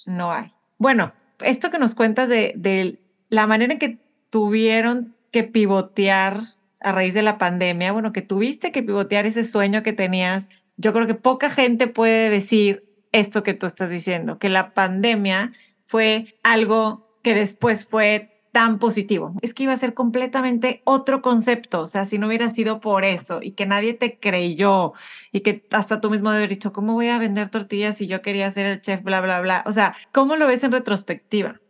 no 0.07 0.33
hay. 0.33 0.53
Bueno, 0.79 1.13
esto 1.41 1.71
que 1.71 1.79
nos 1.79 1.95
cuentas 1.95 2.29
de, 2.29 2.53
de 2.57 2.99
la 3.29 3.47
manera 3.47 3.75
en 3.75 3.79
que 3.79 3.99
tuvieron 4.31 5.15
que 5.31 5.45
pivotear 5.45 6.41
a 6.81 6.93
raíz 6.93 7.15
de 7.15 7.23
la 7.23 7.39
pandemia, 7.39 7.93
bueno, 7.93 8.13
que 8.13 8.23
tuviste 8.23 8.73
que 8.73 8.83
pivotear 8.83 9.27
ese 9.27 9.45
sueño 9.45 9.83
que 9.83 9.93
tenías, 9.93 10.49
yo 10.77 10.93
creo 10.93 11.07
que 11.07 11.15
poca 11.15 11.51
gente 11.51 11.89
puede 11.89 12.31
decir 12.31 12.85
esto 13.13 13.43
que 13.43 13.55
tú 13.55 13.67
estás 13.67 13.91
diciendo, 13.91 14.39
que 14.39 14.49
la 14.49 14.75
pandemia 14.75 15.53
fue 15.83 16.35
algo 16.43 17.19
que 17.23 17.35
después 17.35 17.87
fue 17.87 18.38
tan 18.53 18.79
positivo. 18.79 19.35
Es 19.43 19.55
que 19.55 19.65
iba 19.65 19.73
a 19.73 19.77
ser 19.77 19.95
completamente 19.95 20.83
otro 20.85 21.23
concepto, 21.23 21.83
o 21.83 21.87
sea, 21.87 22.05
si 22.05 22.19
no 22.19 22.27
hubiera 22.27 22.51
sido 22.51 22.81
por 22.81 23.05
eso 23.05 23.41
y 23.43 23.53
que 23.53 23.67
nadie 23.67 23.95
te 23.95 24.19
creyó 24.19 24.93
y 25.33 25.41
que 25.41 25.65
hasta 25.71 26.01
tú 26.01 26.11
mismo 26.11 26.31
haber 26.31 26.49
dicho, 26.49 26.73
¿cómo 26.73 26.95
voy 26.95 27.09
a 27.09 27.19
vender 27.19 27.49
tortillas 27.49 27.97
si 27.97 28.07
yo 28.07 28.23
quería 28.23 28.51
ser 28.51 28.67
el 28.67 28.81
chef, 28.81 29.03
bla, 29.03 29.21
bla, 29.21 29.41
bla? 29.41 29.65
O 29.67 29.73
sea, 29.73 29.95
¿cómo 30.13 30.37
lo 30.37 30.47
ves 30.47 30.65
en 30.65 30.73
retrospectiva? 30.73 31.61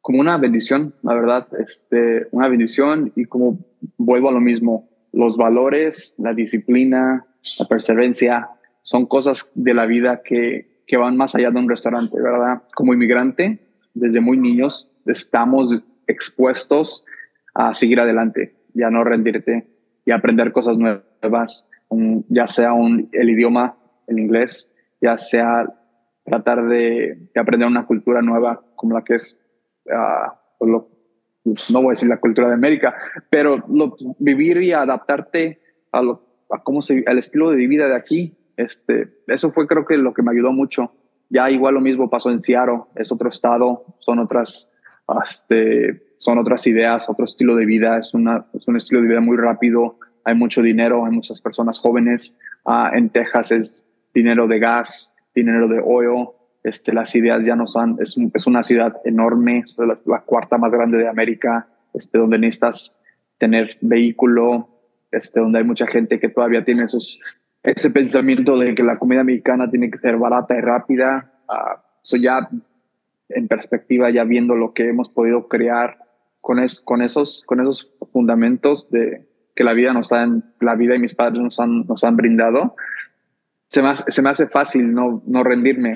Como 0.00 0.20
una 0.20 0.36
bendición, 0.36 0.94
la 1.02 1.14
verdad, 1.14 1.46
este, 1.58 2.26
una 2.32 2.48
bendición 2.48 3.12
y 3.14 3.24
como 3.24 3.58
vuelvo 3.96 4.28
a 4.28 4.32
lo 4.32 4.40
mismo, 4.40 4.88
los 5.12 5.36
valores, 5.36 6.14
la 6.18 6.34
disciplina, 6.34 7.24
la 7.58 7.66
perseverancia, 7.66 8.48
son 8.82 9.06
cosas 9.06 9.46
de 9.54 9.74
la 9.74 9.86
vida 9.86 10.22
que, 10.24 10.82
que 10.86 10.96
van 10.96 11.16
más 11.16 11.34
allá 11.34 11.50
de 11.50 11.58
un 11.58 11.68
restaurante, 11.68 12.20
¿verdad? 12.20 12.62
Como 12.74 12.94
inmigrante, 12.94 13.60
desde 13.94 14.20
muy 14.20 14.38
niños 14.38 14.88
estamos 15.06 15.82
expuestos 16.12 17.04
a 17.54 17.74
seguir 17.74 18.00
adelante 18.00 18.56
y 18.74 18.82
a 18.82 18.90
no 18.90 19.04
rendirte 19.04 19.66
y 20.04 20.12
aprender 20.12 20.52
cosas 20.52 20.76
nuevas, 20.78 21.68
ya 22.28 22.46
sea 22.46 22.72
el 23.12 23.30
idioma, 23.30 23.76
el 24.06 24.18
inglés, 24.18 24.72
ya 25.00 25.16
sea 25.16 25.66
tratar 26.24 26.66
de, 26.66 27.28
aprender 27.36 27.68
una 27.68 27.86
cultura 27.86 28.22
nueva 28.22 28.62
como 28.76 28.94
la 28.94 29.04
que 29.04 29.14
es, 29.14 29.38
uh, 29.86 30.64
no 30.64 31.82
voy 31.82 31.86
a 31.86 31.90
decir 31.90 32.08
la 32.08 32.20
cultura 32.20 32.48
de 32.48 32.54
América, 32.54 32.94
pero 33.28 33.64
vivir 34.18 34.62
y 34.62 34.72
adaptarte 34.72 35.60
a 35.92 36.62
cómo 36.62 36.82
se, 36.82 37.04
al 37.06 37.18
estilo 37.18 37.50
de 37.50 37.66
vida 37.66 37.88
de 37.88 37.96
aquí, 37.96 38.36
este, 38.56 39.12
eso 39.26 39.50
fue 39.50 39.66
creo 39.66 39.84
que 39.84 39.96
lo 39.96 40.14
que 40.14 40.22
me 40.22 40.30
ayudó 40.30 40.52
mucho. 40.52 40.92
Ya 41.30 41.50
igual 41.50 41.74
lo 41.74 41.80
mismo 41.80 42.10
pasó 42.10 42.30
en 42.30 42.40
Seattle, 42.40 42.82
es 42.94 43.10
otro 43.10 43.28
estado, 43.28 43.84
son 44.00 44.18
otras 44.18 44.71
este, 45.24 46.14
son 46.18 46.38
otras 46.38 46.66
ideas, 46.66 47.08
otro 47.10 47.24
estilo 47.24 47.56
de 47.56 47.66
vida, 47.66 47.98
es, 47.98 48.14
una, 48.14 48.46
es 48.54 48.66
un 48.68 48.76
estilo 48.76 49.00
de 49.00 49.08
vida 49.08 49.20
muy 49.20 49.36
rápido, 49.36 49.98
hay 50.24 50.34
mucho 50.34 50.62
dinero, 50.62 51.04
hay 51.04 51.12
muchas 51.12 51.40
personas 51.40 51.78
jóvenes. 51.78 52.36
Ah, 52.64 52.92
en 52.94 53.10
Texas 53.10 53.52
es 53.52 53.86
dinero 54.14 54.46
de 54.46 54.58
gas, 54.58 55.14
dinero 55.34 55.66
de 55.68 55.80
oil, 55.84 56.28
este, 56.62 56.92
las 56.92 57.14
ideas 57.16 57.44
ya 57.44 57.56
no 57.56 57.66
son, 57.66 57.96
es, 58.00 58.16
es 58.32 58.46
una 58.46 58.62
ciudad 58.62 58.94
enorme, 59.04 59.64
la, 59.78 60.20
cuarta 60.20 60.58
más 60.58 60.72
grande 60.72 60.98
de 60.98 61.08
América, 61.08 61.66
este, 61.92 62.18
donde 62.18 62.38
necesitas 62.38 62.96
tener 63.38 63.78
vehículo, 63.80 64.68
este, 65.10 65.40
donde 65.40 65.58
hay 65.58 65.64
mucha 65.64 65.86
gente 65.86 66.20
que 66.20 66.28
todavía 66.28 66.64
tiene 66.64 66.84
esos, 66.84 67.20
ese 67.64 67.90
pensamiento 67.90 68.56
de 68.56 68.74
que 68.74 68.84
la 68.84 68.98
comida 68.98 69.24
mexicana 69.24 69.68
tiene 69.68 69.90
que 69.90 69.98
ser 69.98 70.16
barata 70.16 70.56
y 70.56 70.60
rápida. 70.60 71.32
ah, 71.48 71.82
ya 72.20 72.48
en 73.34 73.48
perspectiva, 73.48 74.10
ya 74.10 74.24
viendo 74.24 74.54
lo 74.54 74.72
que 74.72 74.88
hemos 74.88 75.08
podido 75.08 75.48
crear 75.48 75.98
con, 76.40 76.58
es, 76.58 76.80
con, 76.80 77.02
esos, 77.02 77.42
con 77.46 77.60
esos 77.60 77.92
fundamentos 78.12 78.90
de, 78.90 79.26
que 79.54 79.64
la 79.64 79.72
vida 79.72 79.92
nos 79.92 80.12
han, 80.12 80.54
la 80.60 80.74
vida 80.74 80.94
y 80.94 80.98
mis 80.98 81.14
padres 81.14 81.42
nos 81.42 81.60
han, 81.60 81.86
nos 81.86 82.04
han 82.04 82.16
brindado, 82.16 82.74
se 83.68 83.82
me, 83.82 83.88
hace, 83.88 84.10
se 84.10 84.22
me 84.22 84.30
hace 84.30 84.46
fácil 84.46 84.92
no, 84.92 85.22
no 85.26 85.42
rendirme. 85.42 85.94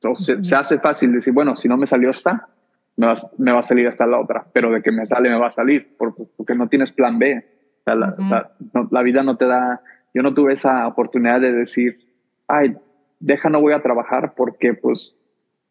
Entonces, 0.00 0.38
se, 0.48 0.54
hace 0.54 0.78
fácil 0.78 1.12
decir, 1.12 1.32
bueno, 1.32 1.56
si 1.56 1.68
no 1.68 1.76
me 1.76 1.86
salió 1.86 2.10
esta, 2.10 2.48
me 2.96 3.06
va, 3.06 3.14
me 3.38 3.52
va, 3.52 3.60
a 3.60 3.62
salir 3.62 3.88
hasta 3.88 4.06
la 4.06 4.20
otra, 4.20 4.46
pero 4.52 4.70
de 4.70 4.82
que 4.82 4.92
me 4.92 5.04
sale, 5.06 5.28
me 5.28 5.38
va 5.38 5.48
a 5.48 5.52
salir, 5.52 5.96
porque, 5.98 6.54
no 6.54 6.68
tienes 6.68 6.92
plan 6.92 7.18
B. 7.18 7.44
O 7.80 7.82
sea, 7.84 7.94
la, 7.94 8.16
o 8.18 8.24
sea, 8.26 8.50
no, 8.72 8.88
la, 8.90 9.02
vida 9.02 9.22
no 9.22 9.36
te 9.36 9.46
da, 9.46 9.80
yo 10.12 10.22
no 10.22 10.34
tuve 10.34 10.52
esa 10.52 10.86
oportunidad 10.86 11.40
de 11.40 11.52
decir, 11.52 11.98
ay, 12.46 12.76
deja, 13.18 13.48
no 13.48 13.60
voy 13.60 13.72
a 13.72 13.82
trabajar 13.82 14.34
porque 14.36 14.74
pues 14.74 15.18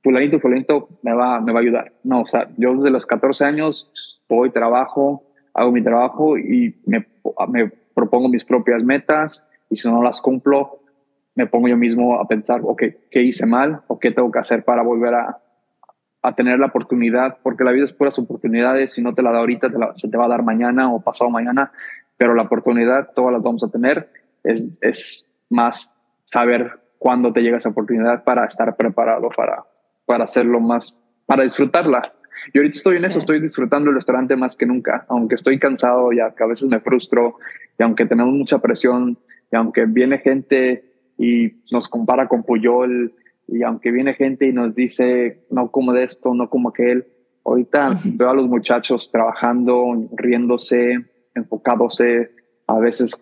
fulanito, 0.04 0.39
fulanito 0.39 0.89
me 1.01 1.14
va, 1.14 1.39
me 1.39 1.54
va 1.54 1.60
a 1.60 1.62
ayudar. 1.62 1.93
No, 2.04 2.22
o 2.22 2.26
sea, 2.28 2.49
yo 2.58 2.76
desde 2.76 2.89
los 2.89 3.06
14 3.06 3.45
años 3.45 4.20
voy, 4.28 4.51
trabajo, 4.51 5.24
hago 5.54 5.72
mi 5.72 5.82
trabajo 5.82 6.38
y 6.38 6.76
me, 6.86 7.08
me 7.49 7.72
propongo 7.95 8.28
mis 8.28 8.43
propias 8.43 8.84
metas 8.84 9.47
y 9.70 9.78
si 9.78 9.89
no 9.89 10.04
las 10.04 10.22
cumplo, 10.22 10.80
me 11.36 11.47
pongo 11.47 11.68
yo 11.68 11.78
mismo 11.78 12.20
a 12.20 12.28
pensar, 12.28 12.62
ok, 12.64 12.84
¿qué 13.10 13.22
hice 13.22 13.45
mal 13.45 13.82
o 13.88 13.97
qué 13.97 14.12
tengo 14.12 14.30
que 14.30 14.39
hacer 14.39 14.64
para 14.64 14.84
volver 14.84 15.16
a, 15.16 15.39
a 16.22 16.36
tener 16.36 16.60
la 16.60 16.68
oportunidad? 16.68 17.38
Porque 17.41 17.64
la 17.64 17.72
vida 17.72 17.86
es 17.86 17.93
puras 17.93 18.20
oportunidades, 18.20 18.93
si 18.93 19.01
no 19.01 19.16
te 19.16 19.24
la 19.24 19.32
da 19.32 19.39
ahorita, 19.39 19.70
te 19.70 19.80
la, 19.80 19.95
se 19.95 20.10
te 20.10 20.18
va 20.18 20.26
a 20.26 20.30
dar 20.30 20.43
mañana 20.43 20.93
o 20.93 21.01
pasado 21.01 21.30
mañana, 21.32 21.72
pero 22.18 22.36
la 22.36 22.43
oportunidad 22.43 23.12
todas 23.16 23.34
las 23.34 23.41
vamos 23.41 23.64
a 23.64 23.70
tener, 23.70 24.10
es, 24.43 24.78
es 24.82 25.30
más 25.49 25.97
saber 26.24 26.80
cuándo 26.99 27.34
te 27.34 27.41
llega 27.41 27.58
esa 27.58 27.70
oportunidad 27.70 28.24
para 28.24 28.45
estar 28.45 28.76
preparado 28.76 29.30
para, 29.36 29.64
para 30.06 30.26
hacerlo 30.26 30.60
más, 30.60 30.97
para 31.26 31.43
disfrutarla. 31.43 32.14
Y 32.54 32.58
ahorita 32.58 32.78
estoy 32.78 32.97
en 32.97 33.06
eso, 33.06 33.20
estoy 33.20 33.39
disfrutando 33.39 33.89
el 33.89 33.95
restaurante 33.95 34.36
más 34.36 34.58
que 34.58 34.66
nunca, 34.66 35.06
aunque 35.08 35.36
estoy 35.36 35.60
cansado 35.60 36.12
y 36.12 36.18
que 36.18 36.43
a 36.43 36.47
veces 36.47 36.68
me 36.68 36.80
frustro, 36.80 37.38
y 37.80 37.84
aunque 37.84 38.06
tenemos 38.06 38.34
mucha 38.34 38.60
presión, 38.60 39.18
y 39.51 39.56
aunque 39.56 39.86
viene 39.86 40.18
gente 40.18 40.84
y 41.18 41.54
nos 41.72 41.88
compara 41.88 42.28
con 42.28 42.43
Puyol, 42.43 43.14
y 43.47 43.64
aunque 43.64 43.91
viene 43.91 44.14
gente 44.14 44.47
y 44.47 44.54
nos 44.54 44.76
dice, 44.76 45.45
no 45.49 45.72
como 45.72 45.93
de 45.93 46.04
esto, 46.04 46.34
no 46.34 46.49
como 46.49 46.70
aquel, 46.70 47.08
ahorita 47.45 47.99
veo 48.04 48.30
a 48.30 48.34
los 48.34 48.47
muchachos 48.47 49.12
trabajando, 49.12 50.10
riéndose, 50.16 51.06
enfocándose, 51.36 52.32
a 52.68 52.80
veces 52.80 53.16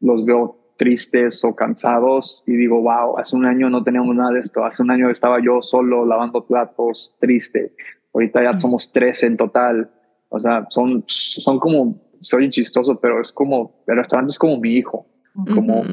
los 0.00 0.24
veo 0.24 0.59
tristes 0.80 1.44
o 1.44 1.54
cansados 1.54 2.42
y 2.46 2.56
digo, 2.56 2.80
wow, 2.80 3.18
hace 3.18 3.36
un 3.36 3.44
año 3.44 3.68
no 3.68 3.84
teníamos 3.84 4.16
nada 4.16 4.30
de 4.30 4.40
esto, 4.40 4.64
hace 4.64 4.82
un 4.82 4.90
año 4.90 5.10
estaba 5.10 5.38
yo 5.38 5.60
solo 5.60 6.06
lavando 6.06 6.46
platos, 6.46 7.14
triste, 7.20 7.74
ahorita 8.14 8.42
ya 8.42 8.58
somos 8.58 8.90
tres 8.90 9.22
en 9.24 9.36
total, 9.36 9.90
o 10.30 10.40
sea, 10.40 10.64
son, 10.70 11.04
son 11.06 11.60
como, 11.60 12.00
soy 12.22 12.48
chistoso, 12.48 12.98
pero 12.98 13.20
es 13.20 13.30
como, 13.30 13.82
el 13.86 13.96
restaurante 13.96 14.30
es 14.30 14.38
como 14.38 14.58
mi 14.58 14.72
hijo, 14.72 15.06
como 15.54 15.84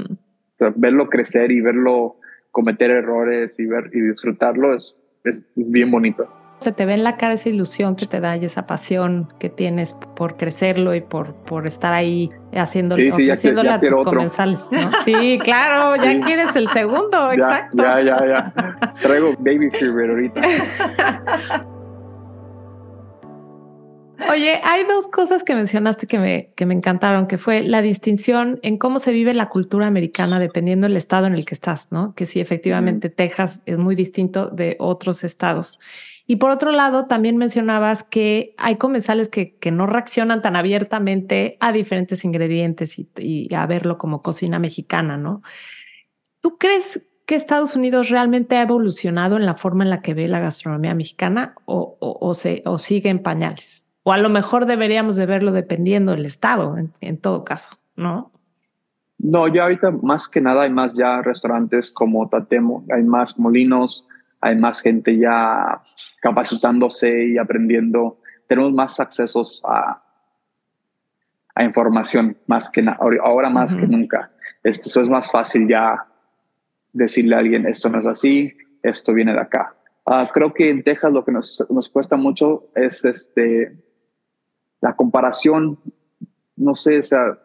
verlo 0.78 1.10
crecer 1.10 1.52
y 1.52 1.60
verlo 1.60 2.16
cometer 2.52 2.90
errores 2.90 3.60
y, 3.60 3.66
ver, 3.66 3.92
y 3.94 4.00
disfrutarlo 4.00 4.74
es, 4.74 4.96
es, 5.26 5.44
es 5.58 5.70
bien 5.70 5.92
bonito 5.92 6.30
se 6.60 6.72
te 6.72 6.86
ve 6.86 6.94
en 6.96 7.04
la 7.04 7.18
cara 7.18 7.34
esa 7.34 7.50
ilusión 7.50 7.96
que 7.96 8.08
te 8.08 8.20
da 8.20 8.36
y 8.36 8.46
esa 8.46 8.64
pasión 8.64 9.32
que 9.40 9.50
tienes 9.50 9.94
por 9.94 10.38
crecerlo 10.38 10.96
y 10.96 11.02
por, 11.02 11.34
por 11.34 11.68
estar 11.68 11.94
ahí 11.94 12.32
haciendo, 12.54 12.96
sí, 12.96 13.12
sí, 13.12 13.30
ofreciéndole 13.30 13.70
a 13.70 13.80
tus 13.80 13.98
comensales. 14.00 14.62
¿no? 14.72 14.92
Sí, 15.06 15.40
claro, 15.44 16.02
ya 16.02 16.20
quieres 16.22 16.56
el 16.56 16.68
segundo, 16.70 17.34
ya, 17.34 17.36
exacto. 17.36 17.78
Ya, 17.78 18.02
ya, 18.02 18.26
ya. 18.26 18.54
Traigo 19.02 19.34
baby 19.40 19.70
fever 19.72 20.10
ahorita. 20.10 20.42
Oye, 24.32 24.60
hay 24.64 24.84
dos 24.84 25.08
cosas 25.08 25.44
que 25.44 25.54
mencionaste 25.54 26.08
que 26.08 26.18
me, 26.18 26.52
que 26.56 26.66
me 26.66 26.74
encantaron, 26.74 27.28
que 27.28 27.38
fue 27.38 27.62
la 27.62 27.84
distinción 27.84 28.60
en 28.64 28.78
cómo 28.78 28.98
se 28.98 29.12
vive 29.14 29.34
la 29.36 29.48
cultura 29.48 29.86
americana 29.86 30.40
dependiendo 30.40 30.88
del 30.88 30.98
estado 30.98 31.28
en 31.28 31.36
el 31.36 31.46
que 31.46 31.54
estás, 31.54 31.92
¿no? 31.92 32.16
Que 32.16 32.26
sí, 32.26 32.40
efectivamente, 32.40 33.10
Texas 33.10 33.62
es 33.68 33.78
muy 33.78 33.96
distinto 33.96 34.48
de 34.48 34.76
otros 34.80 35.24
estados. 35.24 35.80
Y 36.30 36.36
por 36.36 36.52
otro 36.52 36.72
lado, 36.72 37.06
también 37.06 37.38
mencionabas 37.38 38.04
que 38.04 38.54
hay 38.58 38.76
comensales 38.76 39.30
que, 39.30 39.56
que 39.56 39.72
no 39.72 39.88
reaccionan 39.88 40.42
tan 40.42 40.58
abiertamente 40.58 41.56
a 41.62 41.72
diferentes 41.72 42.26
ingredientes 42.26 43.00
y, 43.00 43.56
a 43.56 43.66
verlo 43.66 43.98
como 43.98 44.22
cocina 44.22 44.60
mexicana, 44.60 45.18
¿no? 45.18 45.42
¿Tú 46.42 46.58
crees 46.58 47.08
que 47.26 47.36
Estados 47.36 47.78
Unidos 47.78 48.10
realmente 48.10 48.58
ha 48.58 48.62
evolucionado 48.62 49.38
en 49.38 49.46
la 49.46 49.54
forma 49.54 49.86
en 49.86 49.90
la 49.90 50.02
que 50.02 50.14
ve 50.14 50.28
la 50.28 50.42
gastronomía 50.42 50.94
mexicana 50.94 51.56
o, 51.64 51.98
o, 52.00 52.34
se, 52.34 52.62
o 52.66 52.78
sigue 52.78 53.10
en 53.10 53.20
pañales? 53.20 53.88
O 54.04 54.12
a 54.12 54.18
lo 54.18 54.28
mejor 54.28 54.66
deberíamos 54.66 55.16
de 55.16 55.26
verlo 55.26 55.54
dependiendo 55.54 56.12
del 56.12 56.26
estado, 56.26 56.78
en, 56.78 56.92
en 57.00 57.18
todo 57.18 57.46
caso, 57.46 57.78
¿no? 57.96 58.32
No, 59.18 59.48
ya 59.48 59.64
ahorita 59.64 59.92
más 59.92 60.28
que 60.28 60.42
nada 60.42 60.64
hay 60.64 60.72
más 60.72 60.96
ya 60.96 61.22
restaurantes 61.22 61.90
como 61.90 62.28
Tatemo, 62.28 62.86
hay 62.94 63.04
más 63.04 63.40
molinos, 63.40 64.08
hay 64.42 64.56
más 64.56 64.82
gente 64.82 65.18
ya 65.18 65.82
capacitándose 66.22 67.28
y 67.28 67.38
aprendiendo. 67.38 68.20
Tenemos 68.48 68.74
más 68.74 69.00
accesos 69.00 69.62
a, 69.66 70.02
a 71.56 71.64
información 71.64 72.38
más 72.48 72.70
que 72.70 72.86
ahora 73.22 73.50
más 73.50 73.76
que 73.76 73.88
nunca. 73.88 74.32
Esto 74.64 74.90
eso 74.90 75.02
es 75.02 75.10
más 75.10 75.32
fácil 75.32 75.68
ya 75.68 76.06
decirle 76.94 77.36
a 77.36 77.40
alguien 77.40 77.66
esto 77.68 77.90
no 77.90 78.00
es 78.00 78.08
así, 78.08 78.56
esto 78.82 79.14
viene 79.14 79.34
de 79.34 79.40
acá. 79.40 79.76
Uh, 80.06 80.26
creo 80.34 80.54
que 80.54 80.70
en 80.70 80.84
Texas 80.84 81.12
lo 81.12 81.26
que 81.26 81.32
nos, 81.32 81.66
nos 81.70 81.90
cuesta 81.90 82.16
mucho 82.16 82.70
es 82.76 83.04
este 83.06 83.78
la 84.80 84.96
comparación, 84.96 85.80
no 86.56 86.76
sé, 86.76 87.00
o 87.00 87.04
sea, 87.04 87.40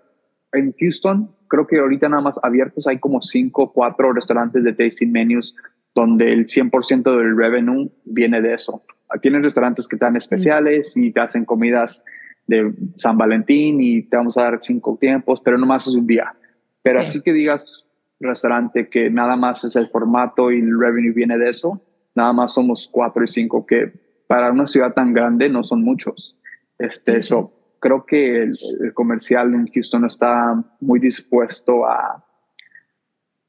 en 0.53 0.74
Houston 0.78 1.34
creo 1.49 1.66
que 1.66 1.78
ahorita 1.78 2.09
nada 2.09 2.22
más 2.22 2.38
abiertos 2.43 2.86
hay 2.86 2.99
como 2.99 3.20
cinco, 3.20 3.72
cuatro 3.72 4.12
restaurantes 4.12 4.64
de 4.64 4.72
tasting 4.72 5.11
menus 5.11 5.57
donde 5.95 6.32
el 6.32 6.47
100% 6.47 7.16
del 7.16 7.36
revenue 7.36 7.90
viene 8.05 8.40
de 8.40 8.55
eso. 8.55 8.84
Tienes 9.20 9.43
restaurantes 9.43 9.86
que 9.86 9.97
te 9.97 10.05
dan 10.05 10.16
especiales 10.16 10.97
y 10.97 11.12
te 11.12 11.20
hacen 11.20 11.45
comidas 11.45 12.03
de 12.47 12.72
San 12.97 13.18
Valentín 13.18 13.80
y 13.80 14.03
te 14.03 14.16
vamos 14.16 14.36
a 14.38 14.43
dar 14.43 14.59
cinco 14.62 14.97
tiempos, 15.01 15.40
pero 15.45 15.59
nomás 15.59 15.86
es 15.86 15.95
un 15.95 16.07
día. 16.07 16.34
Pero 16.82 17.01
así 17.01 17.20
que 17.20 17.32
digas 17.32 17.86
restaurante 18.20 18.88
que 18.88 19.11
nada 19.11 19.36
más 19.36 19.64
es 19.64 19.76
el 19.76 19.88
formato 19.88 20.51
y 20.51 20.61
el 20.61 20.78
revenue 20.78 21.12
viene 21.12 21.36
de 21.36 21.51
eso, 21.51 21.82
nada 22.14 22.32
más 22.32 22.55
somos 22.55 22.88
cuatro 22.90 23.24
y 23.24 23.28
cinco 23.28 23.66
que 23.66 23.93
para 24.26 24.51
una 24.51 24.66
ciudad 24.66 24.95
tan 24.95 25.12
grande 25.12 25.49
no 25.49 25.62
son 25.62 25.82
muchos. 25.82 26.36
Este, 26.78 27.16
eso, 27.16 27.53
creo 27.80 28.07
que 28.07 28.43
el, 28.43 28.59
el 28.80 28.95
comercial 28.95 29.55
en 29.55 29.66
Houston 29.66 30.07
está 30.07 30.64
muy 30.80 31.01
dispuesto 31.01 31.86
a, 31.86 32.24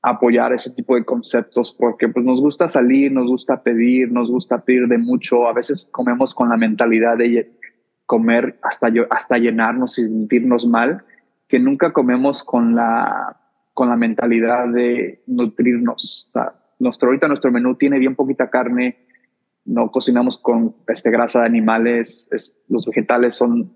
apoyar 0.04 0.51
ese 0.51 0.70
tipo 0.72 0.95
de 0.95 1.06
conceptos 1.06 1.72
porque 1.80 2.10
pues 2.10 2.26
nos 2.26 2.41
gusta 2.41 2.68
salir, 2.68 3.12
nos 3.12 3.28
gusta 3.28 3.64
pedir, 3.64 4.12
nos 4.12 4.30
gusta 4.30 4.64
pedir 4.64 4.88
de 4.88 4.97
mucho, 4.97 5.47
a 5.47 5.54
veces 5.54 5.89
comemos 5.91 6.34
con 6.34 6.49
la 6.49 6.58
mentalidad 6.58 7.18
de 7.18 7.58
comer 8.06 8.60
hasta, 8.62 8.91
hasta 9.10 9.38
llenarnos 9.38 9.97
y 9.97 10.04
sentirnos 10.04 10.68
mal, 10.68 11.06
que 11.47 11.58
nunca 11.58 11.93
comemos 11.93 12.43
con 12.43 12.76
la, 12.76 13.39
con 13.74 13.88
la 13.88 13.95
mentalidad 13.95 14.68
de 14.68 15.24
nutrirnos. 15.26 16.30
nuestro, 16.80 17.08
ahorita 17.08 17.30
nuestro 17.30 17.51
menú 17.51 17.76
tiene 17.76 17.97
bien 17.97 18.16
poquita 18.16 18.49
carne, 18.49 18.97
no 19.64 19.89
cocinamos 19.89 20.38
con 20.38 20.76
este, 20.89 21.12
grasa 21.12 21.39
de 21.39 21.45
animales, 21.45 22.30
los 22.68 22.86
vegetales 22.86 23.36
son 23.36 23.74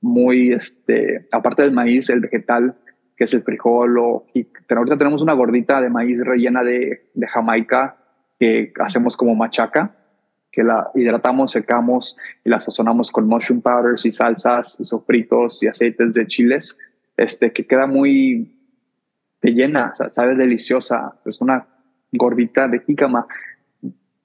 muy, 0.00 0.52
este, 0.52 1.28
aparte 1.30 1.62
del 1.62 1.72
maíz, 1.72 2.10
el 2.10 2.18
vegetal 2.18 2.76
que 3.16 3.24
es 3.24 3.34
el 3.34 3.42
frijol. 3.42 3.98
O, 3.98 4.26
pero 4.66 4.80
ahorita 4.80 4.98
tenemos 4.98 5.22
una 5.22 5.32
gordita 5.32 5.80
de 5.80 5.90
maíz 5.90 6.18
rellena 6.24 6.62
de, 6.62 7.10
de 7.14 7.26
Jamaica 7.26 7.96
que 8.38 8.72
hacemos 8.80 9.16
como 9.16 9.34
machaca, 9.34 9.94
que 10.52 10.62
la 10.62 10.90
hidratamos, 10.94 11.52
secamos 11.52 12.16
y 12.44 12.50
la 12.50 12.60
sazonamos 12.60 13.10
con 13.10 13.26
mushroom 13.26 13.62
powders 13.62 14.04
y 14.06 14.12
salsas 14.12 14.76
y 14.78 14.84
sofritos 14.84 15.62
y 15.62 15.68
aceites 15.68 16.12
de 16.12 16.26
chiles, 16.26 16.78
este, 17.16 17.52
que 17.52 17.66
queda 17.66 17.86
muy, 17.86 18.54
te 19.40 19.52
llena, 19.52 19.90
o 19.92 19.94
sea, 19.94 20.10
sabe 20.10 20.34
deliciosa. 20.34 21.14
Es 21.24 21.40
una 21.40 21.66
gordita 22.12 22.68
de 22.68 22.80
jícama. 22.80 23.26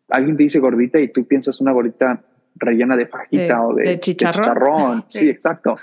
Alguien 0.09 0.35
te 0.35 0.43
dice 0.43 0.59
gordita 0.59 0.99
y 0.99 1.07
tú 1.09 1.25
piensas 1.25 1.61
una 1.61 1.71
gordita 1.71 2.21
rellena 2.55 2.97
de 2.97 3.07
fajita 3.07 3.65
o 3.65 3.75
de, 3.75 3.99
chicharrón. 3.99 5.05
Sí, 5.09 5.29
exacto. 5.29 5.77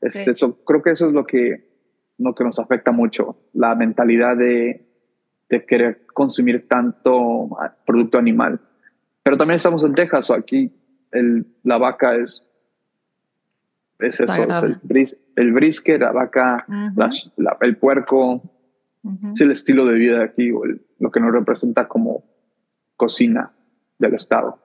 Este, 0.00 0.32
Eso, 0.32 0.64
creo 0.64 0.82
que 0.82 0.90
eso 0.90 1.08
es 1.08 1.12
lo 1.12 1.24
que 1.24 1.71
no 2.22 2.34
que 2.34 2.44
nos 2.44 2.58
afecta 2.58 2.92
mucho, 2.92 3.36
la 3.52 3.74
mentalidad 3.74 4.36
de, 4.36 4.86
de 5.48 5.66
querer 5.66 6.06
consumir 6.06 6.68
tanto 6.68 7.50
producto 7.84 8.18
animal. 8.18 8.60
Pero 9.22 9.36
también 9.36 9.56
estamos 9.56 9.84
en 9.84 9.94
Texas, 9.94 10.30
o 10.30 10.34
aquí 10.34 10.72
el, 11.10 11.46
la 11.62 11.78
vaca 11.78 12.16
es, 12.16 12.46
es 13.98 14.20
eso, 14.20 14.42
es 14.42 14.62
el, 14.62 14.80
bris, 14.82 15.20
el, 15.36 15.52
brisket, 15.52 16.00
la 16.00 16.12
vaca, 16.12 16.66
el 17.60 17.76
puerco, 17.76 18.42
es 19.32 19.40
el 19.40 19.50
estilo 19.50 19.84
de 19.86 19.98
vida 19.98 20.18
de 20.18 20.24
aquí, 20.24 20.50
o 20.50 20.62
lo 20.98 21.10
que 21.10 21.20
nos 21.20 21.32
representa 21.32 21.86
como 21.86 22.24
cocina 22.96 23.52
del 23.98 24.14
Estado. 24.14 24.58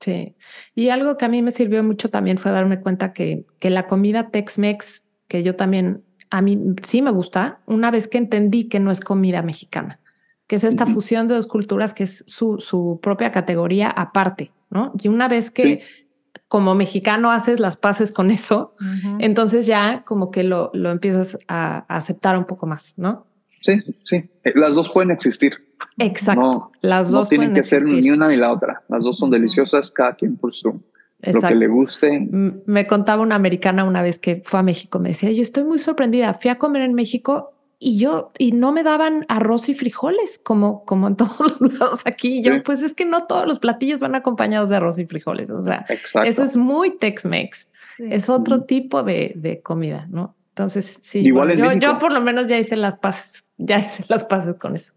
Sí, 0.00 0.36
y 0.74 0.90
algo 0.90 1.16
que 1.16 1.24
a 1.24 1.28
mí 1.28 1.42
me 1.42 1.50
sirvió 1.50 1.82
mucho 1.82 2.10
también 2.10 2.36
fue 2.38 2.52
darme 2.52 2.80
cuenta 2.80 3.12
que, 3.12 3.46
que 3.58 3.70
la 3.70 3.86
comida 3.86 4.30
Tex-Mex 4.30 5.06
que 5.28 5.42
yo 5.42 5.56
también, 5.56 6.04
a 6.30 6.42
mí 6.42 6.58
sí 6.82 7.02
me 7.02 7.10
gusta, 7.10 7.60
una 7.66 7.90
vez 7.90 8.08
que 8.08 8.18
entendí 8.18 8.68
que 8.68 8.80
no 8.80 8.90
es 8.90 9.00
comida 9.00 9.42
mexicana, 9.42 10.00
que 10.46 10.56
es 10.56 10.64
esta 10.64 10.86
fusión 10.86 11.28
de 11.28 11.34
dos 11.34 11.46
culturas 11.46 11.94
que 11.94 12.04
es 12.04 12.24
su, 12.26 12.58
su 12.60 13.00
propia 13.02 13.32
categoría 13.32 13.90
aparte, 13.90 14.52
¿no? 14.70 14.92
Y 15.00 15.08
una 15.08 15.28
vez 15.28 15.50
que 15.50 15.82
como 16.48 16.74
mexicano 16.74 17.30
haces 17.30 17.60
las 17.60 17.76
paces 17.76 18.12
con 18.12 18.30
eso, 18.30 18.72
entonces 19.18 19.66
ya 19.66 20.02
como 20.04 20.30
que 20.30 20.44
lo, 20.44 20.70
lo 20.74 20.90
empiezas 20.90 21.38
a, 21.48 21.78
aceptar 21.88 22.38
un 22.38 22.44
poco 22.44 22.66
más, 22.66 22.98
¿no? 22.98 23.26
Sí, 23.60 23.82
sí. 24.04 24.16
Eh, 24.44 24.52
las 24.54 24.74
dos 24.74 24.90
pueden 24.90 25.10
existir. 25.10 25.54
Exacto. 25.98 26.70
las 26.82 27.10
dos 27.10 27.24
no 27.24 27.28
tienen 27.28 27.54
que 27.54 27.64
ser 27.64 27.84
ni 27.84 28.10
una 28.10 28.28
ni 28.28 28.36
la 28.36 28.52
otra. 28.52 28.82
Las 28.88 29.02
dos 29.02 29.18
son 29.18 29.30
deliciosas, 29.30 29.90
cada 29.90 30.14
quien 30.14 30.36
por 30.36 30.54
su 30.54 30.80
lo 31.34 31.40
que 31.42 31.54
le 31.54 31.66
guste. 31.68 32.28
Me 32.30 32.86
contaba 32.86 33.22
una 33.22 33.34
americana 33.34 33.84
una 33.84 34.02
vez 34.02 34.18
que 34.18 34.42
fue 34.44 34.60
a 34.60 34.62
México, 34.62 34.98
me 34.98 35.10
decía, 35.10 35.30
yo 35.30 35.42
estoy 35.42 35.64
muy 35.64 35.78
sorprendida, 35.78 36.34
fui 36.34 36.50
a 36.50 36.58
comer 36.58 36.82
en 36.82 36.94
México 36.94 37.52
y 37.78 37.98
yo, 37.98 38.32
y 38.38 38.52
no 38.52 38.72
me 38.72 38.82
daban 38.82 39.26
arroz 39.28 39.68
y 39.68 39.74
frijoles 39.74 40.38
como, 40.38 40.84
como 40.84 41.08
en 41.08 41.16
todos 41.16 41.60
los 41.60 41.78
lados 41.78 42.06
aquí. 42.06 42.42
Yo, 42.42 42.62
pues 42.62 42.82
es 42.82 42.94
que 42.94 43.04
no 43.04 43.26
todos 43.26 43.46
los 43.46 43.58
platillos 43.58 44.00
van 44.00 44.14
acompañados 44.14 44.70
de 44.70 44.76
arroz 44.76 44.98
y 44.98 45.06
frijoles. 45.06 45.50
O 45.50 45.62
sea, 45.62 45.84
eso 46.24 46.44
es 46.44 46.56
muy 46.56 46.96
Tex-Mex. 46.96 47.70
Es 47.98 48.28
otro 48.28 48.64
tipo 48.64 49.02
de, 49.02 49.32
de, 49.36 49.60
comida, 49.60 50.06
¿no? 50.10 50.34
Entonces, 50.50 50.98
sí, 51.02 51.22
yo, 51.22 51.72
yo, 51.74 51.98
por 51.98 52.12
lo 52.12 52.20
menos 52.20 52.48
ya 52.48 52.58
hice 52.58 52.76
las 52.76 52.96
paces, 52.96 53.46
ya 53.58 53.78
hice 53.78 54.04
las 54.08 54.24
paces 54.24 54.54
con 54.54 54.74
eso. 54.74 54.94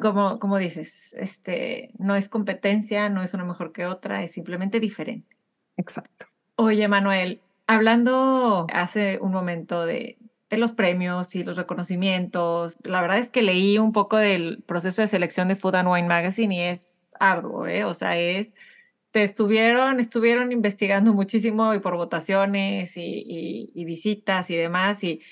Como, 0.00 0.38
como 0.38 0.58
dices, 0.58 1.14
este, 1.18 1.90
no 1.98 2.14
es 2.14 2.28
competencia, 2.28 3.08
no 3.08 3.22
es 3.22 3.34
una 3.34 3.44
mejor 3.44 3.72
que 3.72 3.84
otra, 3.86 4.22
es 4.22 4.32
simplemente 4.32 4.80
diferente. 4.80 5.36
Exacto. 5.76 6.26
Oye, 6.56 6.86
Manuel, 6.88 7.40
hablando 7.66 8.66
hace 8.72 9.18
un 9.20 9.32
momento 9.32 9.86
de, 9.86 10.18
de 10.52 10.58
los 10.58 10.72
premios 10.72 11.34
y 11.34 11.44
los 11.44 11.56
reconocimientos. 11.56 12.76
La 12.82 13.00
verdad 13.00 13.16
es 13.16 13.30
que 13.30 13.40
leí 13.40 13.78
un 13.78 13.92
poco 13.92 14.18
del 14.18 14.62
proceso 14.66 15.00
de 15.00 15.08
selección 15.08 15.48
de 15.48 15.56
Food 15.56 15.76
and 15.76 15.88
Wine 15.88 16.08
Magazine 16.08 16.54
y 16.54 16.60
es 16.60 17.14
arduo, 17.18 17.66
¿eh? 17.66 17.84
O 17.84 17.94
sea, 17.94 18.18
es, 18.18 18.54
te 19.12 19.22
estuvieron, 19.22 19.98
estuvieron 19.98 20.52
investigando 20.52 21.14
muchísimo 21.14 21.72
y 21.72 21.80
por 21.80 21.96
votaciones 21.96 22.98
y, 22.98 23.70
y, 23.74 23.84
visitas 23.86 24.50
y 24.50 24.56
demás 24.56 25.02
y, 25.04 25.22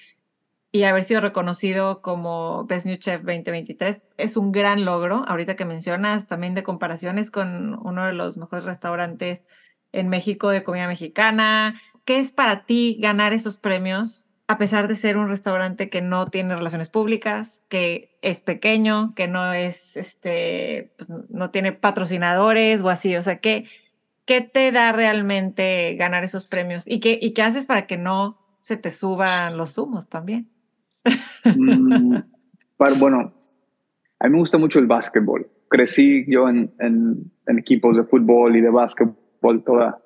y 0.73 0.85
haber 0.85 1.03
sido 1.03 1.21
reconocido 1.21 2.01
como 2.01 2.65
Best 2.65 2.87
New 2.87 2.97
Chef 2.97 3.21
2023 3.23 4.01
es 4.17 4.39
un 4.39 4.53
gran 4.53 4.87
logro. 4.87 5.25
Ahorita 5.29 5.55
que 5.55 5.67
mencionas 5.67 6.29
también 6.29 6.55
de 6.55 6.63
comparaciones 6.63 7.31
con 7.31 7.75
uno 7.87 8.07
de 8.07 8.15
los 8.15 8.39
mejores 8.39 8.65
restaurantes 8.65 9.47
en 9.93 10.09
México 10.09 10.51
de 10.51 10.63
comida 10.63 10.87
mexicana. 10.87 11.81
¿Qué 12.05 12.19
es 12.19 12.33
para 12.33 12.65
ti 12.65 12.99
ganar 13.01 13.33
esos 13.33 13.59
premios 13.59 14.27
a 14.51 14.59
pesar 14.59 14.89
de 14.89 14.97
ser 14.97 15.17
un 15.17 15.29
restaurante 15.29 15.89
que 15.91 16.01
no 16.03 16.27
tiene 16.27 16.57
relaciones 16.57 16.91
públicas, 16.91 17.63
que 17.69 18.19
es 18.21 18.41
pequeño, 18.41 19.11
que 19.15 19.29
no 19.29 19.53
es, 19.53 19.97
este, 19.97 20.93
pues, 20.97 21.09
no 21.09 21.51
tiene 21.51 21.71
patrocinadores 21.71 22.81
o 22.81 22.89
así, 22.89 23.15
o 23.15 23.23
sea, 23.23 23.39
¿qué, 23.39 23.67
¿qué 24.25 24.41
te 24.41 24.73
da 24.73 24.91
realmente 24.91 25.95
ganar 25.95 26.25
esos 26.25 26.49
premios? 26.49 26.89
¿Y 26.89 26.99
qué, 26.99 27.17
¿Y 27.23 27.31
qué 27.31 27.43
haces 27.43 27.67
para 27.67 27.87
que 27.87 27.97
no 27.97 28.41
se 28.61 28.77
te 28.77 28.91
suban 28.91 29.57
los 29.57 29.79
humos 29.79 30.09
también? 30.09 30.49
Mm, 31.45 32.17
bueno, 32.99 33.33
a 34.19 34.27
mí 34.27 34.33
me 34.33 34.39
gusta 34.39 34.59
mucho 34.59 34.81
el 34.81 34.89
básquetbol. 34.89 35.49
Crecí 35.69 36.25
yo 36.27 36.49
en, 36.49 36.75
en, 36.81 37.31
en 37.47 37.59
equipos 37.61 37.97
de 37.97 38.03
fútbol 38.03 38.57
y 38.57 38.61
de 38.61 38.71
básquetbol 38.71 39.20
toda, 39.41 39.99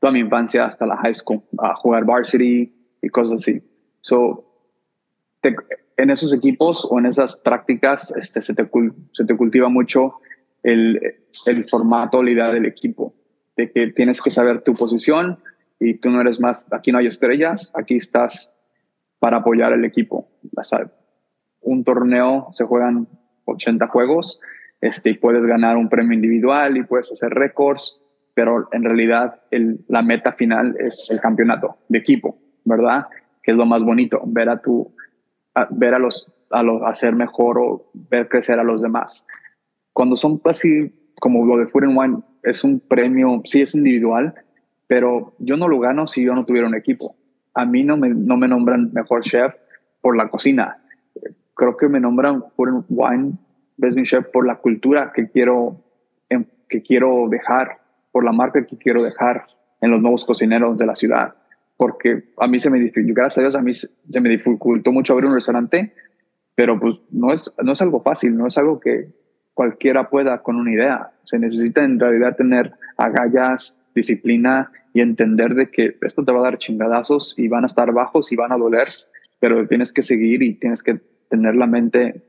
toda 0.00 0.12
mi 0.12 0.20
infancia 0.20 0.64
hasta 0.64 0.86
la 0.86 0.96
high 0.96 1.14
school, 1.14 1.42
a 1.58 1.74
jugar 1.74 2.04
varsity 2.04 2.72
y 3.02 3.08
cosas 3.08 3.42
así. 3.42 3.62
So, 4.00 4.44
en 5.96 6.10
esos 6.10 6.32
equipos 6.32 6.86
o 6.88 6.98
en 6.98 7.06
esas 7.06 7.36
prácticas 7.36 8.12
este, 8.16 8.42
se, 8.42 8.54
te, 8.54 8.68
se 9.12 9.24
te 9.24 9.36
cultiva 9.36 9.68
mucho 9.68 10.14
el, 10.62 11.00
el 11.46 11.66
formato, 11.66 12.22
la 12.22 12.30
idea 12.30 12.52
del 12.52 12.66
equipo, 12.66 13.14
de 13.56 13.70
que 13.70 13.88
tienes 13.88 14.20
que 14.20 14.30
saber 14.30 14.62
tu 14.62 14.74
posición 14.74 15.38
y 15.78 15.94
tú 15.94 16.10
no 16.10 16.20
eres 16.20 16.40
más, 16.40 16.66
aquí 16.70 16.92
no 16.92 16.98
hay 16.98 17.06
estrellas, 17.06 17.72
aquí 17.74 17.96
estás 17.96 18.54
para 19.18 19.38
apoyar 19.38 19.72
al 19.72 19.84
equipo. 19.84 20.28
Un 21.60 21.84
torneo 21.84 22.48
se 22.52 22.64
juegan 22.64 23.08
80 23.44 23.86
juegos 23.88 24.40
este, 24.80 25.10
y 25.10 25.14
puedes 25.14 25.46
ganar 25.46 25.76
un 25.76 25.88
premio 25.88 26.12
individual 26.12 26.76
y 26.76 26.82
puedes 26.82 27.10
hacer 27.12 27.30
récords, 27.30 28.00
pero 28.34 28.68
en 28.72 28.84
realidad 28.84 29.34
el, 29.50 29.84
la 29.88 30.02
meta 30.02 30.32
final 30.32 30.76
es 30.78 31.08
el 31.10 31.20
campeonato 31.20 31.76
de 31.88 31.98
equipo, 31.98 32.38
¿verdad? 32.64 33.06
que 33.42 33.50
es 33.50 33.56
lo 33.56 33.66
más 33.66 33.82
bonito, 33.82 34.22
ver 34.24 34.48
a 34.48 34.60
tu, 34.60 34.94
ver 35.70 35.94
a 35.94 35.98
los, 35.98 36.32
a 36.50 36.62
los 36.62 36.82
hacer 36.82 37.14
mejor 37.14 37.58
o 37.58 37.90
ver 37.94 38.28
crecer 38.28 38.58
a 38.58 38.64
los 38.64 38.82
demás. 38.82 39.26
Cuando 39.92 40.16
son 40.16 40.40
así, 40.44 40.92
como 41.20 41.44
lo 41.44 41.58
de 41.58 41.66
Food 41.66 41.84
and 41.84 41.98
Wine, 41.98 42.18
es 42.42 42.64
un 42.64 42.80
premio, 42.80 43.42
sí 43.44 43.62
es 43.62 43.74
individual, 43.74 44.34
pero 44.86 45.34
yo 45.38 45.56
no 45.56 45.68
lo 45.68 45.80
gano 45.80 46.06
si 46.06 46.22
yo 46.22 46.34
no 46.34 46.44
tuviera 46.44 46.66
un 46.66 46.74
equipo. 46.74 47.16
A 47.54 47.66
mí 47.66 47.84
no 47.84 47.96
me, 47.96 48.10
no 48.10 48.36
me 48.36 48.48
nombran 48.48 48.90
mejor 48.92 49.22
chef 49.22 49.54
por 50.00 50.16
la 50.16 50.28
cocina. 50.28 50.78
Creo 51.54 51.76
que 51.76 51.88
me 51.88 52.00
nombran 52.00 52.44
Food 52.56 52.68
and 52.68 52.84
Wine 52.88 53.32
Best 53.76 53.98
Chef 54.04 54.26
por 54.32 54.46
la 54.46 54.56
cultura 54.56 55.12
que 55.14 55.28
quiero, 55.28 55.82
que 56.68 56.82
quiero 56.82 57.28
dejar, 57.28 57.78
por 58.12 58.24
la 58.24 58.32
marca 58.32 58.64
que 58.66 58.78
quiero 58.78 59.02
dejar 59.02 59.44
en 59.80 59.90
los 59.90 60.00
nuevos 60.00 60.24
cocineros 60.24 60.78
de 60.78 60.86
la 60.86 60.94
ciudad 60.94 61.34
porque 61.82 62.22
a 62.38 62.46
mí 62.46 62.60
se 62.60 62.70
me 62.70 62.78
dificultó, 62.78 63.12
gracias 63.12 63.38
a 63.38 63.40
Dios, 63.40 63.54
a 63.56 63.60
mí 63.60 63.72
se 63.72 64.20
me 64.20 64.28
dificultó 64.28 64.92
mucho 64.92 65.14
abrir 65.14 65.28
un 65.28 65.34
restaurante, 65.34 65.92
pero 66.54 66.78
pues 66.78 67.00
no 67.10 67.32
es, 67.32 67.52
no 67.60 67.72
es 67.72 67.82
algo 67.82 68.00
fácil, 68.02 68.36
no 68.36 68.46
es 68.46 68.56
algo 68.56 68.78
que 68.78 69.08
cualquiera 69.52 70.08
pueda 70.08 70.44
con 70.44 70.54
una 70.54 70.72
idea. 70.72 71.10
Se 71.24 71.40
necesita 71.40 71.82
en 71.82 71.98
realidad 71.98 72.36
tener 72.36 72.72
agallas, 72.96 73.76
disciplina 73.96 74.70
y 74.94 75.00
entender 75.00 75.56
de 75.56 75.72
que 75.72 75.96
esto 76.02 76.24
te 76.24 76.30
va 76.30 76.38
a 76.38 76.42
dar 76.42 76.58
chingadazos 76.58 77.34
y 77.36 77.48
van 77.48 77.64
a 77.64 77.66
estar 77.66 77.92
bajos 77.92 78.30
y 78.30 78.36
van 78.36 78.52
a 78.52 78.58
doler, 78.58 78.86
pero 79.40 79.66
tienes 79.66 79.92
que 79.92 80.02
seguir 80.02 80.44
y 80.44 80.54
tienes 80.54 80.84
que 80.84 81.00
tener 81.28 81.56
la 81.56 81.66
mente 81.66 82.22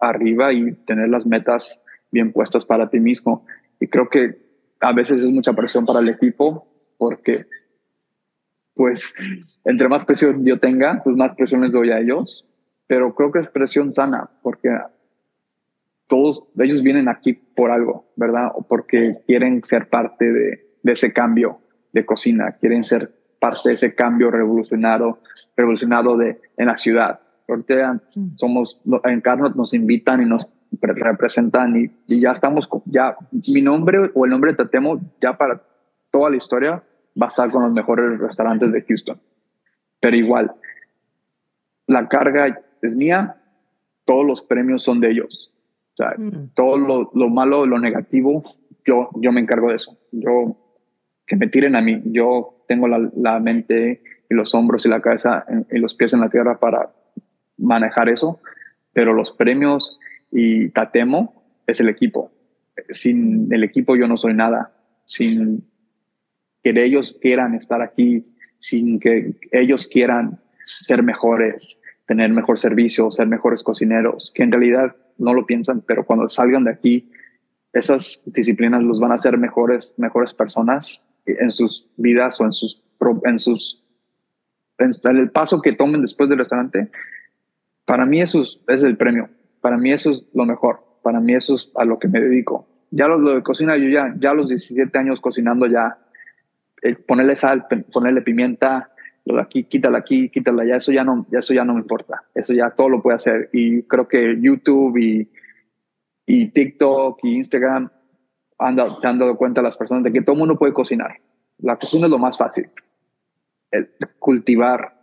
arriba 0.00 0.54
y 0.54 0.72
tener 0.72 1.10
las 1.10 1.26
metas 1.26 1.82
bien 2.10 2.32
puestas 2.32 2.64
para 2.64 2.88
ti 2.88 2.98
mismo. 2.98 3.44
Y 3.78 3.88
creo 3.88 4.08
que 4.08 4.38
a 4.80 4.92
veces 4.92 5.22
es 5.22 5.30
mucha 5.30 5.52
presión 5.52 5.84
para 5.86 6.00
el 6.00 6.08
equipo 6.08 6.66
porque 6.98 7.46
pues 8.74 9.14
entre 9.64 9.88
más 9.88 10.04
presión 10.04 10.44
yo 10.44 10.58
tenga, 10.58 11.00
pues 11.02 11.16
más 11.16 11.34
presión 11.34 11.62
les 11.62 11.72
doy 11.72 11.90
a 11.90 11.98
ellos. 11.98 12.46
Pero 12.86 13.14
creo 13.14 13.32
que 13.32 13.40
es 13.40 13.48
presión 13.48 13.92
sana, 13.92 14.30
porque 14.42 14.68
todos 16.06 16.44
ellos 16.58 16.82
vienen 16.82 17.08
aquí 17.08 17.32
por 17.32 17.72
algo, 17.72 18.12
¿verdad? 18.14 18.52
O 18.54 18.62
porque 18.62 19.22
quieren 19.26 19.64
ser 19.64 19.88
parte 19.88 20.32
de, 20.32 20.66
de 20.82 20.92
ese 20.92 21.12
cambio 21.12 21.58
de 21.92 22.06
cocina, 22.06 22.52
quieren 22.60 22.84
ser 22.84 23.12
parte 23.40 23.70
de 23.70 23.74
ese 23.74 23.94
cambio 23.94 24.30
revolucionado, 24.30 25.20
revolucionado 25.56 26.16
de, 26.16 26.40
en 26.56 26.66
la 26.66 26.76
ciudad. 26.76 27.20
Ahorita 27.48 28.00
mm. 28.14 28.36
somos, 28.36 28.80
en 29.04 29.20
Carnot 29.20 29.56
nos 29.56 29.74
invitan 29.74 30.22
y 30.22 30.26
nos 30.26 30.46
representan 30.80 31.76
y, 31.76 31.90
y, 32.06 32.20
ya 32.20 32.32
estamos, 32.32 32.68
ya 32.84 33.16
mi 33.52 33.62
nombre 33.62 34.10
o 34.14 34.24
el 34.24 34.30
nombre 34.30 34.52
de 34.52 34.58
Tatemo 34.58 35.00
ya 35.20 35.36
para 35.36 35.62
toda 36.10 36.30
la 36.30 36.36
historia 36.36 36.82
va 37.20 37.26
a 37.26 37.28
estar 37.28 37.50
con 37.50 37.62
los 37.62 37.72
mejores 37.72 38.18
restaurantes 38.18 38.72
de 38.72 38.82
Houston. 38.82 39.20
Pero 40.00 40.16
igual, 40.16 40.52
la 41.86 42.08
carga 42.08 42.60
es 42.82 42.94
mía, 42.94 43.36
todos 44.04 44.26
los 44.26 44.42
premios 44.42 44.82
son 44.82 45.00
de 45.00 45.10
ellos. 45.10 45.52
O 45.92 45.96
sea, 45.96 46.14
mm. 46.16 46.50
todo 46.54 46.76
lo, 46.76 47.10
lo, 47.14 47.28
malo, 47.28 47.66
lo 47.66 47.78
negativo, 47.78 48.44
yo, 48.84 49.10
yo 49.16 49.32
me 49.32 49.40
encargo 49.40 49.70
de 49.70 49.76
eso. 49.76 49.96
Yo, 50.12 50.56
que 51.26 51.36
me 51.36 51.48
tiren 51.48 51.74
a 51.74 51.80
mí. 51.80 52.02
Yo 52.04 52.64
tengo 52.68 52.86
la, 52.86 53.10
la 53.16 53.40
mente 53.40 54.02
y 54.28 54.34
los 54.34 54.54
hombros 54.54 54.84
y 54.86 54.88
la 54.88 55.00
cabeza 55.00 55.44
y 55.70 55.78
los 55.78 55.94
pies 55.94 56.12
en 56.12 56.20
la 56.20 56.28
tierra 56.28 56.58
para 56.58 56.90
manejar 57.56 58.08
eso. 58.08 58.40
Pero 58.92 59.12
los 59.12 59.32
premios 59.32 59.98
y 60.30 60.68
Tatemo 60.70 61.44
es 61.66 61.80
el 61.80 61.88
equipo. 61.88 62.32
Sin 62.90 63.52
el 63.52 63.64
equipo 63.64 63.96
yo 63.96 64.06
no 64.06 64.16
soy 64.16 64.34
nada. 64.34 64.72
Sin 65.04 65.64
que 66.62 66.84
ellos 66.84 67.16
quieran 67.20 67.54
estar 67.54 67.80
aquí, 67.80 68.26
sin 68.58 68.98
que 68.98 69.36
ellos 69.52 69.86
quieran 69.86 70.40
ser 70.64 71.02
mejores, 71.02 71.80
tener 72.06 72.30
mejor 72.30 72.58
servicio, 72.58 73.10
ser 73.10 73.26
mejores 73.26 73.62
cocineros, 73.62 74.32
que 74.34 74.42
en 74.42 74.52
realidad 74.52 74.96
no 75.18 75.34
lo 75.34 75.46
piensan, 75.46 75.80
pero 75.80 76.04
cuando 76.04 76.28
salgan 76.28 76.64
de 76.64 76.70
aquí, 76.70 77.10
esas 77.72 78.22
disciplinas 78.24 78.82
los 78.82 79.00
van 79.00 79.12
a 79.12 79.16
hacer 79.16 79.36
mejores, 79.38 79.94
mejores 79.96 80.32
personas 80.32 81.04
en 81.26 81.50
sus 81.50 81.86
vidas 81.96 82.40
o 82.40 82.44
en 82.44 82.52
sus, 82.52 82.82
en 83.24 83.40
sus, 83.40 83.84
en 84.78 85.16
el 85.16 85.30
paso 85.30 85.60
que 85.60 85.72
tomen 85.72 86.00
después 86.00 86.28
del 86.28 86.38
restaurante. 86.38 86.90
Para 87.84 88.06
mí 88.06 88.22
eso 88.22 88.42
es, 88.42 88.82
el 88.82 88.96
premio. 88.96 89.28
Para 89.66 89.78
mí 89.78 89.90
eso 89.90 90.12
es 90.12 90.24
lo 90.32 90.46
mejor. 90.46 90.78
Para 91.02 91.18
mí 91.18 91.34
eso 91.34 91.56
es 91.56 91.72
a 91.74 91.84
lo 91.84 91.98
que 91.98 92.06
me 92.06 92.20
dedico. 92.20 92.68
Ya 92.92 93.08
lo, 93.08 93.18
de 93.34 93.42
cocina, 93.42 93.76
yo 93.76 93.88
ya, 93.88 94.14
ya 94.16 94.30
a 94.30 94.34
los 94.34 94.46
17 94.46 94.96
años 94.96 95.20
cocinando 95.20 95.66
ya 95.66 95.98
eh, 96.82 96.94
ponerle 96.94 97.34
sal, 97.34 97.66
ponerle 97.92 98.22
pimienta, 98.22 98.92
lo 99.24 99.34
de 99.34 99.42
aquí, 99.42 99.64
quítala 99.64 99.98
aquí, 99.98 100.28
quítala 100.28 100.62
allá, 100.62 100.76
eso 100.76 100.92
ya 100.92 101.02
no, 101.02 101.26
eso 101.32 101.52
ya 101.52 101.64
no 101.64 101.74
me 101.74 101.80
importa, 101.80 102.22
eso 102.32 102.52
ya 102.52 102.70
todo 102.70 102.88
lo 102.90 103.02
puede 103.02 103.16
hacer. 103.16 103.50
Y 103.52 103.82
creo 103.82 104.06
que 104.06 104.38
YouTube 104.40 104.98
y, 104.98 105.28
y 106.26 106.46
TikTok 106.46 107.18
y 107.24 107.34
Instagram 107.38 107.90
han 108.60 108.76
se 109.00 109.06
han 109.08 109.18
dado 109.18 109.36
cuenta 109.36 109.62
las 109.62 109.76
personas 109.76 110.04
de 110.04 110.12
que 110.12 110.22
todo 110.22 110.34
el 110.34 110.38
mundo 110.38 110.56
puede 110.56 110.72
cocinar. 110.72 111.16
La 111.58 111.74
cocina 111.74 112.06
es 112.06 112.10
lo 112.12 112.20
más 112.20 112.38
fácil. 112.38 112.70
Cultivar, 114.20 114.94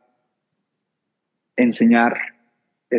enseñar, 1.58 2.18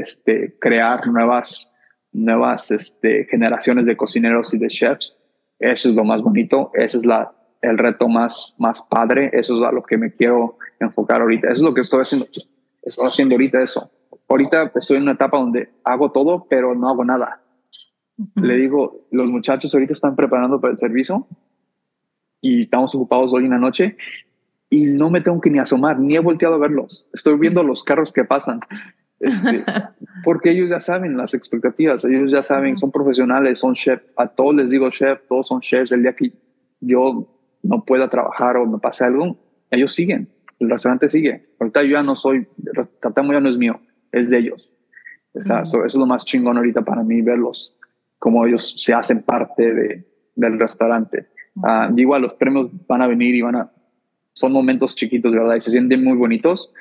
este, 0.00 0.56
crear 0.58 1.06
nuevas, 1.06 1.72
nuevas 2.12 2.70
este, 2.70 3.26
generaciones 3.30 3.86
de 3.86 3.96
cocineros 3.96 4.52
y 4.54 4.58
de 4.58 4.68
chefs, 4.68 5.16
eso 5.58 5.88
es 5.88 5.94
lo 5.94 6.04
más 6.04 6.22
bonito, 6.22 6.70
ese 6.74 6.98
es 6.98 7.06
la, 7.06 7.32
el 7.62 7.78
reto 7.78 8.08
más, 8.08 8.54
más 8.58 8.82
padre, 8.82 9.30
eso 9.32 9.56
es 9.56 9.62
a 9.62 9.72
lo 9.72 9.82
que 9.82 9.96
me 9.96 10.12
quiero 10.12 10.58
enfocar 10.80 11.20
ahorita, 11.20 11.48
eso 11.48 11.62
es 11.62 11.62
lo 11.62 11.74
que 11.74 11.80
estoy 11.80 12.02
haciendo, 12.02 12.26
estoy 12.82 13.06
haciendo 13.06 13.34
ahorita 13.34 13.62
eso. 13.62 13.90
Ahorita 14.28 14.72
estoy 14.74 14.96
en 14.96 15.04
una 15.04 15.12
etapa 15.12 15.38
donde 15.38 15.70
hago 15.84 16.10
todo, 16.10 16.46
pero 16.48 16.74
no 16.74 16.88
hago 16.88 17.04
nada. 17.04 17.42
Le 18.36 18.54
digo, 18.54 19.06
los 19.10 19.28
muchachos 19.28 19.72
ahorita 19.74 19.92
están 19.92 20.16
preparando 20.16 20.60
para 20.60 20.72
el 20.72 20.78
servicio 20.78 21.26
y 22.40 22.62
estamos 22.62 22.94
ocupados 22.94 23.32
hoy 23.32 23.44
en 23.44 23.50
la 23.50 23.58
noche 23.58 23.96
y 24.70 24.86
no 24.86 25.10
me 25.10 25.20
tengo 25.20 25.40
que 25.40 25.50
ni 25.50 25.58
asomar, 25.58 25.98
ni 25.98 26.16
he 26.16 26.20
volteado 26.20 26.54
a 26.54 26.58
verlos. 26.58 27.08
Estoy 27.12 27.38
viendo 27.38 27.62
los 27.62 27.84
carros 27.84 28.12
que 28.12 28.24
pasan. 28.24 28.60
Este, 29.20 29.64
porque 30.24 30.50
ellos 30.50 30.70
ya 30.70 30.80
saben 30.80 31.16
las 31.16 31.34
expectativas, 31.34 32.04
ellos 32.04 32.30
ya 32.30 32.42
saben, 32.42 32.78
son 32.78 32.90
profesionales, 32.90 33.58
son 33.58 33.74
chefs. 33.74 34.04
A 34.16 34.28
todos 34.28 34.54
les 34.54 34.70
digo 34.70 34.90
chef, 34.90 35.20
todos 35.28 35.48
son 35.48 35.60
chefs. 35.60 35.92
El 35.92 36.02
día 36.02 36.14
que 36.14 36.32
yo 36.80 37.28
no 37.62 37.84
pueda 37.84 38.08
trabajar 38.08 38.56
o 38.56 38.66
me 38.66 38.78
pase 38.78 39.04
algo, 39.04 39.38
ellos 39.70 39.94
siguen, 39.94 40.28
el 40.58 40.70
restaurante 40.70 41.08
sigue. 41.10 41.42
Ahorita 41.58 41.82
yo 41.82 41.90
ya 41.90 42.02
no 42.02 42.16
soy, 42.16 42.46
Tatamo 43.00 43.32
ya 43.32 43.40
no 43.40 43.48
es 43.48 43.56
mío, 43.56 43.80
es 44.12 44.30
de 44.30 44.38
ellos. 44.38 44.70
eso, 45.34 45.84
es 45.84 45.94
lo 45.94 46.06
más 46.06 46.24
chingón 46.24 46.56
ahorita 46.56 46.82
para 46.82 47.02
mí, 47.02 47.22
verlos, 47.22 47.76
como 48.18 48.46
ellos 48.46 48.74
se 48.76 48.92
hacen 48.92 49.22
parte 49.22 49.72
de, 49.72 50.04
del 50.34 50.60
restaurante. 50.60 51.26
Uh, 51.56 51.96
igual 51.96 52.22
los 52.22 52.34
premios 52.34 52.68
van 52.86 53.02
a 53.02 53.06
venir 53.06 53.34
y 53.34 53.42
van 53.42 53.56
a, 53.56 53.72
son 54.32 54.52
momentos 54.52 54.94
chiquitos, 54.94 55.32
verdad, 55.32 55.56
y 55.56 55.60
se 55.60 55.70
sienten 55.70 56.02
muy 56.02 56.16
bonitos 56.16 56.72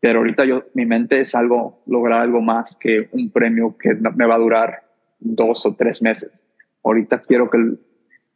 pero 0.00 0.20
ahorita 0.20 0.44
yo, 0.44 0.64
mi 0.74 0.86
mente 0.86 1.20
es 1.20 1.34
algo, 1.34 1.82
lograr 1.86 2.20
algo 2.20 2.40
más 2.40 2.76
que 2.76 3.08
un 3.12 3.30
premio 3.30 3.76
que 3.76 3.94
me 3.94 4.26
va 4.26 4.36
a 4.36 4.38
durar 4.38 4.84
dos 5.18 5.66
o 5.66 5.74
tres 5.74 6.02
meses. 6.02 6.46
Ahorita 6.84 7.22
quiero 7.22 7.50
que, 7.50 7.58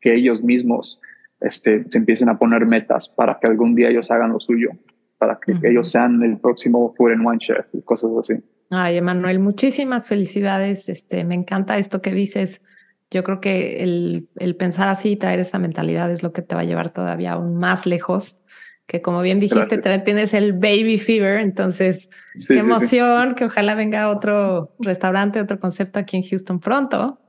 que 0.00 0.14
ellos 0.14 0.42
mismos 0.42 1.00
este, 1.40 1.84
se 1.88 1.98
empiecen 1.98 2.28
a 2.28 2.38
poner 2.38 2.66
metas 2.66 3.08
para 3.08 3.38
que 3.40 3.46
algún 3.46 3.74
día 3.74 3.90
ellos 3.90 4.10
hagan 4.10 4.32
lo 4.32 4.40
suyo, 4.40 4.70
para 5.18 5.38
que 5.38 5.54
ellos 5.68 5.90
sean 5.90 6.22
el 6.22 6.38
próximo 6.38 6.94
Food 6.96 7.12
and 7.12 7.26
One 7.26 7.38
Chef 7.38 7.66
y 7.72 7.82
cosas 7.82 8.10
así. 8.20 8.34
Ay, 8.70 8.96
Emanuel, 8.96 9.38
muchísimas 9.38 10.08
felicidades. 10.08 10.88
Este, 10.88 11.24
me 11.24 11.34
encanta 11.34 11.78
esto 11.78 12.02
que 12.02 12.12
dices. 12.12 12.60
Yo 13.10 13.22
creo 13.22 13.40
que 13.40 13.82
el, 13.82 14.28
el 14.36 14.56
pensar 14.56 14.88
así 14.88 15.10
y 15.10 15.16
traer 15.16 15.38
esa 15.38 15.58
mentalidad 15.58 16.10
es 16.10 16.22
lo 16.22 16.32
que 16.32 16.40
te 16.40 16.54
va 16.54 16.62
a 16.62 16.64
llevar 16.64 16.90
todavía 16.90 17.32
aún 17.32 17.56
más 17.56 17.86
lejos 17.86 18.40
que 18.86 19.00
como 19.00 19.22
bien 19.22 19.40
dijiste, 19.40 19.78
tienes 19.78 20.34
el 20.34 20.52
baby 20.52 20.98
fever, 20.98 21.40
entonces 21.40 22.10
qué 22.46 22.58
emoción, 22.58 23.34
que 23.34 23.46
ojalá 23.46 23.74
venga 23.74 24.08
otro 24.08 24.74
restaurante, 24.80 25.40
otro 25.40 25.58
concepto 25.58 25.98
aquí 25.98 26.16
en 26.16 26.22
Houston 26.22 26.60
pronto. 26.60 27.20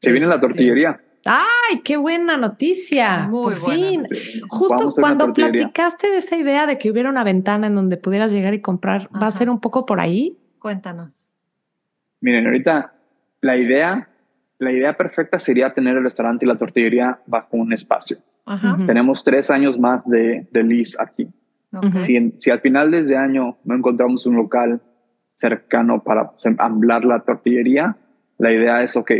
Se 0.00 0.12
viene 0.12 0.26
la 0.26 0.36
este, 0.36 0.46
tortillería. 0.46 1.00
Ay, 1.24 1.80
qué 1.84 1.96
buena 1.96 2.36
noticia. 2.36 3.28
Por 3.30 3.56
fin. 3.56 4.06
Justo 4.48 4.90
cuando 4.98 5.32
platicaste 5.32 6.10
de 6.10 6.18
esa 6.18 6.36
idea 6.36 6.66
de 6.66 6.78
que 6.78 6.90
hubiera 6.90 7.10
una 7.10 7.24
ventana 7.24 7.66
en 7.66 7.74
donde 7.74 7.96
pudieras 7.96 8.32
llegar 8.32 8.54
y 8.54 8.60
comprar, 8.60 9.08
¿va 9.14 9.26
a 9.26 9.30
ser 9.30 9.50
un 9.50 9.60
poco 9.60 9.84
por 9.84 10.00
ahí? 10.00 10.38
Cuéntanos. 10.58 11.32
Miren, 12.20 12.46
ahorita 12.46 12.94
la 13.40 13.56
idea, 13.56 14.08
la 14.58 14.72
idea 14.72 14.96
perfecta 14.96 15.38
sería 15.38 15.72
tener 15.72 15.96
el 15.96 16.04
restaurante 16.04 16.44
y 16.44 16.48
la 16.48 16.56
tortillería 16.56 17.20
bajo 17.26 17.56
un 17.56 17.72
espacio. 17.72 18.18
Tenemos 18.86 19.22
tres 19.22 19.50
años 19.50 19.78
más 19.78 20.04
de, 20.08 20.48
de 20.50 20.84
aquí. 20.98 21.28
Si, 22.38 22.50
al 22.50 22.60
final 22.60 22.90
de 22.90 23.00
ese 23.00 23.16
año 23.16 23.58
no 23.64 23.74
encontramos 23.76 24.26
un 24.26 24.36
local 24.36 24.80
cercano 25.34 26.02
para 26.02 26.32
amblar 26.58 27.04
la 27.04 27.20
tortillería, 27.20 27.96
la 28.38 28.52
idea 28.52 28.82
es, 28.82 28.96
ok, 28.96 29.10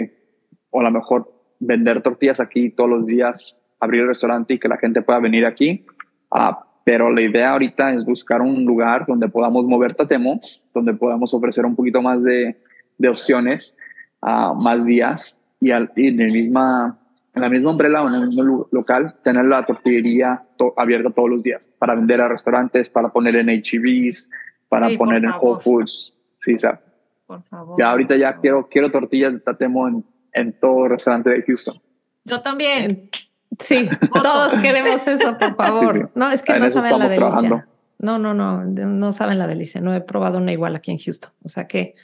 o 0.70 0.80
a 0.80 0.84
lo 0.84 0.90
mejor 0.90 1.32
vender 1.60 2.02
tortillas 2.02 2.40
aquí 2.40 2.70
todos 2.70 2.90
los 2.90 3.06
días, 3.06 3.56
abrir 3.78 4.02
el 4.02 4.08
restaurante 4.08 4.54
y 4.54 4.58
que 4.58 4.68
la 4.68 4.78
gente 4.78 5.02
pueda 5.02 5.20
venir 5.20 5.46
aquí. 5.46 5.84
Ah, 6.30 6.66
pero 6.84 7.10
la 7.10 7.20
idea 7.20 7.52
ahorita 7.52 7.92
es 7.92 8.04
buscar 8.04 8.40
un 8.40 8.64
lugar 8.64 9.04
donde 9.06 9.28
podamos 9.28 9.64
mover 9.64 9.94
Tatemo, 9.94 10.40
donde 10.74 10.94
podamos 10.94 11.32
ofrecer 11.32 11.64
un 11.64 11.76
poquito 11.76 12.02
más 12.02 12.22
de, 12.24 12.56
de 12.98 13.08
opciones, 13.08 13.76
uh, 14.22 14.54
más 14.54 14.86
días 14.86 15.40
y, 15.60 15.70
al, 15.70 15.92
y 15.94 16.08
en 16.08 16.20
el 16.20 16.32
misma 16.32 16.99
en 17.34 17.42
la 17.42 17.48
misma 17.48 17.70
umbrella 17.70 18.02
o 18.02 18.08
en 18.08 18.14
el 18.14 18.26
mismo 18.26 18.68
local, 18.70 19.14
tener 19.22 19.44
la 19.44 19.64
tortillería 19.64 20.42
abierta 20.76 21.10
todos 21.10 21.30
los 21.30 21.42
días 21.42 21.72
para 21.78 21.94
vender 21.94 22.20
a 22.20 22.28
restaurantes, 22.28 22.90
para 22.90 23.08
poner 23.10 23.36
en 23.36 23.48
HEBs, 23.48 24.28
para 24.68 24.88
poner 24.96 25.24
en 25.24 25.30
Whole 25.30 25.62
Foods. 25.62 26.14
Sí, 26.40 26.54
o 26.54 26.58
sea, 26.58 26.80
por 27.26 27.42
favor. 27.44 27.76
Ya 27.78 27.90
ahorita 27.90 28.16
ya 28.16 28.38
quiero, 28.38 28.68
quiero 28.68 28.90
tortillas 28.90 29.34
de 29.34 29.40
Tatemo 29.40 29.88
en, 29.88 30.04
en 30.32 30.58
todo 30.58 30.88
restaurante 30.88 31.30
de 31.30 31.42
Houston. 31.42 31.80
Yo 32.24 32.40
también. 32.40 33.10
Sí, 33.58 33.88
todos 34.12 34.54
queremos 34.60 35.06
eso, 35.06 35.36
por 35.38 35.56
favor. 35.56 36.10
No, 36.14 36.30
es 36.30 36.42
que 36.42 36.58
no 36.58 36.70
saben 36.70 36.98
la 36.98 37.08
delicia. 37.08 37.66
No, 37.98 38.18
no, 38.18 38.32
no, 38.32 38.64
no 38.64 39.12
saben 39.12 39.38
la 39.38 39.46
delicia. 39.46 39.80
No 39.80 39.94
he 39.94 40.00
probado 40.00 40.38
una 40.38 40.52
igual 40.52 40.74
aquí 40.74 40.90
en 40.90 40.98
Houston. 40.98 41.32
O 41.44 41.48
sea 41.48 41.66
que 41.66 41.94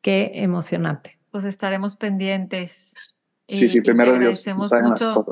qué 0.00 0.32
emocionante. 0.34 1.18
Pues 1.30 1.44
estaremos 1.44 1.96
pendientes. 1.96 3.13
Sí, 3.48 3.68
sí, 3.68 3.80
primero 3.80 4.12
te 4.12 4.16
agradecemos 4.18 4.72
mucho 4.82 5.24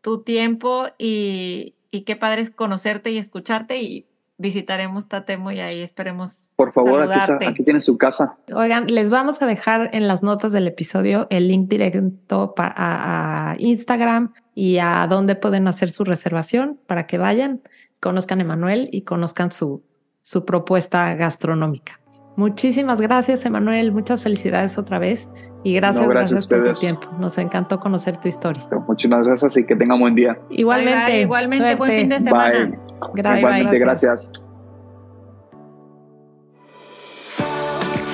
tu 0.00 0.22
tiempo 0.22 0.86
y, 0.98 1.74
y 1.90 2.02
qué 2.02 2.16
padre 2.16 2.42
es 2.42 2.50
conocerte 2.50 3.10
y 3.10 3.18
escucharte 3.18 3.80
y 3.80 4.06
visitaremos 4.40 5.06
Tatemo 5.06 5.52
y 5.52 5.60
ahí 5.60 5.82
esperemos. 5.82 6.54
Por 6.56 6.72
favor, 6.72 7.02
aquí, 7.12 7.44
aquí 7.44 7.62
tienes 7.62 7.84
su 7.84 7.98
casa. 7.98 8.38
Oigan, 8.52 8.86
les 8.86 9.10
vamos 9.10 9.42
a 9.42 9.46
dejar 9.46 9.90
en 9.92 10.08
las 10.08 10.22
notas 10.22 10.52
del 10.52 10.66
episodio 10.66 11.26
el 11.30 11.46
link 11.46 11.68
directo 11.68 12.54
a, 12.56 13.52
a 13.52 13.56
Instagram 13.58 14.32
y 14.54 14.78
a 14.78 15.06
dónde 15.08 15.36
pueden 15.36 15.68
hacer 15.68 15.90
su 15.90 16.04
reservación 16.04 16.80
para 16.86 17.06
que 17.06 17.18
vayan, 17.18 17.60
conozcan 18.00 18.38
a 18.38 18.42
Emanuel 18.42 18.88
y 18.90 19.02
conozcan 19.02 19.52
su, 19.52 19.82
su 20.22 20.46
propuesta 20.46 21.14
gastronómica. 21.14 21.99
Muchísimas 22.36 23.00
gracias, 23.00 23.44
Emanuel. 23.44 23.92
Muchas 23.92 24.22
felicidades 24.22 24.78
otra 24.78 24.98
vez. 24.98 25.28
Y 25.62 25.74
gracias, 25.74 26.08
gracias, 26.08 26.46
por 26.46 26.64
tu 26.64 26.72
tiempo. 26.72 27.08
Nos 27.18 27.36
encantó 27.38 27.78
conocer 27.78 28.16
tu 28.16 28.28
historia. 28.28 28.62
Muchas 28.88 29.26
gracias 29.26 29.56
y 29.56 29.66
que 29.66 29.76
tengan 29.76 30.00
buen 30.00 30.14
día. 30.14 30.38
Igualmente. 30.50 31.20
igualmente, 31.20 31.74
buen 31.74 31.92
fin 31.92 32.08
de 32.08 32.20
semana. 32.20 32.78
Gracias. 33.14 33.40
Igualmente, 33.40 33.78
gracias. 33.78 34.32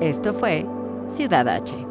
Esto 0.00 0.32
fue 0.32 0.66
Ciudad 1.08 1.46
H 1.46 1.89